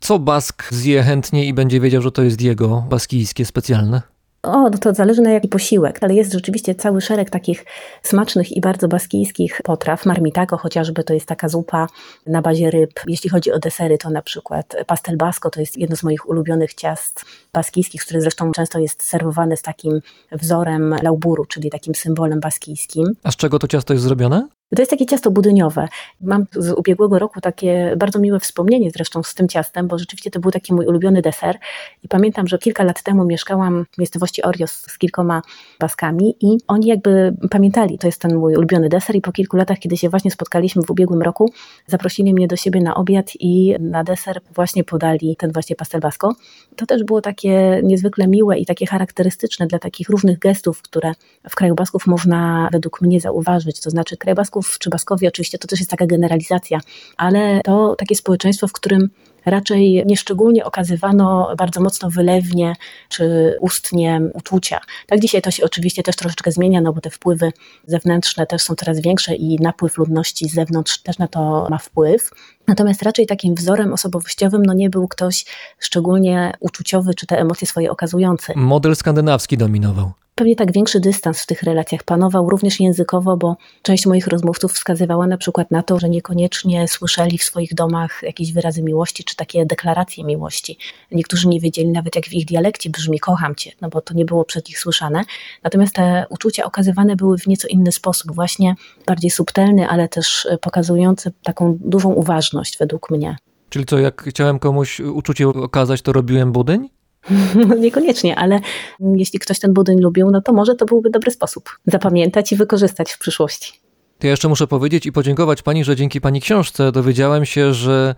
Co 0.00 0.18
Bask 0.18 0.64
zje 0.70 1.02
chętnie 1.02 1.44
i 1.44 1.54
będzie 1.54 1.80
wiedział, 1.80 2.02
że 2.02 2.12
to 2.12 2.22
jest 2.22 2.40
jego 2.40 2.84
baskijskie 2.88 3.44
specjalne? 3.44 4.13
O, 4.44 4.70
no 4.70 4.78
to 4.78 4.94
zależy 4.94 5.22
na 5.22 5.30
jaki 5.30 5.48
posiłek, 5.48 5.98
ale 6.00 6.14
jest 6.14 6.32
rzeczywiście 6.32 6.74
cały 6.74 7.00
szereg 7.00 7.30
takich 7.30 7.64
smacznych 8.02 8.52
i 8.52 8.60
bardzo 8.60 8.88
baskijskich 8.88 9.60
potraw. 9.64 10.06
Marmitako 10.06 10.56
chociażby 10.56 11.04
to 11.04 11.14
jest 11.14 11.26
taka 11.26 11.48
zupa 11.48 11.86
na 12.26 12.42
bazie 12.42 12.70
ryb. 12.70 13.00
Jeśli 13.06 13.30
chodzi 13.30 13.52
o 13.52 13.58
desery, 13.58 13.98
to 13.98 14.10
na 14.10 14.22
przykład 14.22 14.76
pastel 14.86 15.16
basco 15.16 15.50
to 15.50 15.60
jest 15.60 15.78
jedno 15.78 15.96
z 15.96 16.02
moich 16.02 16.28
ulubionych 16.28 16.74
ciast 16.74 17.24
baskijskich, 17.52 18.02
które 18.02 18.20
zresztą 18.20 18.52
często 18.52 18.78
jest 18.78 19.02
serwowane 19.02 19.56
z 19.56 19.62
takim 19.62 20.00
wzorem 20.32 20.94
lauburu, 21.02 21.44
czyli 21.44 21.70
takim 21.70 21.94
symbolem 21.94 22.40
baskijskim. 22.40 23.04
A 23.22 23.30
z 23.30 23.36
czego 23.36 23.58
to 23.58 23.68
ciasto 23.68 23.92
jest 23.92 24.04
zrobione? 24.04 24.48
To 24.76 24.82
jest 24.82 24.90
takie 24.90 25.06
ciasto 25.06 25.30
budyniowe. 25.30 25.88
Mam 26.20 26.44
z 26.52 26.72
ubiegłego 26.72 27.18
roku 27.18 27.40
takie 27.40 27.94
bardzo 27.96 28.18
miłe 28.18 28.40
wspomnienie 28.40 28.90
zresztą 28.90 29.22
z 29.22 29.34
tym 29.34 29.48
ciastem, 29.48 29.88
bo 29.88 29.98
rzeczywiście 29.98 30.30
to 30.30 30.40
był 30.40 30.50
taki 30.50 30.74
mój 30.74 30.86
ulubiony 30.86 31.22
deser. 31.22 31.58
I 32.02 32.08
pamiętam, 32.08 32.46
że 32.46 32.58
kilka 32.58 32.84
lat 32.84 33.02
temu 33.02 33.24
mieszkałam 33.24 33.84
w 33.92 33.98
miejscowości 33.98 34.42
Orios 34.42 34.70
z 34.72 34.98
kilkoma 34.98 35.42
Baskami 35.80 36.36
i 36.40 36.58
oni 36.68 36.86
jakby 36.86 37.34
pamiętali, 37.50 37.98
to 37.98 38.08
jest 38.08 38.20
ten 38.20 38.36
mój 38.36 38.56
ulubiony 38.56 38.88
deser 38.88 39.16
i 39.16 39.20
po 39.20 39.32
kilku 39.32 39.56
latach, 39.56 39.78
kiedy 39.78 39.96
się 39.96 40.08
właśnie 40.08 40.30
spotkaliśmy 40.30 40.82
w 40.82 40.90
ubiegłym 40.90 41.22
roku, 41.22 41.50
zaprosili 41.86 42.34
mnie 42.34 42.48
do 42.48 42.56
siebie 42.56 42.80
na 42.80 42.94
obiad 42.94 43.30
i 43.40 43.74
na 43.80 44.04
deser 44.04 44.40
właśnie 44.54 44.84
podali 44.84 45.36
ten 45.36 45.52
właśnie 45.52 45.76
pastel 45.76 46.00
basko. 46.00 46.34
To 46.76 46.86
też 46.86 47.04
było 47.04 47.20
takie 47.20 47.80
niezwykle 47.82 48.28
miłe 48.28 48.58
i 48.58 48.66
takie 48.66 48.86
charakterystyczne 48.86 49.66
dla 49.66 49.78
takich 49.78 50.08
różnych 50.08 50.38
gestów, 50.38 50.82
które 50.82 51.12
w 51.50 51.54
kraju 51.54 51.74
Basków 51.74 52.06
można 52.06 52.68
według 52.72 53.00
mnie 53.00 53.20
zauważyć. 53.20 53.80
To 53.80 53.90
znaczy 53.90 54.16
kraj 54.16 54.34
Basków 54.34 54.53
czy 54.78 54.90
Baskowie, 54.90 55.28
oczywiście 55.28 55.58
to 55.58 55.68
też 55.68 55.78
jest 55.78 55.90
taka 55.90 56.06
generalizacja, 56.06 56.80
ale 57.16 57.60
to 57.64 57.96
takie 57.98 58.14
społeczeństwo, 58.14 58.68
w 58.68 58.72
którym 58.72 59.10
raczej 59.46 60.02
nieszczególnie 60.06 60.64
okazywano 60.64 61.54
bardzo 61.58 61.80
mocno 61.80 62.10
wylewnie 62.10 62.76
czy 63.08 63.56
ustnie 63.60 64.20
uczucia. 64.34 64.80
Tak 65.06 65.20
dzisiaj 65.20 65.42
to 65.42 65.50
się 65.50 65.64
oczywiście 65.64 66.02
też 66.02 66.16
troszeczkę 66.16 66.52
zmienia, 66.52 66.80
no 66.80 66.92
bo 66.92 67.00
te 67.00 67.10
wpływy 67.10 67.52
zewnętrzne 67.86 68.46
też 68.46 68.62
są 68.62 68.74
coraz 68.74 69.00
większe 69.00 69.34
i 69.34 69.56
napływ 69.60 69.98
ludności 69.98 70.48
z 70.48 70.54
zewnątrz 70.54 71.02
też 71.02 71.18
na 71.18 71.28
to 71.28 71.66
ma 71.70 71.78
wpływ. 71.78 72.30
Natomiast 72.68 73.02
raczej 73.02 73.26
takim 73.26 73.54
wzorem 73.54 73.92
osobowościowym 73.92 74.62
no 74.66 74.72
nie 74.74 74.90
był 74.90 75.08
ktoś 75.08 75.44
szczególnie 75.78 76.52
uczuciowy 76.60 77.14
czy 77.14 77.26
te 77.26 77.38
emocje 77.38 77.66
swoje 77.66 77.90
okazujący. 77.90 78.52
Model 78.56 78.96
skandynawski 78.96 79.58
dominował. 79.58 80.12
Pewnie 80.36 80.56
tak 80.56 80.72
większy 80.72 81.00
dystans 81.00 81.42
w 81.42 81.46
tych 81.46 81.62
relacjach 81.62 82.02
panował, 82.02 82.50
również 82.50 82.80
językowo, 82.80 83.36
bo 83.36 83.56
część 83.82 84.06
moich 84.06 84.26
rozmówców 84.26 84.72
wskazywała 84.72 85.26
na 85.26 85.36
przykład 85.36 85.70
na 85.70 85.82
to, 85.82 85.98
że 85.98 86.08
niekoniecznie 86.08 86.88
słyszeli 86.88 87.38
w 87.38 87.44
swoich 87.44 87.74
domach 87.74 88.22
jakieś 88.22 88.52
wyrazy 88.52 88.82
miłości 88.82 89.24
czy 89.24 89.36
takie 89.36 89.66
deklaracje 89.66 90.24
miłości. 90.24 90.78
Niektórzy 91.12 91.48
nie 91.48 91.60
wiedzieli 91.60 91.88
nawet, 91.88 92.16
jak 92.16 92.24
w 92.24 92.32
ich 92.32 92.46
dialekcie 92.46 92.90
brzmi 92.90 93.18
kocham 93.18 93.54
cię, 93.54 93.72
no 93.80 93.88
bo 93.88 94.00
to 94.00 94.14
nie 94.14 94.24
było 94.24 94.44
przed 94.44 94.68
nich 94.68 94.78
słyszane. 94.78 95.24
Natomiast 95.62 95.94
te 95.94 96.26
uczucia 96.30 96.64
okazywane 96.64 97.16
były 97.16 97.38
w 97.38 97.46
nieco 97.46 97.68
inny 97.68 97.92
sposób, 97.92 98.34
właśnie 98.34 98.74
bardziej 99.06 99.30
subtelny, 99.30 99.88
ale 99.88 100.08
też 100.08 100.48
pokazujący 100.60 101.32
taką 101.42 101.78
dużą 101.80 102.12
uważność 102.12 102.78
według 102.78 103.10
mnie. 103.10 103.36
Czyli 103.68 103.84
co, 103.84 103.98
jak 103.98 104.22
chciałem 104.22 104.58
komuś 104.58 105.00
uczucie 105.00 105.48
okazać, 105.48 106.02
to 106.02 106.12
robiłem 106.12 106.52
budyń? 106.52 106.88
No, 107.68 107.74
niekoniecznie, 107.74 108.36
ale 108.36 108.60
jeśli 109.00 109.38
ktoś 109.38 109.58
ten 109.58 109.72
budyń 109.72 110.00
lubił, 110.00 110.30
no 110.30 110.40
to 110.40 110.52
może 110.52 110.74
to 110.74 110.86
byłby 110.86 111.10
dobry 111.10 111.30
sposób 111.30 111.78
zapamiętać 111.86 112.52
i 112.52 112.56
wykorzystać 112.56 113.12
w 113.12 113.18
przyszłości. 113.18 113.72
To 114.18 114.26
ja 114.26 114.30
jeszcze 114.30 114.48
muszę 114.48 114.66
powiedzieć 114.66 115.06
i 115.06 115.12
podziękować 115.12 115.62
pani, 115.62 115.84
że 115.84 115.96
dzięki 115.96 116.20
pani 116.20 116.40
książce 116.40 116.92
dowiedziałem 116.92 117.44
się, 117.44 117.74
że 117.74 118.14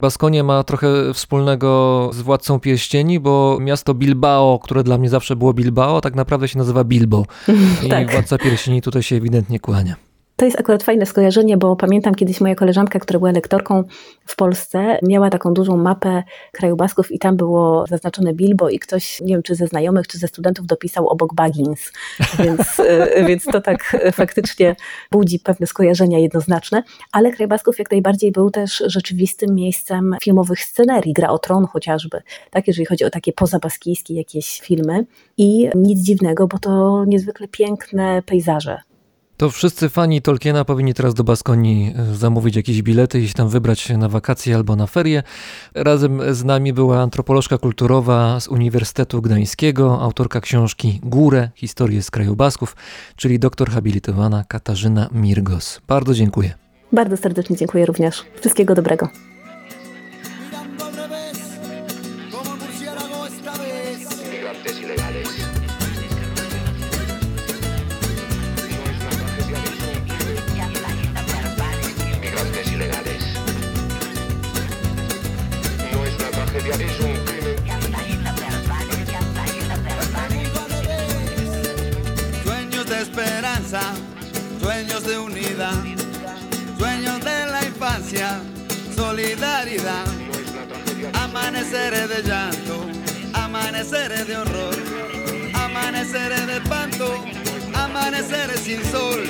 Baskonia 0.00 0.44
ma 0.44 0.64
trochę 0.64 1.14
wspólnego 1.14 2.10
z 2.12 2.22
Władcą 2.22 2.60
Pierścieni, 2.60 3.20
bo 3.20 3.58
miasto 3.60 3.94
Bilbao, 3.94 4.58
które 4.62 4.82
dla 4.82 4.98
mnie 4.98 5.08
zawsze 5.08 5.36
było 5.36 5.54
Bilbao, 5.54 6.00
tak 6.00 6.14
naprawdę 6.14 6.48
się 6.48 6.58
nazywa 6.58 6.84
Bilbo. 6.84 7.24
I 7.86 7.88
Tak. 7.88 8.12
Władca 8.12 8.38
Pierścieni 8.38 8.82
tutaj 8.82 9.02
się 9.02 9.16
ewidentnie 9.16 9.60
kłania. 9.60 10.09
To 10.40 10.44
jest 10.44 10.60
akurat 10.60 10.82
fajne 10.82 11.06
skojarzenie, 11.06 11.56
bo 11.56 11.76
pamiętam 11.76 12.14
kiedyś 12.14 12.40
moja 12.40 12.54
koleżanka, 12.54 12.98
która 12.98 13.18
była 13.18 13.32
lektorką 13.32 13.84
w 14.26 14.36
Polsce, 14.36 14.98
miała 15.02 15.30
taką 15.30 15.54
dużą 15.54 15.76
mapę 15.76 16.22
kraju 16.52 16.76
Basków 16.76 17.12
i 17.12 17.18
tam 17.18 17.36
było 17.36 17.84
zaznaczone 17.88 18.34
Bilbo 18.34 18.70
i 18.70 18.78
ktoś, 18.78 19.20
nie 19.20 19.34
wiem 19.34 19.42
czy 19.42 19.54
ze 19.54 19.66
znajomych, 19.66 20.08
czy 20.08 20.18
ze 20.18 20.28
studentów 20.28 20.66
dopisał 20.66 21.08
obok 21.08 21.34
Baggins, 21.34 21.92
więc, 22.44 22.78
y, 22.78 23.24
więc 23.28 23.44
to 23.44 23.60
tak 23.60 23.96
y, 24.06 24.12
faktycznie 24.12 24.76
budzi 25.10 25.38
pewne 25.38 25.66
skojarzenia 25.66 26.18
jednoznaczne, 26.18 26.82
ale 27.12 27.32
kraj 27.32 27.48
Basków 27.48 27.78
jak 27.78 27.90
najbardziej 27.90 28.32
był 28.32 28.50
też 28.50 28.82
rzeczywistym 28.86 29.54
miejscem 29.54 30.16
filmowych 30.22 30.60
scenerii, 30.60 31.12
gra 31.12 31.28
o 31.28 31.38
tron 31.38 31.66
chociażby, 31.66 32.22
tak, 32.50 32.66
jeżeli 32.66 32.86
chodzi 32.86 33.04
o 33.04 33.10
takie 33.10 33.32
pozabaskijskie 33.32 34.14
jakieś 34.14 34.60
filmy. 34.60 35.06
I 35.36 35.70
nic 35.74 36.00
dziwnego, 36.00 36.46
bo 36.46 36.58
to 36.58 37.04
niezwykle 37.06 37.48
piękne 37.48 38.22
pejzaże. 38.26 38.89
To 39.40 39.50
wszyscy 39.50 39.88
fani 39.88 40.22
Tolkiena 40.22 40.64
powinni 40.64 40.94
teraz 40.94 41.14
do 41.14 41.24
Baskonii 41.24 41.94
e, 42.12 42.14
zamówić 42.14 42.56
jakieś 42.56 42.82
bilety 42.82 43.20
i 43.20 43.28
tam 43.28 43.48
wybrać 43.48 43.88
na 43.88 44.08
wakacje 44.08 44.56
albo 44.56 44.76
na 44.76 44.86
ferie. 44.86 45.22
Razem 45.74 46.34
z 46.34 46.44
nami 46.44 46.72
była 46.72 47.00
antropolożka 47.00 47.58
kulturowa 47.58 48.40
z 48.40 48.48
Uniwersytetu 48.48 49.22
Gdańskiego, 49.22 50.00
autorka 50.00 50.40
książki 50.40 51.00
Górę, 51.02 51.50
historię 51.54 52.02
z 52.02 52.10
kraju 52.10 52.36
Basków, 52.36 52.76
czyli 53.16 53.38
doktor 53.38 53.70
habilitowana 53.70 54.44
Katarzyna 54.48 55.08
Mirgos. 55.12 55.80
Bardzo 55.88 56.14
dziękuję. 56.14 56.54
Bardzo 56.92 57.16
serdecznie 57.16 57.56
dziękuję 57.56 57.86
również. 57.86 58.24
Wszystkiego 58.40 58.74
dobrego. 58.74 59.08
Sueños 82.44 82.86
de 82.86 83.02
esperanza, 83.02 83.80
sueños 84.60 85.02
de 85.04 85.18
unidad, 85.18 85.74
sueños 86.78 87.24
de 87.24 87.46
la 87.46 87.64
infancia, 87.64 88.40
solidaridad. 88.94 90.04
Amaneceres 91.14 92.08
de 92.08 92.22
llanto, 92.22 92.86
amaneceres 93.32 94.28
de 94.28 94.36
horror, 94.36 94.76
amaneceres 95.54 96.46
de 96.46 96.56
espanto, 96.58 97.24
amaneceres 97.74 98.60
sin 98.60 98.84
sol. 98.84 99.24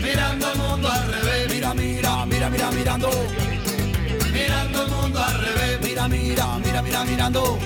Mirando 0.00 0.52
el 0.52 0.58
mundo 0.58 0.88
al 0.88 1.12
revés, 1.12 1.52
mira, 1.52 1.74
mira, 1.74 2.24
mira, 2.26 2.48
mira, 2.50 2.70
mirando. 2.70 3.10
Mirando 4.40 4.84
el 4.84 4.90
mundo 4.90 5.22
al 5.22 5.38
revés, 5.38 5.80
mira, 5.82 6.08
mira, 6.08 6.58
mira, 6.64 6.82
mira, 6.82 7.04
mirando. 7.04 7.58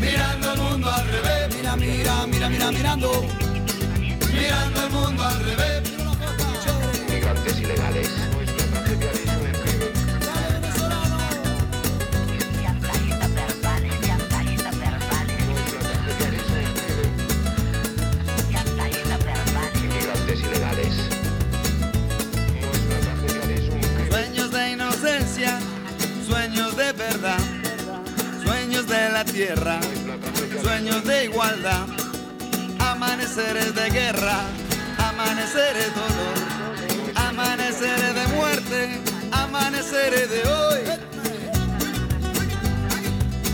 Mirando 0.00 0.52
el 0.52 0.60
mundo 0.60 0.88
al 0.88 1.06
revés, 1.08 1.56
mira, 1.56 1.76
mira, 1.76 2.26
mira, 2.28 2.48
mira, 2.48 2.70
mirando. 2.70 3.10
Mirando 4.32 4.84
el 4.86 4.90
mundo 4.92 5.24
al 5.24 5.44
revés. 5.44 5.82
Migrantes 7.10 7.58
ilegales. 7.60 8.08
Tierra, 29.34 29.80
sueños 30.62 31.02
de 31.02 31.24
igualdad, 31.24 31.86
amaneceres 32.78 33.74
de 33.74 33.90
guerra, 33.90 34.42
amaneceres 34.96 35.92
de 35.92 36.00
dolor, 36.00 37.16
amaneceres 37.16 38.14
de 38.14 38.26
muerte, 38.36 39.00
amaneceres 39.32 40.30
de 40.30 40.48
hoy. 40.48 40.80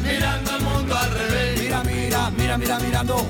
Mirando 0.05 0.57
el 0.57 0.63
mundo 0.63 0.99
al 0.99 1.11
revés, 1.13 1.61
mira, 1.63 1.83
mira, 1.83 2.31
mira, 2.31 2.59
mira, 2.59 2.79
mirando. 2.79 3.27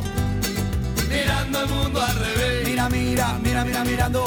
Mirando 1.09 1.61
el 1.61 1.69
mundo 1.69 2.03
al 2.03 2.17
revés, 2.17 2.69
mira, 2.69 2.89
mira, 2.89 3.39
mira, 3.41 3.65
mira, 3.65 3.85
mirando. 3.85 4.25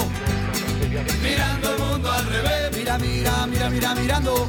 Mirando 1.21 1.73
el 1.73 1.79
mundo 1.79 2.09
al 2.09 2.25
revés, 2.27 2.77
mira, 2.77 2.97
mira, 2.97 3.47
mira, 3.47 3.69
mira, 3.69 3.95
mirando. 3.95 4.47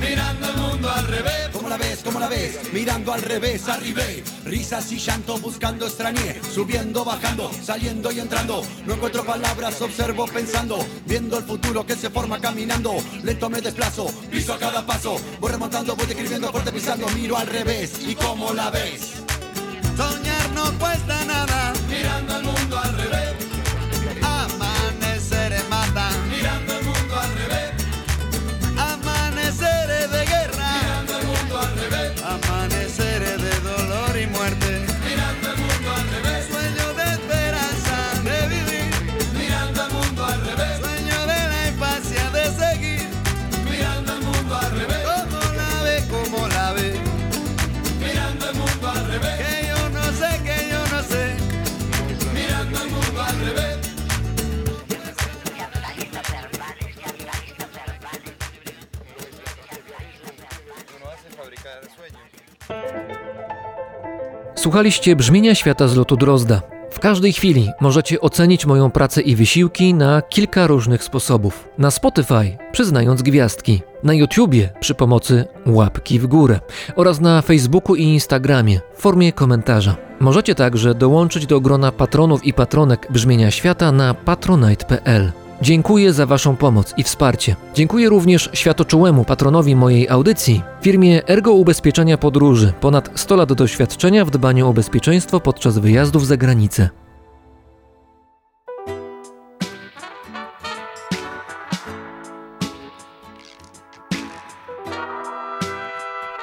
Mirando 0.00 0.48
el 0.48 0.56
mundo 0.56 0.90
al 0.90 1.06
revés. 1.06 1.45
¿Cómo 1.66 1.78
la 1.78 1.84
ves? 1.84 2.00
¿Cómo 2.04 2.20
la 2.20 2.28
ves? 2.28 2.72
Mirando 2.72 3.12
al 3.12 3.22
revés, 3.22 3.66
arribé. 3.66 4.22
Risas 4.44 4.92
y 4.92 4.98
llanto 4.98 5.36
buscando 5.38 5.84
extrañé. 5.84 6.40
Subiendo, 6.54 7.04
bajando, 7.04 7.50
saliendo 7.60 8.12
y 8.12 8.20
entrando. 8.20 8.62
No 8.86 8.94
encuentro 8.94 9.24
palabras, 9.24 9.82
observo 9.82 10.26
pensando. 10.26 10.78
Viendo 11.06 11.36
el 11.36 11.42
futuro 11.42 11.84
que 11.84 11.96
se 11.96 12.08
forma 12.08 12.40
caminando. 12.40 12.94
Lento 13.24 13.50
me 13.50 13.60
desplazo, 13.60 14.06
piso 14.30 14.54
a 14.54 14.60
cada 14.60 14.86
paso. 14.86 15.16
Voy 15.40 15.50
remontando, 15.50 15.96
voy 15.96 16.06
escribiendo 16.06 16.52
fuerte 16.52 16.70
pisando. 16.70 17.08
Miro 17.08 17.36
al 17.36 17.48
revés 17.48 17.94
y 18.06 18.14
cómo 18.14 18.52
la 18.52 18.70
ves. 18.70 19.14
Soñar 19.96 20.50
no 20.54 20.72
cuesta 20.78 21.24
nada. 21.24 21.72
Mirando 21.88 22.36
el 22.36 22.44
mundo 22.44 22.78
al 22.78 22.96
revés. 22.96 23.55
Słuchaliście 64.66 65.16
brzmienia 65.16 65.54
świata 65.54 65.88
z 65.88 65.96
lotu 65.96 66.16
Drozda. 66.16 66.62
W 66.90 67.00
każdej 67.00 67.32
chwili 67.32 67.70
możecie 67.80 68.20
ocenić 68.20 68.66
moją 68.66 68.90
pracę 68.90 69.20
i 69.20 69.36
wysiłki 69.36 69.94
na 69.94 70.22
kilka 70.22 70.66
różnych 70.66 71.04
sposobów. 71.04 71.68
Na 71.78 71.90
Spotify 71.90 72.56
przyznając 72.72 73.22
gwiazdki, 73.22 73.82
na 74.02 74.14
YouTubie 74.14 74.70
przy 74.80 74.94
pomocy 74.94 75.44
łapki 75.66 76.18
w 76.18 76.26
górę 76.26 76.60
oraz 76.96 77.20
na 77.20 77.42
Facebooku 77.42 77.96
i 77.96 78.02
Instagramie 78.02 78.80
w 78.94 79.00
formie 79.00 79.32
komentarza. 79.32 79.96
Możecie 80.20 80.54
także 80.54 80.94
dołączyć 80.94 81.46
do 81.46 81.60
grona 81.60 81.92
patronów 81.92 82.44
i 82.44 82.52
patronek 82.52 83.08
brzmienia 83.10 83.50
świata 83.50 83.92
na 83.92 84.14
patronite.pl. 84.14 85.32
Dziękuję 85.62 86.12
za 86.12 86.26
Waszą 86.26 86.56
pomoc 86.56 86.94
i 86.96 87.02
wsparcie. 87.02 87.56
Dziękuję 87.74 88.08
również 88.08 88.50
światoczułemu 88.52 89.24
patronowi 89.24 89.76
mojej 89.76 90.08
audycji, 90.08 90.62
firmie 90.82 91.28
Ergo 91.28 91.52
Ubezpieczenia 91.52 92.18
Podróży, 92.18 92.72
ponad 92.80 93.10
100 93.14 93.36
lat 93.36 93.52
doświadczenia 93.52 94.24
w 94.24 94.30
dbaniu 94.30 94.68
o 94.68 94.72
bezpieczeństwo 94.72 95.40
podczas 95.40 95.78
wyjazdów 95.78 96.26
za 96.26 96.36
granicę. 96.36 96.88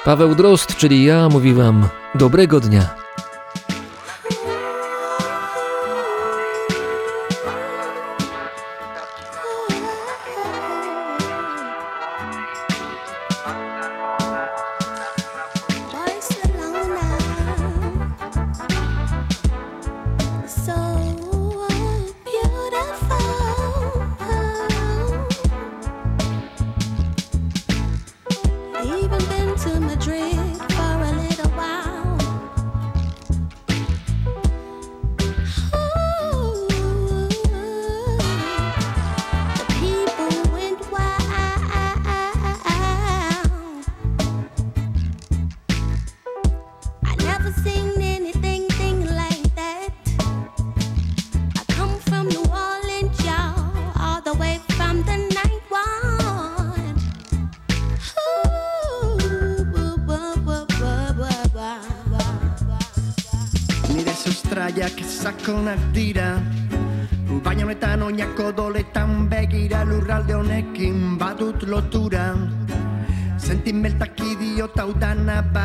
Paweł 0.04 0.34
Drozd, 0.34 0.76
czyli 0.76 1.04
ja, 1.04 1.28
mówi 1.28 1.54
Wam 1.54 1.88
dobrego 2.14 2.60
dnia. 2.60 3.03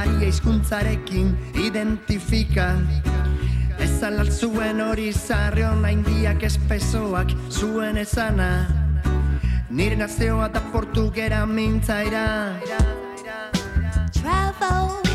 Baria 0.09 0.27
hizkuntzarekin 0.27 1.37
identifika. 1.55 2.75
Ez 3.79 4.01
zuen 4.31 4.81
hori 4.81 5.11
zarri 5.13 5.63
hona 5.63 5.89
indiak 5.91 6.43
espesoak 6.43 7.31
zuen 7.49 7.97
esana. 7.97 8.67
Nire 9.69 9.95
nazioa 9.95 10.49
da 10.49 10.61
portugera 10.71 11.45
mintzaira. 11.45 12.59
Travel 14.13 15.08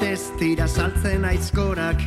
batez 0.00 0.32
tira 0.38 0.66
saltzen 0.66 1.24
aizkorak. 1.24 2.00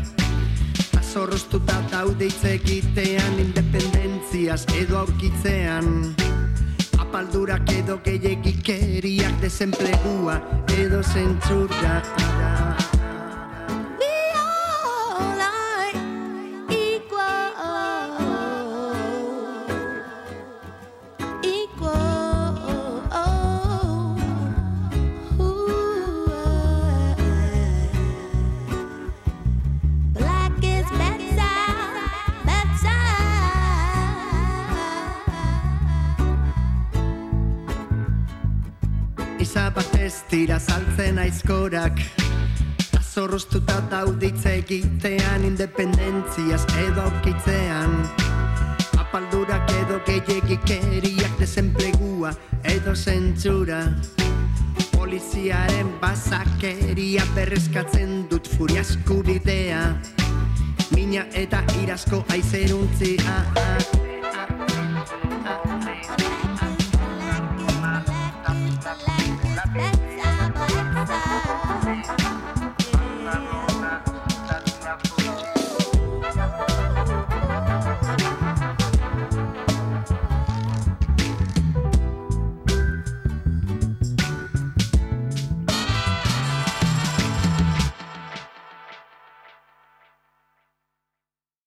Azorroztuta 0.98 1.76
daude 1.92 2.26
hitz 2.26 2.44
egitean 2.50 3.38
Independentziaz 3.40 4.66
edo 4.80 4.98
aurkitzean. 4.98 6.16
Apaldurak 6.98 7.70
edo 7.78 8.00
gehiagikeriak 8.06 9.38
Desenplegua 9.42 10.40
edo 10.74 11.04
zentzura 11.04 12.02
Hitz 44.04 44.46
egitean 44.46 45.46
Independentziaz 45.48 46.66
edo 46.82 47.06
aurkitzean 47.06 47.94
Apaldurak 49.00 49.72
edo 49.80 50.02
gehiagikeriak 50.04 51.38
Desenplegua 51.40 52.34
edo 52.68 52.96
zentzura 52.96 53.80
Poliziaren 54.92 55.96
bazakeria 56.04 57.24
berrezkatzen 57.32 58.26
dut 58.28 58.52
furiasku 58.58 59.22
bidea 59.24 59.86
Mina 60.92 61.24
eta 61.32 61.64
irasko 61.80 62.26
aizeruntzia 62.36 63.40